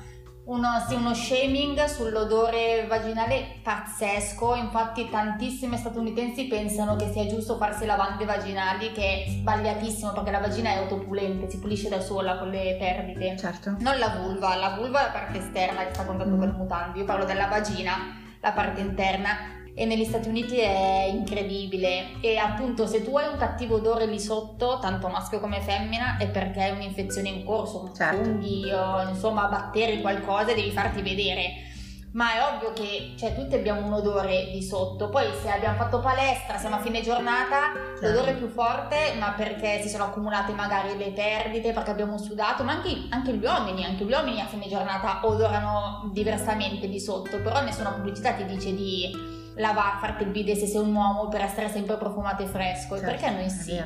uno, 0.48 0.84
sì, 0.88 0.96
uno 0.96 1.14
shaming 1.14 1.84
sull'odore 1.86 2.86
vaginale 2.88 3.60
pazzesco, 3.62 4.56
infatti 4.56 5.10
tantissime 5.10 5.78
statunitensi 5.78 6.48
pensano 6.48 6.96
che 6.96 7.12
sia 7.12 7.26
giusto 7.28 7.58
farsi 7.58 7.86
lavande 7.86 8.24
vaginali, 8.24 8.92
che 8.92 9.26
è 9.26 9.30
sbagliatissimo 9.30 10.14
perché 10.14 10.32
la 10.32 10.40
vagina 10.40 10.70
è 10.72 10.78
autopulente, 10.78 11.50
si 11.50 11.60
pulisce 11.60 11.90
da 11.90 12.00
sola 12.00 12.38
con 12.38 12.50
le 12.50 12.78
perdite. 12.80 13.38
Certo. 13.38 13.76
Non 13.80 13.98
la 13.98 14.20
vulva, 14.22 14.56
la 14.56 14.76
vulva 14.78 15.02
è 15.02 15.04
la 15.06 15.12
parte 15.12 15.40
esterna 15.40 15.86
che 15.86 15.94
sta 15.94 16.04
a 16.04 16.06
contatto 16.06 16.30
mm. 16.30 16.40
con 16.40 16.48
il 16.48 16.56
mutante, 16.56 17.00
io 17.00 17.06
parlo 17.06 17.26
della 17.26 17.48
vagina, 17.48 17.96
la 18.40 18.52
parte 18.52 18.80
interna 18.80 19.57
e 19.80 19.86
negli 19.86 20.06
Stati 20.06 20.28
Uniti 20.28 20.58
è 20.58 21.08
incredibile 21.08 22.20
e 22.20 22.36
appunto 22.38 22.88
se 22.88 23.04
tu 23.04 23.16
hai 23.16 23.28
un 23.28 23.38
cattivo 23.38 23.76
odore 23.76 24.08
lì 24.08 24.20
sotto, 24.20 24.80
tanto 24.82 25.08
maschio 25.08 25.40
come 25.40 25.62
femmina, 25.62 26.18
è 26.18 26.28
perché 26.30 26.64
hai 26.64 26.72
un'infezione 26.72 27.30
in 27.30 27.46
corso, 27.46 27.92
certo. 27.96 28.24
funghi 28.24 28.72
o 28.72 29.08
insomma 29.08 29.46
batteri, 29.46 30.02
qualcosa, 30.02 30.56
devi 30.56 30.72
farti 30.72 31.04
vedere. 31.04 31.66
Ma 32.14 32.34
è 32.34 32.56
ovvio 32.56 32.74
che 32.74 33.14
cioè, 33.20 33.36
tutti 33.36 33.54
abbiamo 33.54 33.86
un 33.86 33.94
odore 33.94 34.50
di 34.52 34.64
sotto, 34.64 35.10
poi 35.10 35.28
se 35.40 35.52
abbiamo 35.52 35.78
fatto 35.78 36.00
palestra, 36.00 36.58
siamo 36.58 36.78
a 36.78 36.80
fine 36.80 37.02
giornata, 37.02 37.74
certo. 38.00 38.08
l'odore 38.08 38.32
è 38.32 38.36
più 38.36 38.48
forte, 38.48 39.14
ma 39.20 39.34
perché 39.38 39.80
si 39.84 39.90
sono 39.90 40.06
accumulate 40.06 40.54
magari 40.54 40.98
le 40.98 41.12
perdite, 41.12 41.72
perché 41.72 41.92
abbiamo 41.92 42.18
sudato, 42.18 42.64
ma 42.64 42.72
anche, 42.72 43.06
anche 43.10 43.32
gli 43.32 43.44
uomini, 43.44 43.86
anche 43.86 44.06
gli 44.06 44.12
uomini 44.12 44.42
a 44.42 44.48
fine 44.48 44.68
giornata 44.68 45.20
odorano 45.22 46.10
diversamente 46.12 46.90
di 46.90 47.00
sotto, 47.00 47.40
però 47.44 47.62
nessuna 47.62 47.92
pubblicità 47.92 48.32
ti 48.32 48.46
dice 48.46 48.74
di 48.74 49.46
lavare, 49.58 50.00
farti 50.00 50.24
il 50.24 50.30
bidet 50.30 50.58
se 50.58 50.68
sei 50.68 50.82
un 50.82 50.96
uomo 50.96 51.28
per 51.28 51.42
essere 51.42 51.70
sempre 51.70 51.98
profumato 51.98 52.44
e 52.44 52.48
fresco, 52.48 52.98
certo, 52.98 53.12
perché 53.12 53.30
noi 53.30 53.50
sì? 53.50 53.84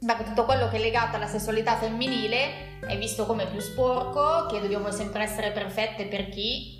Beh, 0.00 0.24
tutto 0.24 0.44
quello 0.44 0.68
che 0.68 0.76
è 0.76 0.80
legato 0.80 1.16
alla 1.16 1.26
sessualità 1.26 1.76
femminile 1.76 2.78
è 2.80 2.96
visto 2.96 3.26
come 3.26 3.46
più 3.46 3.58
sporco, 3.58 4.46
che 4.46 4.60
dobbiamo 4.60 4.90
sempre 4.92 5.24
essere 5.24 5.50
perfette 5.50 6.06
per 6.06 6.28
chi? 6.28 6.76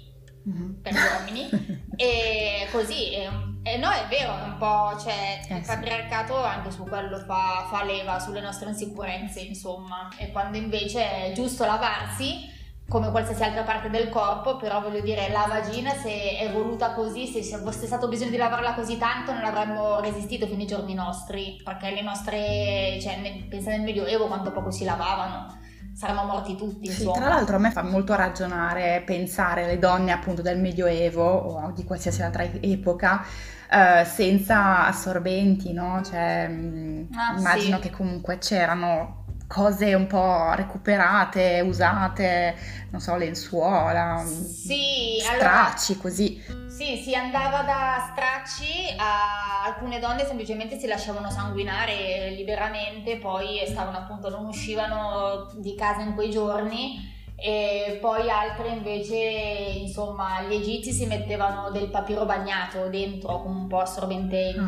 Mm-hmm. 0.48 0.80
Per 0.80 0.92
gli 0.92 0.96
uomini. 0.96 1.48
e 1.96 2.68
così, 2.70 3.10
e, 3.12 3.28
e 3.64 3.76
no, 3.76 3.90
è 3.90 4.06
vero, 4.08 4.32
un 4.32 4.56
po', 4.56 4.96
cioè, 5.00 5.40
eh, 5.48 5.56
il 5.56 5.64
patriarcato 5.66 6.36
anche 6.36 6.70
su 6.70 6.84
quello 6.84 7.18
fa, 7.18 7.66
fa 7.68 7.82
leva 7.84 8.20
sulle 8.20 8.40
nostre 8.40 8.68
insicurezze, 8.68 9.40
insomma. 9.40 10.08
E 10.16 10.30
quando 10.30 10.56
invece 10.56 11.26
è 11.26 11.32
giusto 11.32 11.64
lavarsi, 11.64 12.48
come 12.88 13.10
qualsiasi 13.10 13.42
altra 13.42 13.64
parte 13.64 13.90
del 13.90 14.08
corpo, 14.08 14.56
però 14.56 14.80
voglio 14.80 15.00
dire, 15.00 15.28
la 15.28 15.44
vagina 15.46 15.90
se 15.90 16.38
è 16.38 16.50
voluta 16.50 16.92
così, 16.92 17.26
se 17.26 17.42
fosse 17.58 17.84
stato 17.84 18.08
bisogno 18.08 18.30
di 18.30 18.38
lavarla 18.38 18.72
così 18.72 18.96
tanto 18.96 19.32
non 19.32 19.44
avremmo 19.44 20.00
resistito 20.00 20.46
fino 20.46 20.60
ai 20.60 20.66
giorni 20.66 20.94
nostri, 20.94 21.60
perché 21.62 21.90
le 21.90 22.00
nostre, 22.00 22.98
cioè 22.98 23.20
nel, 23.20 23.44
pensa 23.46 23.70
nel 23.70 23.82
Medioevo 23.82 24.26
quanto 24.26 24.52
poco 24.52 24.70
si 24.70 24.84
lavavano, 24.84 25.54
saremmo 25.92 26.24
morti 26.24 26.56
tutti, 26.56 26.86
insomma. 26.86 27.12
Sì, 27.12 27.20
tra 27.20 27.28
l'altro 27.28 27.56
a 27.56 27.58
me 27.58 27.70
fa 27.70 27.82
molto 27.82 28.14
ragionare 28.14 29.02
pensare 29.04 29.64
alle 29.64 29.78
donne 29.78 30.10
appunto 30.10 30.40
del 30.40 30.58
Medioevo 30.58 31.24
o 31.24 31.70
di 31.72 31.84
qualsiasi 31.84 32.22
altra 32.22 32.44
epoca 32.60 33.24
Uh, 33.70 34.02
senza 34.02 34.86
assorbenti, 34.86 35.74
no? 35.74 36.00
Cioè, 36.02 36.48
mm, 36.48 37.12
ah, 37.12 37.36
immagino 37.36 37.76
sì. 37.76 37.82
che 37.82 37.90
comunque 37.90 38.38
c'erano 38.38 39.17
cose 39.48 39.94
un 39.94 40.06
po' 40.06 40.52
recuperate, 40.54 41.62
usate, 41.66 42.54
non 42.90 43.00
so, 43.00 43.16
lenzuola, 43.16 44.22
sì, 44.24 45.18
stracci, 45.20 45.92
allora, 45.92 46.02
così. 46.02 46.66
Sì, 46.68 46.96
si 47.02 47.14
andava 47.14 47.62
da 47.62 48.08
stracci 48.12 48.94
a 48.96 49.64
alcune 49.64 49.98
donne 49.98 50.24
semplicemente 50.24 50.78
si 50.78 50.86
lasciavano 50.86 51.30
sanguinare 51.30 52.30
liberamente, 52.36 53.16
poi 53.16 53.66
stavano 53.66 53.96
appunto, 53.96 54.28
non 54.28 54.44
uscivano 54.46 55.50
di 55.54 55.74
casa 55.74 56.02
in 56.02 56.14
quei 56.14 56.30
giorni 56.30 57.16
e 57.40 57.98
poi 58.00 58.28
altre 58.28 58.68
invece, 58.68 59.16
insomma, 59.16 60.42
gli 60.42 60.54
egizi 60.54 60.92
si 60.92 61.06
mettevano 61.06 61.70
del 61.70 61.88
papiro 61.88 62.24
bagnato 62.24 62.88
dentro 62.88 63.42
con 63.42 63.54
un 63.54 63.66
po' 63.68 63.78
assorbente 63.80 64.54
uh-huh. 64.56 64.66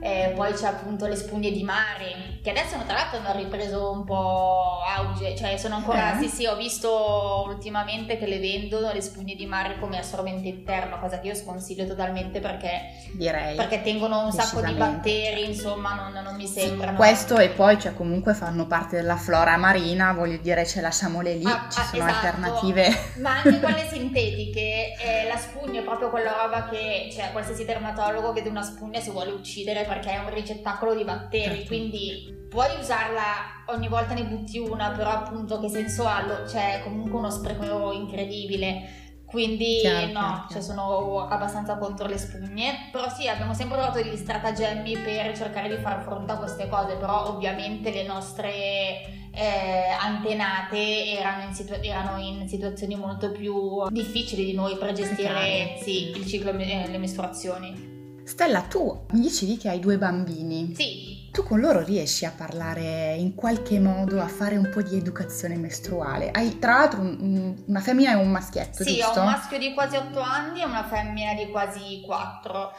Interno, 0.00 0.30
e 0.30 0.32
poi 0.34 0.52
c'è 0.52 0.66
appunto 0.66 1.06
le 1.06 1.16
spugne 1.16 1.50
di 1.50 1.62
mare, 1.62 2.38
che 2.42 2.50
adesso 2.50 2.76
tra 2.86 2.94
l'altro 2.94 3.18
hanno 3.18 3.36
ripreso 3.36 3.90
un 3.90 4.04
po' 4.04 4.80
auge, 4.86 5.36
cioè 5.36 5.56
sono 5.56 5.76
ancora, 5.76 6.12
uh-huh. 6.12 6.22
sì 6.22 6.28
sì, 6.28 6.46
ho 6.46 6.56
visto 6.56 7.44
ultimamente 7.46 8.18
che 8.18 8.26
le 8.26 8.38
vendono 8.38 8.92
le 8.92 9.00
spugne 9.00 9.34
di 9.34 9.46
mare 9.46 9.78
come 9.78 9.98
assorbente 9.98 10.48
interno, 10.48 10.98
cosa 10.98 11.18
che 11.20 11.28
io 11.28 11.34
sconsiglio 11.34 11.86
totalmente 11.86 12.40
perché, 12.40 12.92
Direi, 13.14 13.56
perché 13.56 13.82
tengono 13.82 14.24
un 14.24 14.32
sacco 14.32 14.60
di 14.60 14.72
batteri, 14.74 15.46
insomma 15.46 15.94
non, 15.94 16.22
non 16.22 16.36
mi 16.36 16.46
sembrano. 16.46 16.92
Sì, 16.92 16.96
questo 16.96 17.38
e 17.38 17.48
poi 17.48 17.78
cioè, 17.80 17.94
comunque 17.94 18.34
fanno 18.34 18.66
parte 18.66 18.96
della 18.96 19.16
flora 19.16 19.56
marina, 19.56 20.12
voglio 20.12 20.38
dire 20.38 20.66
ce 20.66 20.80
lasciamole 20.80 21.34
lì. 21.34 21.44
Ah, 21.44 21.66
ci 21.70 21.80
sono 21.80 22.06
esatto, 22.06 22.26
alternative. 22.26 23.12
Ma 23.16 23.40
anche 23.42 23.58
quelle 23.60 23.88
sintetiche, 23.88 24.94
eh, 24.98 25.28
la 25.28 25.36
spugna 25.36 25.80
è 25.80 25.84
proprio 25.84 26.10
quella 26.10 26.42
roba 26.42 26.68
che, 26.68 27.08
cioè, 27.12 27.30
qualsiasi 27.32 27.64
dermatologo 27.64 28.32
vede 28.32 28.48
una 28.48 28.62
spugna 28.62 29.00
si 29.00 29.10
vuole 29.10 29.30
uccidere 29.30 29.84
perché 29.86 30.10
è 30.10 30.18
un 30.18 30.32
ricettacolo 30.32 30.94
di 30.94 31.04
batteri, 31.04 31.54
certo. 31.54 31.66
quindi 31.66 32.34
puoi 32.48 32.68
usarla 32.78 33.64
ogni 33.66 33.88
volta 33.88 34.14
ne 34.14 34.24
butti 34.24 34.58
una, 34.58 34.90
però 34.90 35.10
appunto 35.10 35.60
che 35.60 35.68
senso 35.68 36.06
ha? 36.06 36.22
C'è 36.44 36.48
cioè, 36.48 36.80
comunque 36.84 37.18
uno 37.18 37.30
spreco 37.30 37.92
incredibile. 37.92 39.04
Quindi 39.26 39.78
chiaro, 39.80 40.06
no, 40.06 40.12
chiaro. 40.12 40.46
Cioè 40.50 40.60
sono 40.62 41.26
abbastanza 41.26 41.76
contro 41.76 42.06
le 42.06 42.16
spugne, 42.16 42.88
però 42.92 43.08
sì, 43.10 43.28
abbiamo 43.28 43.54
sempre 43.54 43.76
trovato 43.76 44.00
degli 44.00 44.16
stratagemmi 44.16 44.98
per 44.98 45.36
cercare 45.36 45.68
di 45.68 45.82
far 45.82 46.02
fronte 46.02 46.32
a 46.32 46.36
queste 46.36 46.68
cose, 46.68 46.94
però 46.94 47.28
ovviamente 47.28 47.90
le 47.90 48.04
nostre 48.04 49.28
eh, 49.32 49.88
antenate 50.00 51.10
erano 51.10 51.42
in, 51.42 51.52
situ- 51.52 51.78
erano 51.82 52.18
in, 52.22 52.48
situazioni 52.48 52.94
molto 52.94 53.32
più 53.32 53.86
difficili 53.90 54.44
di 54.44 54.54
noi 54.54 54.76
per 54.78 54.92
gestire 54.92 55.76
sì, 55.82 56.10
il 56.10 56.24
ciclo 56.24 56.50
eh, 56.52 56.86
le 56.86 56.98
mestruazioni. 56.98 57.95
Stella, 58.26 58.62
tu 58.62 59.06
mi 59.12 59.20
dicevi 59.20 59.56
che 59.56 59.68
hai 59.68 59.78
due 59.78 59.98
bambini. 59.98 60.74
Sì. 60.74 61.30
Tu 61.30 61.44
con 61.44 61.60
loro 61.60 61.80
riesci 61.84 62.24
a 62.24 62.32
parlare 62.36 63.14
in 63.14 63.36
qualche 63.36 63.78
modo, 63.78 64.20
a 64.20 64.26
fare 64.26 64.56
un 64.56 64.68
po' 64.74 64.82
di 64.82 64.96
educazione 64.96 65.54
mestruale? 65.54 66.32
Hai 66.32 66.58
tra 66.58 66.78
l'altro 66.78 67.02
un, 67.02 67.54
una 67.66 67.80
femmina 67.80 68.10
e 68.10 68.14
un 68.14 68.28
maschietto, 68.28 68.82
sì, 68.82 68.96
giusto? 68.96 69.12
Sì, 69.12 69.18
ho 69.18 69.22
un 69.22 69.28
maschio 69.28 69.58
di 69.58 69.72
quasi 69.74 69.94
8 69.94 70.18
anni 70.18 70.62
e 70.62 70.64
una 70.64 70.82
femmina 70.82 71.34
di 71.34 71.48
quasi 71.52 72.00
4. 72.04 72.72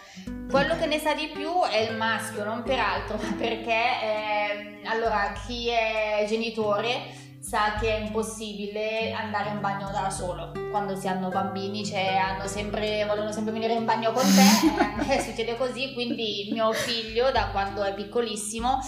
Quello 0.49 0.73
okay. 0.73 0.79
che 0.79 0.85
ne 0.85 0.99
sa 0.99 1.13
di 1.13 1.29
più 1.33 1.49
è 1.71 1.77
il 1.77 1.95
maschio, 1.95 2.43
non 2.43 2.63
per 2.63 2.79
altro, 2.79 3.17
perché 3.39 3.71
eh, 3.71 4.81
allora 4.85 5.31
chi 5.45 5.69
è 5.69 6.25
genitore 6.27 7.25
sa 7.47 7.75
che 7.79 7.95
è 7.95 7.99
impossibile 8.01 9.13
andare 9.13 9.51
in 9.51 9.61
bagno 9.61 9.89
da 9.89 10.09
solo 10.09 10.51
quando 10.69 10.97
si 10.97 11.07
hanno 11.07 11.29
bambini, 11.29 11.85
cioè 11.85 12.19
sempre, 12.43 13.05
vogliono 13.07 13.31
sempre 13.31 13.53
venire 13.53 13.71
in 13.71 13.85
bagno 13.85 14.11
con 14.11 14.25
te, 14.25 15.07
eh, 15.15 15.21
succede 15.21 15.55
così, 15.55 15.93
quindi 15.93 16.49
mio 16.51 16.73
figlio 16.73 17.31
da 17.31 17.47
quando 17.51 17.83
è 17.83 17.93
piccolissimo 17.93 18.79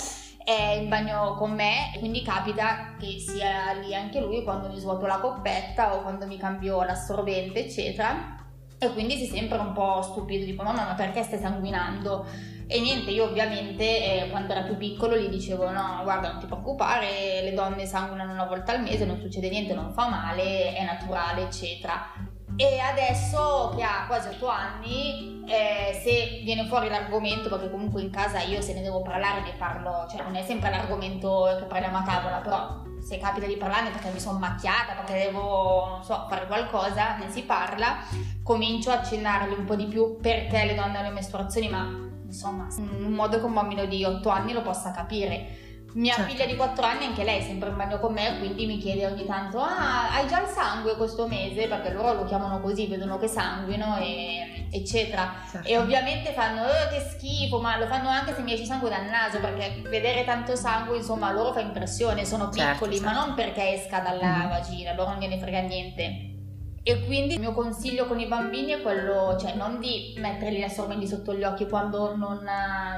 è 0.44 0.78
in 0.82 0.90
bagno 0.90 1.36
con 1.36 1.54
me, 1.54 1.96
quindi 2.00 2.22
capita 2.22 2.96
che 3.00 3.18
sia 3.18 3.72
lì 3.80 3.96
anche 3.96 4.20
lui 4.20 4.44
quando 4.44 4.68
mi 4.68 4.78
svuoto 4.78 5.06
la 5.06 5.20
coppetta 5.20 5.96
o 5.96 6.02
quando 6.02 6.28
mi 6.28 6.38
cambio 6.38 6.84
l'assorbente, 6.84 7.66
eccetera. 7.66 8.36
E 8.78 8.92
quindi 8.92 9.16
si 9.16 9.28
sembra 9.28 9.62
un 9.62 9.72
po' 9.72 10.02
stupido, 10.02 10.44
tipo 10.44 10.64
mamma 10.64 10.84
ma 10.86 10.96
perché 10.96 11.24
stai 11.24 11.40
sanguinando? 11.40 12.26
E 12.72 12.80
niente, 12.82 13.10
io 13.10 13.24
ovviamente 13.24 13.84
eh, 13.84 14.30
quando 14.30 14.52
era 14.52 14.62
più 14.62 14.78
piccolo 14.78 15.18
gli 15.18 15.28
dicevo 15.28 15.72
no, 15.72 16.02
guarda 16.04 16.30
non 16.30 16.40
ti 16.40 16.46
preoccupare, 16.46 17.42
le 17.42 17.54
donne 17.56 17.88
sanguinano 17.88 18.32
una 18.32 18.46
volta 18.46 18.74
al 18.74 18.84
mese, 18.84 19.06
non 19.06 19.20
succede 19.20 19.50
niente, 19.50 19.74
non 19.74 19.92
fa 19.92 20.08
male, 20.08 20.76
è 20.76 20.84
naturale, 20.84 21.46
eccetera. 21.46 22.14
E 22.56 22.78
adesso 22.78 23.74
che 23.76 23.82
ha 23.82 24.06
quasi 24.06 24.28
8 24.28 24.48
anni, 24.48 25.44
eh, 25.48 26.00
se 26.04 26.42
viene 26.44 26.68
fuori 26.68 26.90
l'argomento, 26.90 27.50
perché 27.50 27.72
comunque 27.72 28.04
in 28.04 28.12
casa 28.12 28.42
io 28.42 28.62
se 28.62 28.76
ne 28.76 28.84
devo 28.84 29.02
parlare 29.02 29.42
ne 29.42 29.54
parlo, 29.58 30.06
cioè 30.08 30.22
non 30.22 30.36
è 30.36 30.44
sempre 30.44 30.70
l'argomento 30.70 31.56
che 31.58 31.66
parliamo 31.66 31.98
a 31.98 32.04
tavola, 32.04 32.38
però 32.38 32.84
se 33.02 33.18
capita 33.18 33.48
di 33.48 33.58
parlarne 33.58 33.90
perché 33.90 34.12
mi 34.12 34.20
sono 34.20 34.38
macchiata, 34.38 34.94
perché 34.94 35.26
devo, 35.26 36.02
so, 36.04 36.28
fare 36.30 36.46
qualcosa, 36.46 37.16
ne 37.16 37.32
si 37.32 37.42
parla, 37.42 37.98
comincio 38.44 38.92
a 38.92 39.00
accennarle 39.00 39.56
un 39.56 39.66
po' 39.66 39.76
di 39.76 39.86
più 39.86 40.20
perché 40.22 40.66
le 40.66 40.76
donne 40.76 40.98
hanno 40.98 41.08
le 41.08 41.14
mestruazioni, 41.16 41.68
ma 41.68 42.08
insomma, 42.30 42.68
in 42.78 43.04
un 43.04 43.12
modo 43.12 43.40
che 43.40 43.46
un 43.46 43.54
bambino 43.54 43.86
di 43.86 44.04
8 44.04 44.30
anni 44.30 44.54
lo 44.54 44.62
possa 44.62 44.92
capire. 44.92 45.68
Mia 45.94 46.14
certo. 46.14 46.32
figlia 46.32 46.46
di 46.46 46.56
4 46.56 46.86
anni, 46.86 47.06
anche 47.06 47.24
lei 47.24 47.40
è 47.40 47.42
sempre 47.42 47.70
in 47.70 47.76
bagno 47.76 47.98
con 47.98 48.14
me, 48.14 48.38
quindi 48.38 48.68
mi 48.68 48.78
chiede 48.78 49.08
ogni 49.08 49.26
tanto: 49.26 49.60
Ah, 49.60 50.14
hai 50.14 50.28
già 50.28 50.44
il 50.44 50.48
sangue 50.48 50.96
questo 50.96 51.28
mese? 51.28 51.68
Perché 51.68 51.92
loro 51.92 52.14
lo 52.14 52.26
chiamano 52.26 52.62
così, 52.62 52.86
vedono 52.86 53.18
che 53.18 53.28
sanguino, 53.28 53.98
e, 53.98 54.68
eccetera. 54.70 55.34
Certo. 55.50 55.68
E 55.68 55.78
ovviamente 55.80 56.32
fanno: 56.34 56.62
oh, 56.62 56.90
che 56.92 57.00
schifo, 57.00 57.60
ma 57.60 57.80
lo 57.80 57.88
fanno 57.88 58.10
anche 58.10 58.36
se 58.36 58.42
mi 58.44 58.54
esce 58.54 58.66
sangue 58.66 58.90
dal 58.90 59.06
naso, 59.06 59.40
perché 59.40 59.82
vedere 59.90 60.24
tanto 60.26 60.56
sangue, 60.56 60.98
insomma, 60.98 61.32
loro 61.32 61.54
fa 61.54 61.62
impressione. 61.62 62.24
Sono 62.24 62.52
certo, 62.52 62.72
piccoli, 62.72 62.98
certo, 62.98 63.12
ma 63.12 63.26
non 63.26 63.34
perché 63.34 63.74
esca 63.74 64.00
dalla 64.00 64.46
mm. 64.46 64.50
vagina, 64.50 64.94
loro 64.94 65.10
non 65.10 65.20
gliene 65.20 65.40
frega 65.40 65.62
niente. 65.62 66.38
E 66.82 67.06
quindi 67.06 67.34
il 67.34 67.40
mio 67.40 67.54
consiglio 67.54 68.06
con 68.06 68.20
i 68.20 68.26
bambini 68.26 68.72
è 68.72 68.82
quello, 68.82 69.36
cioè 69.38 69.56
non 69.56 69.80
di 69.80 70.16
metterli 70.18 70.60
gli 70.60 70.64
assorbenti 70.64 71.08
sotto 71.08 71.34
gli 71.34 71.44
occhi 71.44 71.68
quando 71.68 72.16
non, 72.16 72.40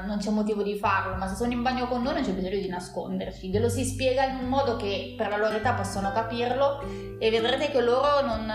non, 0.06 0.18
c'è 0.18 0.30
motivo 0.30 0.62
di 0.62 0.76
farlo, 0.76 1.16
ma 1.16 1.26
se 1.26 1.34
sono 1.34 1.52
in 1.52 1.62
bagno 1.62 1.88
con 1.88 2.02
noi 2.02 2.14
non 2.14 2.22
c'è 2.22 2.32
bisogno 2.32 2.60
di 2.60 2.68
nascondersi, 2.68 3.48
glielo 3.48 3.68
si 3.68 3.84
spiega 3.84 4.24
in 4.24 4.36
un 4.36 4.48
modo 4.48 4.76
che 4.76 5.14
per 5.16 5.28
la 5.28 5.36
loro 5.36 5.56
età 5.56 5.72
possono 5.72 6.12
capirlo 6.12 6.80
e 7.18 7.30
vedrete 7.30 7.70
che 7.70 7.80
loro 7.80 8.24
non... 8.24 8.52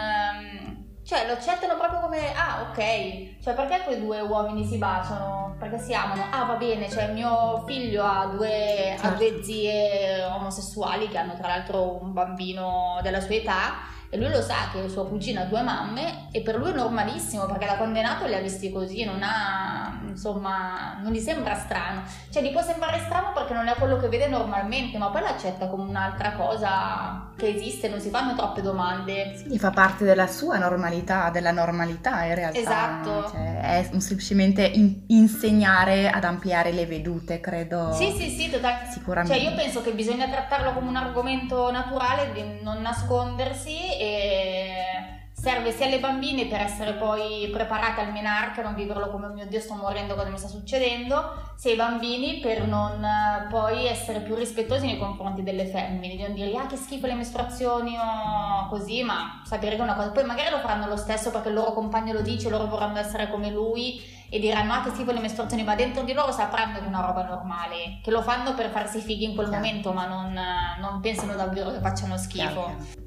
Cioè 1.04 1.26
lo 1.26 1.34
accettano 1.34 1.78
proprio 1.78 2.02
come, 2.02 2.34
ah 2.34 2.68
ok, 2.70 3.42
cioè 3.42 3.54
perché 3.54 3.82
quei 3.86 4.02
due 4.02 4.20
uomini 4.20 4.66
si 4.66 4.78
baciano? 4.78 5.56
Perché 5.58 5.80
si 5.80 5.94
amano? 5.94 6.26
Ah 6.32 6.44
va 6.44 6.56
bene, 6.56 6.90
cioè 6.90 7.14
mio 7.14 7.64
figlio 7.66 8.04
ha 8.04 8.26
due, 8.26 8.50
certo. 8.50 9.08
ha 9.08 9.12
due 9.12 9.42
zie 9.42 10.24
omosessuali 10.26 11.08
che 11.08 11.18
hanno 11.18 11.36
tra 11.36 11.48
l'altro 11.48 12.02
un 12.02 12.12
bambino 12.12 13.00
della 13.04 13.22
sua 13.22 13.36
età 13.36 13.96
e 14.10 14.18
lui 14.18 14.30
lo 14.30 14.42
sa 14.42 14.70
che 14.72 14.88
sua 14.88 15.08
cugina 15.08 15.42
ha 15.42 15.46
due 15.46 15.62
mamme 15.62 16.30
e 16.32 16.42
per 16.42 16.56
lui 16.56 16.72
è 16.72 16.74
normalissimo 16.74 17.46
perché 17.46 17.66
da 17.66 17.76
condannato 17.76 18.26
li 18.26 18.36
ha 18.36 18.40
visti 18.40 18.72
così, 18.72 19.04
non 19.04 19.22
ha, 19.22 20.00
insomma, 20.08 20.98
non 21.02 21.12
gli 21.12 21.20
sembra 21.20 21.56
strano. 21.56 22.04
Cioè 22.30 22.42
gli 22.42 22.52
può 22.52 22.62
sembrare 22.62 23.00
strano 23.00 23.32
perché 23.34 23.54
non 23.54 23.68
è 23.68 23.74
quello 23.74 23.98
che 23.98 24.08
vede 24.08 24.28
normalmente, 24.28 24.98
ma 24.98 25.10
poi 25.10 25.22
l'accetta 25.22 25.68
come 25.68 25.84
un'altra 25.84 26.34
cosa 26.34 27.32
che 27.38 27.50
esiste, 27.50 27.88
non 27.88 28.00
si 28.00 28.10
fanno 28.10 28.36
troppe 28.36 28.62
domande. 28.62 29.36
Sì, 29.36 29.60
fa 29.60 29.70
parte 29.72 30.04
della 30.06 30.28
sua 30.28 30.58
normalità, 30.58 31.30
della 31.30 31.52
normalità 31.52 32.24
in 32.24 32.36
realtà. 32.36 32.60
Esatto. 32.60 33.30
Cioè, 33.30 33.60
è 33.60 34.00
semplicemente 34.00 34.66
in- 34.66 35.04
insegnare 35.08 36.10
ad 36.10 36.24
ampliare 36.24 36.72
le 36.72 36.86
vedute, 36.86 37.40
credo. 37.40 37.94
Sì, 37.94 38.12
sì, 38.12 38.30
sì, 38.30 38.50
totalmente. 38.50 38.92
Sicuramente. 38.92 39.38
Cioè 39.38 39.50
io 39.50 39.56
penso 39.56 39.82
che 39.82 39.92
bisogna 39.92 40.28
trattarlo 40.28 40.74
come 40.74 40.88
un 40.88 40.96
argomento 40.96 41.70
naturale, 41.72 42.32
di 42.34 42.60
non 42.64 42.82
nascondersi 42.82 43.97
e 43.98 45.18
serve 45.40 45.72
sia 45.72 45.86
alle 45.86 46.00
bambine 46.00 46.48
per 46.48 46.62
essere 46.62 46.94
poi 46.94 47.48
preparate 47.52 48.02
al 48.02 48.12
menarche, 48.12 48.64
non 48.64 48.74
viverlo 48.74 49.10
come 49.12 49.28
oh 49.28 49.34
mio 49.34 49.46
Dio 49.46 49.60
sto 49.60 49.76
morendo, 49.76 50.16
cosa 50.16 50.30
mi 50.30 50.38
sta 50.38 50.48
succedendo, 50.48 51.54
sia 51.56 51.72
ai 51.72 51.78
bambini 51.78 52.40
per 52.40 52.68
non 52.68 53.04
eh, 53.04 53.48
poi 53.48 53.86
essere 53.86 54.22
più 54.22 54.34
rispettosi 54.34 54.88
nei 54.88 54.98
confronti 54.98 55.44
delle 55.44 55.66
femmine, 55.68 56.16
di 56.16 56.24
non 56.24 56.34
dire 56.34 56.52
ah 56.58 56.66
che 56.66 56.76
schifo 56.76 57.06
le 57.06 57.14
mestruazioni 57.14 57.96
o 57.96 58.68
così, 58.68 59.04
ma 59.04 59.42
sapere 59.46 59.76
che 59.76 59.82
è 59.82 59.84
una 59.84 59.96
cosa, 59.96 60.10
poi 60.10 60.26
magari 60.26 60.50
lo 60.50 60.60
faranno 60.60 60.88
lo 60.88 60.98
stesso 60.98 61.30
perché 61.30 61.50
il 61.50 61.54
loro 61.54 61.72
compagno 61.72 62.14
lo 62.14 62.22
dice, 62.22 62.50
loro 62.50 62.66
vorranno 62.66 62.98
essere 62.98 63.30
come 63.30 63.52
lui 63.52 64.02
e 64.30 64.40
diranno 64.40 64.74
ah 64.74 64.82
che 64.82 64.90
schifo 64.90 65.12
le 65.12 65.20
mestruazioni, 65.20 65.64
ma 65.64 65.76
dentro 65.76 66.02
di 66.02 66.14
loro 66.14 66.32
sapranno 66.32 66.80
che 66.80 66.84
è 66.84 66.88
una 66.88 67.06
roba 67.06 67.24
normale, 67.24 68.00
che 68.04 68.10
lo 68.10 68.24
fanno 68.24 68.56
per 68.56 68.70
farsi 68.72 69.00
fighi 69.00 69.26
in 69.26 69.36
quel 69.36 69.50
momento, 69.50 69.94
ma 69.94 70.08
non, 70.08 70.38
non 70.80 71.00
pensano 71.00 71.36
davvero 71.36 71.72
che 71.72 71.80
facciano 71.80 72.18
schifo. 72.18 73.06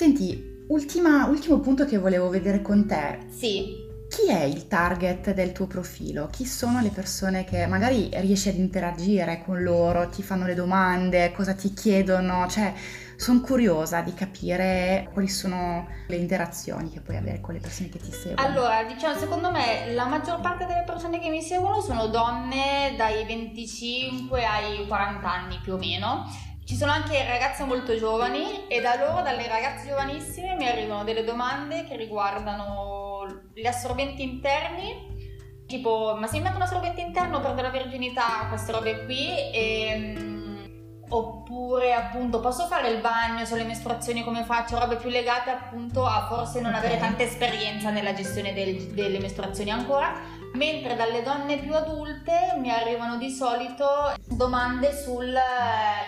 Senti, 0.00 0.64
ultima, 0.68 1.26
ultimo 1.26 1.58
punto 1.58 1.84
che 1.84 1.98
volevo 1.98 2.30
vedere 2.30 2.62
con 2.62 2.86
te. 2.86 3.18
Sì. 3.28 3.86
Chi 4.08 4.30
è 4.30 4.44
il 4.44 4.66
target 4.66 5.34
del 5.34 5.52
tuo 5.52 5.66
profilo? 5.66 6.30
Chi 6.32 6.46
sono 6.46 6.80
le 6.80 6.88
persone 6.88 7.44
che 7.44 7.66
magari 7.66 8.08
riesci 8.14 8.48
ad 8.48 8.54
interagire 8.54 9.42
con 9.44 9.62
loro, 9.62 10.08
ti 10.08 10.22
fanno 10.22 10.46
le 10.46 10.54
domande, 10.54 11.32
cosa 11.32 11.52
ti 11.52 11.74
chiedono? 11.74 12.46
Cioè, 12.48 12.72
sono 13.14 13.42
curiosa 13.42 14.00
di 14.00 14.14
capire 14.14 15.10
quali 15.12 15.28
sono 15.28 15.86
le 16.06 16.16
interazioni 16.16 16.88
che 16.88 17.02
puoi 17.02 17.18
avere 17.18 17.42
con 17.42 17.52
le 17.52 17.60
persone 17.60 17.90
che 17.90 17.98
ti 17.98 18.10
seguono. 18.10 18.40
Allora, 18.40 18.82
diciamo, 18.84 19.18
secondo 19.18 19.50
me 19.50 19.92
la 19.92 20.06
maggior 20.06 20.40
parte 20.40 20.64
delle 20.64 20.84
persone 20.86 21.18
che 21.18 21.28
mi 21.28 21.42
seguono 21.42 21.82
sono 21.82 22.06
donne 22.06 22.94
dai 22.96 23.22
25 23.26 24.46
ai 24.46 24.86
40 24.86 25.30
anni 25.30 25.60
più 25.62 25.74
o 25.74 25.76
meno 25.76 26.24
ci 26.70 26.76
sono 26.76 26.92
anche 26.92 27.26
ragazze 27.26 27.64
molto 27.64 27.96
giovani 27.96 28.68
e 28.68 28.80
da 28.80 28.94
loro, 28.94 29.22
dalle 29.22 29.48
ragazze 29.48 29.88
giovanissime, 29.88 30.54
mi 30.54 30.68
arrivano 30.68 31.02
delle 31.02 31.24
domande 31.24 31.82
che 31.82 31.96
riguardano 31.96 33.48
gli 33.52 33.66
assorbenti 33.66 34.22
interni, 34.22 35.64
tipo 35.66 36.14
ma 36.16 36.28
se 36.28 36.36
mi 36.36 36.44
metto 36.44 36.54
un 36.54 36.62
assorbente 36.62 37.00
interno 37.00 37.40
perdo 37.40 37.62
la 37.62 37.70
verginità, 37.70 38.46
queste 38.48 38.70
robe 38.70 39.04
qui 39.04 39.30
e 39.52 40.14
mm, 40.16 40.64
oppure 41.08 41.92
appunto 41.92 42.38
posso 42.38 42.66
fare 42.66 42.88
il 42.90 43.00
bagno 43.00 43.44
sulle 43.44 43.64
mestruazioni 43.64 44.22
come 44.22 44.44
faccio, 44.44 44.78
robe 44.78 44.94
più 44.94 45.10
legate 45.10 45.50
appunto 45.50 46.06
a 46.06 46.28
forse 46.28 46.60
non 46.60 46.72
okay. 46.72 46.84
avere 46.84 47.00
tanta 47.00 47.24
esperienza 47.24 47.90
nella 47.90 48.12
gestione 48.12 48.52
del, 48.52 48.92
delle 48.92 49.18
mestruazioni 49.18 49.72
ancora 49.72 50.12
mentre 50.52 50.96
dalle 50.96 51.22
donne 51.22 51.58
più 51.58 51.74
adulte 51.74 52.54
mi 52.58 52.70
arrivano 52.70 53.16
di 53.16 53.30
solito 53.30 54.14
domande 54.26 54.92
sulle 54.92 55.40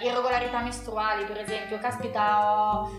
eh, 0.01 0.07
irregolarità 0.07 0.61
mestruali, 0.61 1.25
per 1.25 1.39
esempio, 1.39 1.79
caspita 1.79 2.51
ho 2.51 2.91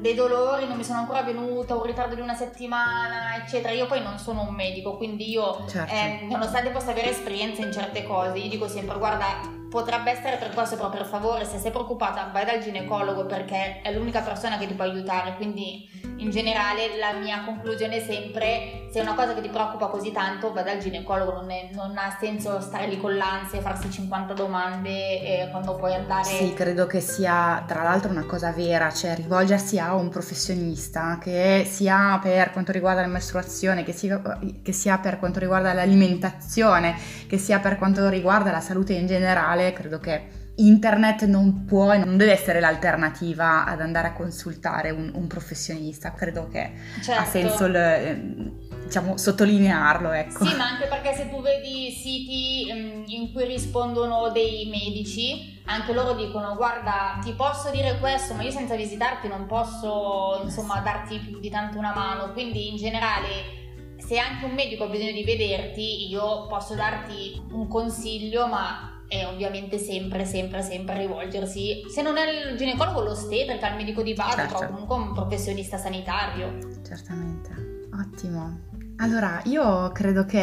dei 0.00 0.14
dolori, 0.14 0.66
non 0.66 0.76
mi 0.76 0.84
sono 0.84 0.98
ancora 0.98 1.22
venuta, 1.22 1.74
un 1.74 1.82
ritardo 1.82 2.14
di 2.14 2.20
una 2.20 2.34
settimana, 2.34 3.36
eccetera. 3.36 3.72
Io 3.72 3.86
poi 3.86 4.02
non 4.02 4.18
sono 4.18 4.42
un 4.42 4.54
medico, 4.54 4.96
quindi 4.96 5.30
io, 5.30 5.64
certo. 5.66 5.92
eh, 5.92 6.26
nonostante 6.28 6.70
possa 6.70 6.90
avere 6.90 7.10
esperienza 7.10 7.62
in 7.62 7.72
certe 7.72 8.04
cose, 8.04 8.36
io 8.38 8.50
dico 8.50 8.68
sempre, 8.68 8.98
guarda, 8.98 9.62
potrebbe 9.74 10.12
essere 10.12 10.36
per 10.36 10.54
questo, 10.54 10.76
però 10.76 10.88
per 10.88 11.04
favore, 11.04 11.44
se 11.44 11.58
sei 11.58 11.72
preoccupata, 11.72 12.30
vai 12.32 12.44
dal 12.44 12.60
ginecologo 12.60 13.26
perché 13.26 13.80
è 13.82 13.92
l'unica 13.92 14.20
persona 14.20 14.56
che 14.56 14.68
ti 14.68 14.74
può 14.74 14.84
aiutare, 14.84 15.34
quindi 15.34 15.90
in 16.18 16.30
generale 16.30 16.96
la 16.96 17.18
mia 17.18 17.42
conclusione 17.44 17.96
è 17.96 18.04
sempre 18.04 18.86
se 18.90 19.00
è 19.00 19.02
una 19.02 19.14
cosa 19.14 19.34
che 19.34 19.40
ti 19.40 19.48
preoccupa 19.48 19.86
così 19.86 20.12
tanto 20.12 20.52
vai 20.52 20.62
dal 20.62 20.78
ginecologo 20.78 21.32
non, 21.32 21.50
è, 21.50 21.70
non 21.72 21.96
ha 21.98 22.16
senso 22.20 22.60
stare 22.60 22.86
lì 22.86 23.00
con 23.00 23.16
l'ansia 23.16 23.58
e 23.58 23.62
farsi 23.62 23.90
50 23.90 24.34
domande 24.34 25.48
quando 25.50 25.74
puoi 25.74 25.94
andare 25.94 26.24
sì 26.24 26.54
credo 26.54 26.86
che 26.86 27.00
sia 27.00 27.64
tra 27.66 27.82
l'altro 27.82 28.10
una 28.10 28.24
cosa 28.24 28.52
vera 28.52 28.92
cioè 28.92 29.16
rivolgersi 29.16 29.78
a 29.80 29.94
un 29.94 30.08
professionista 30.08 31.18
che 31.20 31.66
sia 31.68 32.20
per 32.22 32.52
quanto 32.52 32.70
riguarda 32.70 33.00
la 33.00 33.08
mestruazione 33.08 33.82
che 33.82 33.92
sia, 33.92 34.20
che 34.62 34.72
sia 34.72 34.98
per 34.98 35.18
quanto 35.18 35.40
riguarda 35.40 35.72
l'alimentazione 35.72 36.96
che 37.26 37.38
sia 37.38 37.58
per 37.58 37.76
quanto 37.76 38.08
riguarda 38.08 38.52
la 38.52 38.60
salute 38.60 38.92
in 38.92 39.06
generale 39.06 39.63
credo 39.72 39.98
che 39.98 40.42
internet 40.56 41.24
non 41.24 41.64
può 41.64 41.92
e 41.92 41.98
non 41.98 42.16
deve 42.16 42.32
essere 42.32 42.60
l'alternativa 42.60 43.64
ad 43.64 43.80
andare 43.80 44.08
a 44.08 44.12
consultare 44.12 44.90
un, 44.90 45.10
un 45.14 45.26
professionista, 45.26 46.12
credo 46.12 46.48
che 46.48 46.72
certo. 47.02 47.20
ha 47.20 47.24
senso 47.24 47.64
il, 47.64 47.74
ehm, 47.74 48.52
diciamo, 48.84 49.16
sottolinearlo. 49.16 50.12
Ecco. 50.12 50.44
Sì, 50.44 50.54
ma 50.54 50.68
anche 50.68 50.86
perché 50.86 51.12
se 51.14 51.28
tu 51.28 51.40
vedi 51.40 51.90
siti 51.90 52.70
um, 52.70 53.04
in 53.06 53.32
cui 53.32 53.46
rispondono 53.46 54.30
dei 54.30 54.66
medici, 54.66 55.60
anche 55.66 55.92
loro 55.92 56.14
dicono 56.14 56.54
guarda 56.54 57.18
ti 57.22 57.32
posso 57.32 57.70
dire 57.70 57.98
questo, 57.98 58.34
ma 58.34 58.42
io 58.42 58.50
senza 58.50 58.76
visitarti 58.76 59.26
non 59.28 59.46
posso 59.46 60.40
insomma 60.44 60.80
darti 60.80 61.18
più 61.18 61.40
di 61.40 61.50
tanto 61.50 61.78
una 61.78 61.94
mano, 61.94 62.32
quindi 62.32 62.68
in 62.70 62.76
generale 62.76 63.62
se 63.96 64.18
anche 64.18 64.44
un 64.44 64.52
medico 64.52 64.84
ha 64.84 64.88
bisogno 64.88 65.12
di 65.12 65.24
vederti, 65.24 66.10
io 66.10 66.46
posso 66.46 66.74
darti 66.74 67.42
un 67.52 67.66
consiglio, 67.68 68.46
ma 68.46 68.93
e 69.14 69.24
ovviamente 69.26 69.78
sempre, 69.78 70.24
sempre, 70.24 70.60
sempre 70.62 70.98
rivolgersi, 70.98 71.84
se 71.88 72.02
non 72.02 72.16
è 72.16 72.50
il 72.50 72.56
ginecologo, 72.56 73.00
l'ostetrica, 73.00 73.68
il 73.70 73.76
medico 73.76 74.02
di 74.02 74.12
base, 74.12 74.36
certo. 74.36 74.66
comunque 74.66 74.96
un 74.96 75.12
professionista 75.12 75.78
sanitario. 75.78 76.58
Certamente, 76.84 77.86
ottimo. 77.92 78.72
Allora, 78.96 79.40
io 79.44 79.90
credo 79.92 80.24
che 80.24 80.40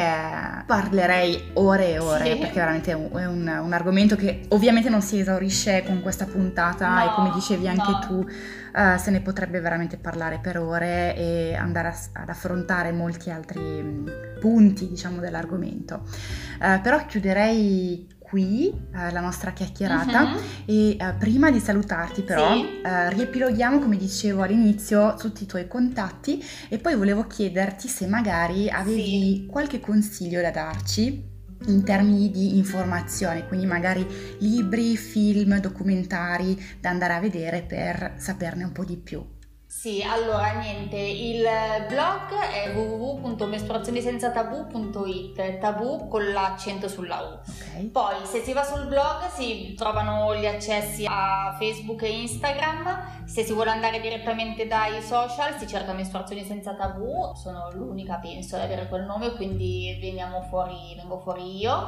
parlerei 0.65 1.51
ore 1.53 1.93
e 1.93 1.99
ore, 1.99 2.31
sì. 2.31 2.37
perché 2.37 2.59
veramente 2.59 2.91
è, 2.91 2.93
un, 2.93 3.09
è 3.13 3.25
un, 3.25 3.47
un, 3.47 3.73
argomento 3.73 4.17
che 4.17 4.45
ovviamente 4.49 4.89
non 4.89 5.01
si 5.01 5.19
esaurisce 5.19 5.83
con 5.85 6.01
questa 6.01 6.25
puntata 6.25 6.89
no, 6.89 7.05
e 7.05 7.13
come 7.15 7.31
dicevi 7.33 7.67
anche 7.69 7.91
no. 7.91 7.99
tu, 7.99 8.13
uh, 8.15 8.97
se 8.97 9.09
ne 9.09 9.21
potrebbe 9.21 9.61
veramente 9.61 9.97
parlare 9.97 10.39
per 10.39 10.59
ore 10.59 11.15
e 11.15 11.55
andare 11.55 11.87
a, 11.87 11.95
ad 12.21 12.29
affrontare 12.29 12.91
molti 12.91 13.29
altri 13.29 14.03
punti, 14.39 14.87
diciamo, 14.89 15.19
dell'argomento. 15.19 16.03
Uh, 16.59 16.81
però 16.81 17.05
chiuderei 17.05 18.19
qui 18.31 18.69
eh, 18.69 19.11
la 19.11 19.19
nostra 19.19 19.51
chiacchierata 19.51 20.21
uh-huh. 20.21 20.39
e 20.65 20.91
eh, 20.91 21.13
prima 21.19 21.51
di 21.51 21.59
salutarti 21.59 22.21
però 22.21 22.53
sì. 22.53 22.81
eh, 22.81 23.09
riepiloghiamo 23.09 23.79
come 23.79 23.97
dicevo 23.97 24.43
all'inizio 24.43 25.15
tutti 25.15 25.43
i 25.43 25.45
tuoi 25.45 25.67
contatti 25.67 26.41
e 26.69 26.77
poi 26.77 26.95
volevo 26.95 27.27
chiederti 27.27 27.89
se 27.89 28.07
magari 28.07 28.69
avevi 28.69 29.41
sì. 29.41 29.47
qualche 29.51 29.81
consiglio 29.81 30.41
da 30.41 30.51
darci 30.51 31.27
in 31.67 31.83
termini 31.83 32.31
di 32.31 32.57
informazione, 32.57 33.45
quindi 33.45 33.67
magari 33.67 34.03
libri, 34.39 34.97
film, 34.97 35.59
documentari 35.59 36.59
da 36.79 36.89
andare 36.89 37.13
a 37.13 37.19
vedere 37.19 37.61
per 37.61 38.15
saperne 38.17 38.63
un 38.63 38.71
po' 38.71 38.83
di 38.83 38.97
più. 38.97 39.23
Sì, 39.73 40.03
allora 40.03 40.59
niente, 40.59 40.97
il 40.97 41.47
blog 41.87 42.33
è 42.33 42.75
www.mestruazionisenzatabu.it, 42.75 45.59
tabù 45.59 46.09
con 46.09 46.29
l'accento 46.33 46.89
sulla 46.89 47.21
U. 47.21 47.39
Okay. 47.49 47.87
Poi 47.87 48.15
se 48.25 48.41
si 48.41 48.51
va 48.51 48.63
sul 48.63 48.87
blog 48.87 49.29
si 49.29 49.73
trovano 49.75 50.35
gli 50.35 50.45
accessi 50.45 51.05
a 51.07 51.55
Facebook 51.57 52.01
e 52.03 52.19
Instagram, 52.19 53.25
se 53.25 53.43
si 53.43 53.53
vuole 53.53 53.69
andare 53.71 54.01
direttamente 54.01 54.67
dai 54.67 55.01
social 55.01 55.57
si 55.57 55.65
cerca 55.65 55.93
Mestruazioni 55.93 56.43
senza 56.43 56.75
tabù, 56.75 57.33
sono 57.33 57.69
l'unica 57.71 58.17
penso 58.17 58.57
ad 58.57 58.63
avere 58.63 58.89
quel 58.89 59.05
nome, 59.05 59.31
quindi 59.35 59.97
veniamo 60.01 60.41
fuori, 60.41 60.95
vengo 60.97 61.17
fuori 61.17 61.59
io. 61.59 61.87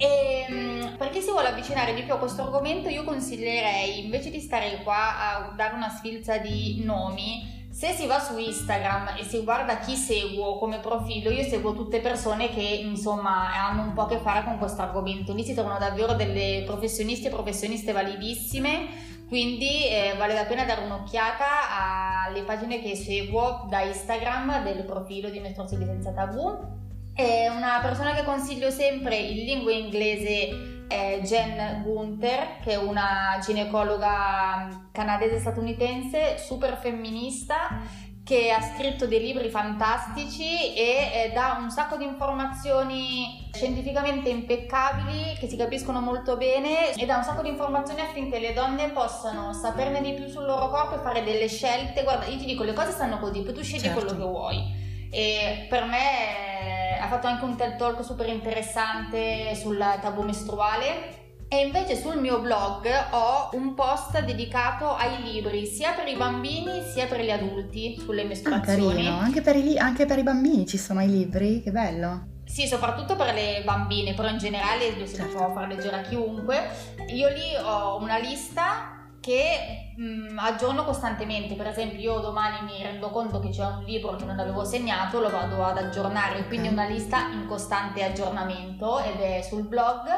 E 0.00 0.46
ehm, 0.48 0.96
per 0.96 1.10
chi 1.10 1.20
si 1.20 1.30
vuole 1.30 1.48
avvicinare 1.48 1.92
di 1.92 2.02
più 2.04 2.14
a 2.14 2.16
questo 2.16 2.40
argomento, 2.40 2.88
io 2.88 3.04
consiglierei 3.04 4.02
invece 4.02 4.30
di 4.30 4.40
stare 4.40 4.80
qua 4.82 5.18
a 5.18 5.52
dare 5.54 5.74
una 5.74 5.90
sfilza 5.90 6.38
di 6.38 6.82
nomi, 6.82 7.68
se 7.70 7.92
si 7.92 8.06
va 8.06 8.18
su 8.18 8.38
Instagram 8.38 9.16
e 9.18 9.24
si 9.24 9.44
guarda 9.44 9.76
chi 9.76 9.94
seguo 9.96 10.56
come 10.56 10.78
profilo, 10.78 11.28
io 11.28 11.42
seguo 11.42 11.74
tutte 11.74 12.00
persone 12.00 12.48
che 12.48 12.62
insomma 12.62 13.52
hanno 13.54 13.82
un 13.82 13.92
po' 13.92 14.02
a 14.02 14.08
che 14.08 14.16
fare 14.20 14.42
con 14.42 14.56
questo 14.56 14.80
argomento. 14.80 15.34
Lì 15.34 15.44
si 15.44 15.52
trovano 15.52 15.78
davvero 15.78 16.14
delle 16.14 16.62
professionisti 16.64 17.26
e 17.26 17.30
professioniste 17.30 17.92
validissime, 17.92 18.88
quindi 19.28 19.86
eh, 19.86 20.14
vale 20.16 20.32
la 20.32 20.46
pena 20.46 20.64
dare 20.64 20.82
un'occhiata 20.82 22.24
alle 22.24 22.42
pagine 22.44 22.80
che 22.80 22.96
seguo 22.96 23.66
da 23.68 23.82
Instagram 23.82 24.64
del 24.64 24.82
profilo 24.84 25.28
di 25.28 25.40
Mestruazioni 25.40 25.84
senza 25.84 26.10
tabù 26.12 26.78
è 27.14 27.48
una 27.48 27.78
persona 27.82 28.14
che 28.14 28.24
consiglio 28.24 28.70
sempre 28.70 29.16
in 29.16 29.44
lingua 29.44 29.72
inglese 29.72 30.84
è 30.88 31.20
Jen 31.22 31.82
Gunther, 31.84 32.58
che 32.62 32.72
è 32.72 32.76
una 32.76 33.38
ginecologa 33.40 34.88
canadese 34.90 35.38
statunitense 35.38 36.36
super 36.38 36.76
femminista 36.76 38.08
che 38.24 38.50
ha 38.50 38.60
scritto 38.60 39.06
dei 39.06 39.20
libri 39.20 39.48
fantastici 39.48 40.74
e 40.74 41.10
eh, 41.12 41.30
dà 41.32 41.58
un 41.60 41.70
sacco 41.70 41.96
di 41.96 42.04
informazioni 42.04 43.48
scientificamente 43.52 44.28
impeccabili 44.28 45.36
che 45.38 45.48
si 45.48 45.56
capiscono 45.56 46.00
molto 46.00 46.36
bene 46.36 46.94
e 46.94 47.06
dà 47.06 47.16
un 47.16 47.24
sacco 47.24 47.42
di 47.42 47.48
informazioni 47.48 48.02
affinché 48.02 48.38
le 48.38 48.52
donne 48.52 48.90
possano 48.90 49.52
saperne 49.52 50.00
di 50.00 50.12
più 50.12 50.28
sul 50.28 50.44
loro 50.44 50.68
corpo 50.68 50.96
e 50.96 51.02
fare 51.02 51.24
delle 51.24 51.48
scelte. 51.48 52.02
Guarda, 52.02 52.26
io 52.26 52.38
ti 52.38 52.44
dico, 52.44 52.62
le 52.62 52.72
cose 52.72 52.92
stanno 52.92 53.18
così, 53.18 53.42
poi 53.42 53.54
tu 53.54 53.62
scegli 53.62 53.80
certo. 53.80 54.00
quello 54.00 54.16
che 54.16 54.28
vuoi. 54.28 54.88
E 55.10 55.66
per 55.68 55.84
me 55.86 56.69
ha 57.00 57.08
fatto 57.08 57.26
anche 57.26 57.44
un 57.44 57.56
TED 57.56 57.76
Talk 57.76 58.04
super 58.04 58.28
interessante 58.28 59.54
sul 59.54 59.82
tabù 60.00 60.22
mestruale. 60.22 61.18
E 61.52 61.64
invece 61.64 61.96
sul 61.96 62.20
mio 62.20 62.38
blog 62.38 62.86
ho 63.10 63.50
un 63.54 63.74
post 63.74 64.22
dedicato 64.22 64.94
ai 64.94 65.20
libri, 65.20 65.66
sia 65.66 65.94
per 65.94 66.06
i 66.06 66.14
bambini 66.14 66.80
sia 66.92 67.06
per 67.06 67.20
gli 67.22 67.30
adulti, 67.30 67.98
sulle 67.98 68.22
mestruazioni. 68.22 69.08
Ah, 69.08 69.18
anche 69.18 69.40
per, 69.40 69.56
i, 69.56 69.76
anche 69.76 70.06
per 70.06 70.18
i 70.18 70.22
bambini 70.22 70.64
ci 70.64 70.78
sono 70.78 71.02
i 71.02 71.08
libri, 71.08 71.60
che 71.60 71.72
bello. 71.72 72.28
Sì, 72.44 72.68
soprattutto 72.68 73.16
per 73.16 73.34
le 73.34 73.62
bambine, 73.64 74.14
però 74.14 74.28
in 74.28 74.38
generale 74.38 74.96
lo 74.96 75.06
si 75.06 75.16
certo. 75.16 75.36
può 75.36 75.52
far 75.52 75.66
leggere 75.66 75.96
a 75.96 76.02
chiunque. 76.02 76.68
Io 77.14 77.28
lì 77.28 77.56
ho 77.60 77.96
una 77.96 78.18
lista 78.18 78.99
che 79.20 79.92
mh, 79.96 80.02
mm, 80.02 80.38
aggiorno 80.38 80.84
costantemente. 80.84 81.54
Per 81.54 81.66
esempio, 81.66 81.98
io 81.98 82.18
domani 82.20 82.64
mi 82.64 82.82
rendo 82.82 83.10
conto 83.10 83.38
che 83.38 83.50
c'è 83.50 83.64
un 83.64 83.84
libro 83.84 84.16
che 84.16 84.24
non 84.24 84.38
avevo 84.38 84.64
segnato, 84.64 85.20
lo 85.20 85.30
vado 85.30 85.62
ad 85.64 85.78
aggiornare, 85.78 86.46
quindi 86.46 86.68
una 86.68 86.86
lista 86.86 87.28
in 87.28 87.46
costante 87.46 88.02
aggiornamento 88.02 88.98
ed 89.00 89.20
è 89.20 89.42
sul 89.42 89.66
blog. 89.66 90.08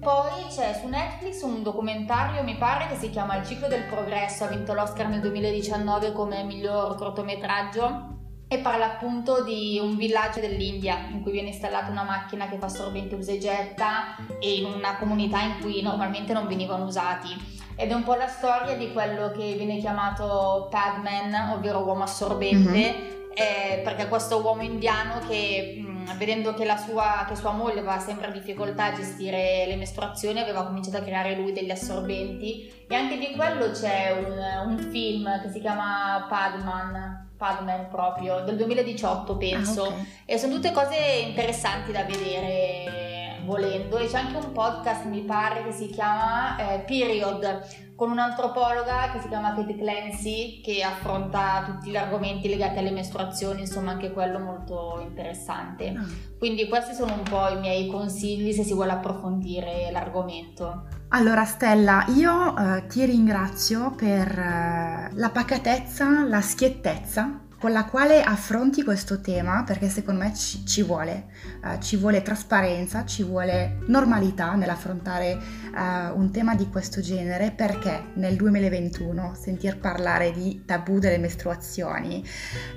Poi 0.00 0.46
c'è 0.48 0.78
su 0.80 0.88
Netflix 0.88 1.42
un 1.42 1.62
documentario, 1.62 2.42
mi 2.42 2.56
pare, 2.56 2.88
che 2.88 2.96
si 2.96 3.10
chiama 3.10 3.36
Il 3.36 3.46
ciclo 3.46 3.68
del 3.68 3.84
progresso, 3.84 4.44
ha 4.44 4.48
vinto 4.48 4.74
l'Oscar 4.74 5.08
nel 5.08 5.20
2019 5.20 6.12
come 6.12 6.42
miglior 6.42 6.96
cortometraggio 6.96 8.10
e 8.48 8.58
parla 8.58 8.84
appunto 8.84 9.42
di 9.42 9.78
un 9.80 9.96
villaggio 9.96 10.40
dell'India 10.40 11.06
in 11.10 11.22
cui 11.22 11.32
viene 11.32 11.48
installata 11.48 11.90
una 11.90 12.02
macchina 12.02 12.48
che 12.48 12.58
fa 12.58 12.68
sorbente 12.68 13.14
usa 13.14 13.32
e 13.32 13.38
getta 13.38 14.14
e 14.38 14.56
in 14.56 14.66
una 14.66 14.98
comunità 14.98 15.40
in 15.40 15.58
cui 15.58 15.80
normalmente 15.80 16.34
non 16.34 16.46
venivano 16.46 16.84
usati 16.84 17.61
ed 17.82 17.90
è 17.90 17.94
un 17.94 18.04
po' 18.04 18.14
la 18.14 18.28
storia 18.28 18.76
di 18.76 18.92
quello 18.92 19.32
che 19.32 19.54
viene 19.54 19.78
chiamato 19.78 20.68
Padman, 20.70 21.50
ovvero 21.50 21.80
uomo 21.80 22.04
assorbente, 22.04 22.70
mm-hmm. 22.70 23.34
eh, 23.34 23.80
perché 23.82 24.06
questo 24.06 24.40
uomo 24.40 24.62
indiano 24.62 25.18
che 25.26 25.82
mh, 25.84 26.16
vedendo 26.16 26.54
che, 26.54 26.64
sua, 26.76 27.26
che 27.28 27.34
sua 27.34 27.50
moglie 27.50 27.80
aveva 27.80 27.98
sempre 27.98 28.30
difficoltà 28.30 28.84
a 28.84 28.92
gestire 28.92 29.64
le 29.66 29.74
mestruazioni 29.74 30.38
aveva 30.38 30.64
cominciato 30.64 30.98
a 30.98 31.00
creare 31.00 31.34
lui 31.34 31.52
degli 31.52 31.70
assorbenti 31.70 32.84
e 32.86 32.94
anche 32.94 33.18
di 33.18 33.32
quello 33.34 33.72
c'è 33.72 34.12
un, 34.12 34.70
un 34.70 34.78
film 34.90 35.40
che 35.42 35.50
si 35.50 35.60
chiama 35.60 36.26
Padman 36.28 37.30
Padman 37.36 37.88
proprio 37.88 38.40
del 38.40 38.56
2018 38.56 39.36
penso 39.36 39.82
ah, 39.82 39.88
okay. 39.88 40.06
e 40.26 40.38
sono 40.38 40.54
tutte 40.54 40.70
cose 40.70 40.96
interessanti 41.26 41.90
da 41.90 42.04
vedere 42.04 43.11
volendo 43.44 43.98
e 43.98 44.06
c'è 44.06 44.18
anche 44.18 44.44
un 44.44 44.52
podcast 44.52 45.04
mi 45.04 45.22
pare 45.22 45.64
che 45.64 45.72
si 45.72 45.88
chiama 45.88 46.56
eh, 46.56 46.78
Period 46.80 47.90
con 48.02 48.10
un'antropologa 48.10 49.10
che 49.12 49.20
si 49.20 49.28
chiama 49.28 49.54
Kate 49.54 49.76
Clancy 49.76 50.60
che 50.60 50.82
affronta 50.82 51.62
tutti 51.64 51.90
gli 51.90 51.96
argomenti 51.96 52.48
legati 52.48 52.78
alle 52.78 52.90
mestruazioni, 52.90 53.60
insomma 53.60 53.92
anche 53.92 54.10
quello 54.10 54.40
molto 54.40 54.98
interessante. 55.06 55.94
Ah. 55.96 56.04
Quindi 56.36 56.66
questi 56.66 56.94
sono 56.94 57.14
un 57.14 57.22
po' 57.22 57.48
i 57.48 57.60
miei 57.60 57.86
consigli 57.86 58.52
se 58.52 58.64
si 58.64 58.74
vuole 58.74 58.90
approfondire 58.90 59.88
l'argomento. 59.92 60.88
Allora 61.10 61.44
Stella, 61.44 62.04
io 62.08 62.56
eh, 62.56 62.86
ti 62.86 63.04
ringrazio 63.04 63.92
per 63.94 64.36
eh, 64.36 65.10
la 65.12 65.30
pacatezza, 65.30 66.26
la 66.26 66.40
schiettezza 66.40 67.38
con 67.62 67.70
la 67.70 67.84
quale 67.84 68.24
affronti 68.24 68.82
questo 68.82 69.20
tema, 69.20 69.62
perché 69.64 69.88
secondo 69.88 70.24
me 70.24 70.34
ci, 70.34 70.66
ci 70.66 70.82
vuole, 70.82 71.26
uh, 71.62 71.78
ci 71.80 71.94
vuole 71.94 72.20
trasparenza, 72.20 73.04
ci 73.04 73.22
vuole 73.22 73.78
normalità 73.86 74.54
nell'affrontare 74.54 75.34
uh, 75.34 76.18
un 76.18 76.30
tema 76.32 76.56
di 76.56 76.68
questo 76.68 77.00
genere, 77.00 77.52
perché 77.52 78.06
nel 78.14 78.34
2021 78.34 79.36
sentir 79.40 79.78
parlare 79.78 80.32
di 80.32 80.64
tabù 80.66 80.98
delle 80.98 81.18
mestruazioni 81.18 82.24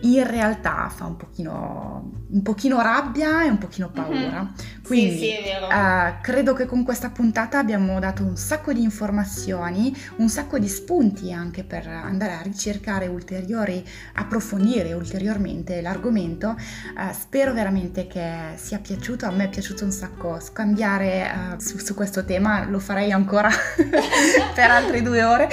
in 0.01 0.29
realtà 0.29 0.87
fa 0.89 1.05
un 1.05 1.17
pochino, 1.17 2.11
un 2.29 2.43
pochino 2.43 2.79
rabbia 2.79 3.43
e 3.43 3.49
un 3.49 3.57
pochino 3.57 3.87
mhm. 3.87 3.93
paura. 3.93 4.43
Mm-hmm. 4.43 4.53
Quindi 4.85 5.17
sì, 5.17 5.17
sì, 5.17 5.49
uh, 5.73 6.21
credo 6.21 6.53
che 6.53 6.65
con 6.65 6.83
questa 6.83 7.09
puntata 7.09 7.57
abbiamo 7.57 7.99
dato 7.99 8.23
un 8.23 8.37
sacco 8.37 8.71
di 8.71 8.83
informazioni, 8.83 9.95
un 10.17 10.29
sacco 10.29 10.59
di 10.59 10.67
spunti 10.67 11.33
anche 11.33 11.63
per 11.63 11.87
andare 11.87 12.33
a 12.33 12.41
ricercare 12.41 13.07
ulteriori 13.07 13.83
approfondire 14.13 14.93
ulteriormente 14.93 15.81
l'argomento. 15.81 16.49
Uh, 16.49 17.11
spero 17.13 17.53
veramente 17.53 18.05
che 18.05 18.53
sia 18.55 18.77
piaciuto, 18.77 19.25
a 19.25 19.31
me 19.31 19.45
è 19.45 19.49
piaciuto 19.49 19.83
un 19.85 19.91
sacco 19.91 20.39
scambiare 20.39 21.31
uh, 21.55 21.59
su, 21.59 21.79
su, 21.79 21.95
questo 21.95 22.23
tema, 22.23 22.65
lo 22.65 22.79
farei 22.79 23.11
ancora 23.11 23.49
per 24.53 24.69
altre 24.69 25.01
due 25.01 25.23
ore. 25.23 25.49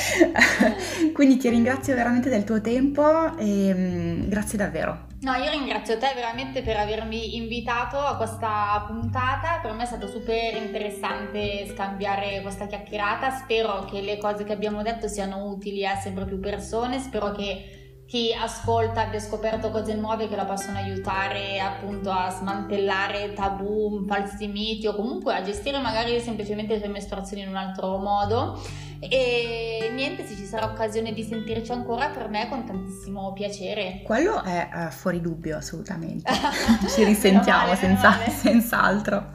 Quindi 1.15 1.39
ti 1.39 1.49
ringrazio 1.49 1.95
veramente 1.95 2.29
del 2.29 2.45
tuo 2.45 2.61
tempo 2.61 3.37
e 3.39 3.73
um, 3.73 4.29
grazie 4.29 4.59
davvero. 4.59 5.12
No, 5.23 5.35
io 5.35 5.51
ringrazio 5.51 5.99
te 5.99 6.11
veramente 6.17 6.63
per 6.63 6.77
avermi 6.77 7.37
invitato 7.37 7.97
a 7.97 8.17
questa 8.17 8.85
puntata, 8.89 9.61
per 9.63 9.71
me 9.73 9.85
è 9.85 9.87
stato 9.87 10.09
super 10.09 10.57
interessante 10.57 11.65
scambiare 11.69 12.41
questa 12.43 12.67
chiacchierata, 12.67 13.31
spero 13.31 13.85
che 13.85 14.01
le 14.01 14.19
cose 14.19 14.43
che 14.43 14.53
abbiamo 14.53 14.83
detto 14.83 15.07
siano 15.07 15.45
utili 15.45 15.87
a 15.87 15.95
sempre 15.95 16.25
più 16.25 16.41
persone, 16.41 16.99
spero 16.99 17.31
che 17.31 18.03
chi 18.05 18.33
ascolta 18.33 19.03
abbia 19.03 19.21
scoperto 19.21 19.71
cose 19.71 19.95
nuove 19.95 20.27
che 20.27 20.35
la 20.35 20.45
possono 20.45 20.79
aiutare 20.79 21.61
appunto 21.61 22.11
a 22.11 22.29
smantellare 22.29 23.33
tabù, 23.33 24.05
falsi 24.09 24.49
miti 24.49 24.89
o 24.89 24.95
comunque 24.97 25.37
a 25.37 25.43
gestire 25.43 25.79
magari 25.79 26.19
semplicemente 26.19 26.75
le 26.75 26.81
sue 26.81 26.89
mestruazioni 26.89 27.43
in 27.43 27.49
un 27.49 27.57
altro 27.57 27.97
modo. 27.99 28.61
E 29.09 29.91
niente, 29.93 30.25
se 30.25 30.37
ci 30.37 30.45
sarà 30.45 30.67
occasione 30.67 31.13
di 31.13 31.25
sentirci 31.25 31.73
ancora, 31.73 32.11
per 32.11 32.29
me 32.29 32.49
con 32.49 32.65
tantissimo 32.65 33.33
piacere. 33.33 34.03
Quello 34.05 34.43
è 34.45 34.69
uh, 34.73 34.91
fuori 34.91 35.21
dubbio, 35.21 35.57
assolutamente. 35.57 36.31
ci 36.95 37.03
risentiamo 37.03 37.67
male, 37.67 37.77
senza, 37.77 38.13
senz'altro. 38.31 39.33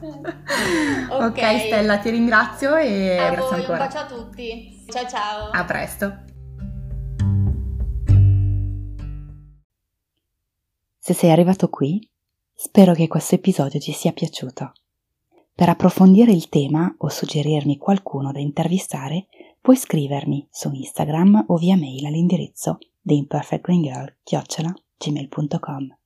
okay. 1.10 1.56
ok, 1.56 1.66
Stella, 1.66 1.98
ti 1.98 2.10
ringrazio 2.10 2.76
e 2.76 3.18
a 3.18 3.30
grazie 3.30 3.50
voi, 3.50 3.60
ancora. 3.60 3.82
Un 3.82 3.88
bacio 3.88 3.98
a 3.98 4.06
tutti. 4.06 4.84
Ciao 4.88 5.06
ciao. 5.06 5.50
A 5.50 5.64
presto. 5.64 6.24
Se 10.98 11.12
sei 11.12 11.30
arrivato 11.30 11.68
qui, 11.68 12.00
spero 12.54 12.94
che 12.94 13.06
questo 13.06 13.34
episodio 13.34 13.78
ti 13.78 13.92
sia 13.92 14.12
piaciuto. 14.12 14.72
Per 15.54 15.68
approfondire 15.68 16.32
il 16.32 16.48
tema 16.48 16.94
o 16.98 17.08
suggerirmi 17.08 17.78
qualcuno 17.78 18.30
da 18.30 18.38
intervistare, 18.38 19.26
puoi 19.68 19.78
scrivermi 19.78 20.48
su 20.50 20.72
Instagram 20.72 21.44
o 21.48 21.58
via 21.58 21.76
mail 21.76 22.06
all'indirizzo 22.06 22.78
theimperfectgreengirl.gmail.com 23.02 25.96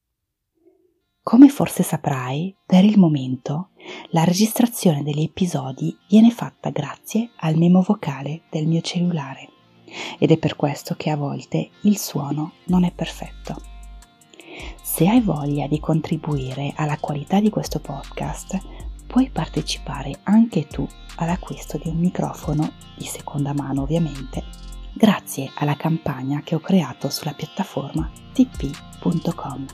Come 1.23 1.49
forse 1.49 1.85
saprai, 1.85 2.57
per 2.67 2.85
il 2.85 2.99
momento 2.99 3.69
la 4.09 4.25
registrazione 4.25 5.05
degli 5.05 5.23
episodi 5.23 5.97
viene 6.09 6.33
fatta 6.33 6.71
grazie 6.71 7.31
al 7.37 7.57
memo 7.57 7.83
vocale 7.83 8.43
del 8.51 8.67
mio 8.67 8.81
cellulare 8.81 9.49
ed 10.19 10.33
è 10.33 10.39
per 10.39 10.57
questo 10.57 10.97
che 10.97 11.11
a 11.11 11.17
volte 11.17 11.71
il 11.83 11.99
suono 11.99 12.55
non 12.65 12.83
è 12.83 12.91
perfetto. 12.91 13.63
Se 14.83 15.09
hai 15.09 15.21
voglia 15.21 15.69
di 15.69 15.79
contribuire 15.79 16.73
alla 16.75 16.99
qualità 16.99 17.39
di 17.39 17.49
questo 17.49 17.79
podcast, 17.79 18.91
puoi 19.13 19.29
partecipare 19.29 20.21
anche 20.23 20.67
tu 20.67 20.89
all'acquisto 21.17 21.77
di 21.77 21.91
un 21.91 21.99
microfono 21.99 22.73
di 22.97 23.05
seconda 23.05 23.53
mano 23.53 23.83
ovviamente, 23.83 24.43
grazie 24.95 25.51
alla 25.57 25.77
campagna 25.77 26.41
che 26.43 26.55
ho 26.55 26.61
creato 26.61 27.11
sulla 27.11 27.35
piattaforma 27.35 28.11
tp.com. 28.33 29.67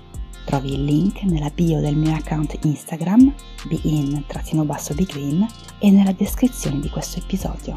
Trovi 0.44 0.72
il 0.72 0.82
link 0.82 1.22
nella 1.22 1.50
bio 1.50 1.78
del 1.78 1.94
mio 1.94 2.16
account 2.16 2.58
Instagram, 2.64 3.32
bein-bgreen 3.68 5.46
e 5.78 5.90
nella 5.92 6.12
descrizione 6.12 6.80
di 6.80 6.88
questo 6.90 7.20
episodio. 7.20 7.76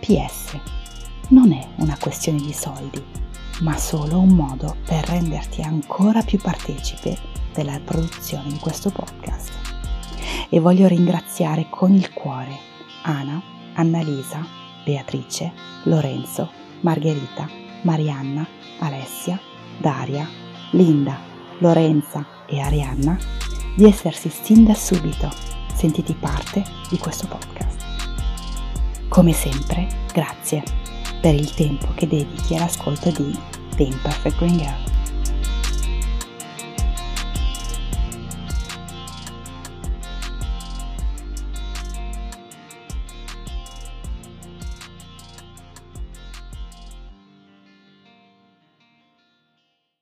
PS. 0.00 0.58
Non 1.28 1.52
è 1.52 1.68
una 1.76 1.98
questione 2.00 2.40
di 2.40 2.54
soldi 2.54 3.04
ma 3.60 3.76
solo 3.76 4.18
un 4.18 4.30
modo 4.30 4.76
per 4.86 5.04
renderti 5.08 5.60
ancora 5.60 6.22
più 6.22 6.38
partecipe 6.38 7.18
della 7.52 7.78
produzione 7.84 8.48
di 8.48 8.58
questo 8.58 8.90
podcast. 8.90 9.65
E 10.48 10.60
voglio 10.60 10.86
ringraziare 10.86 11.66
con 11.70 11.92
il 11.92 12.12
cuore 12.12 12.58
Ana, 13.02 13.40
Annalisa, 13.74 14.44
Beatrice, 14.84 15.52
Lorenzo, 15.84 16.50
Margherita, 16.80 17.48
Marianna, 17.82 18.46
Alessia, 18.78 19.38
Daria, 19.78 20.28
Linda, 20.70 21.18
Lorenza 21.58 22.24
e 22.46 22.60
Arianna 22.60 23.18
di 23.76 23.84
essersi 23.84 24.30
sin 24.30 24.64
da 24.64 24.74
subito 24.74 25.30
sentiti 25.74 26.14
parte 26.14 26.64
di 26.88 26.98
questo 26.98 27.26
podcast. 27.26 27.84
Come 29.08 29.32
sempre, 29.32 29.86
grazie 30.12 30.62
per 31.20 31.34
il 31.34 31.52
tempo 31.54 31.88
che 31.94 32.06
dedichi 32.06 32.56
all'ascolto 32.56 33.10
di 33.10 33.38
The 33.76 33.82
Imperfect 33.82 34.38
Green 34.38 34.56
Girl. 34.56 34.95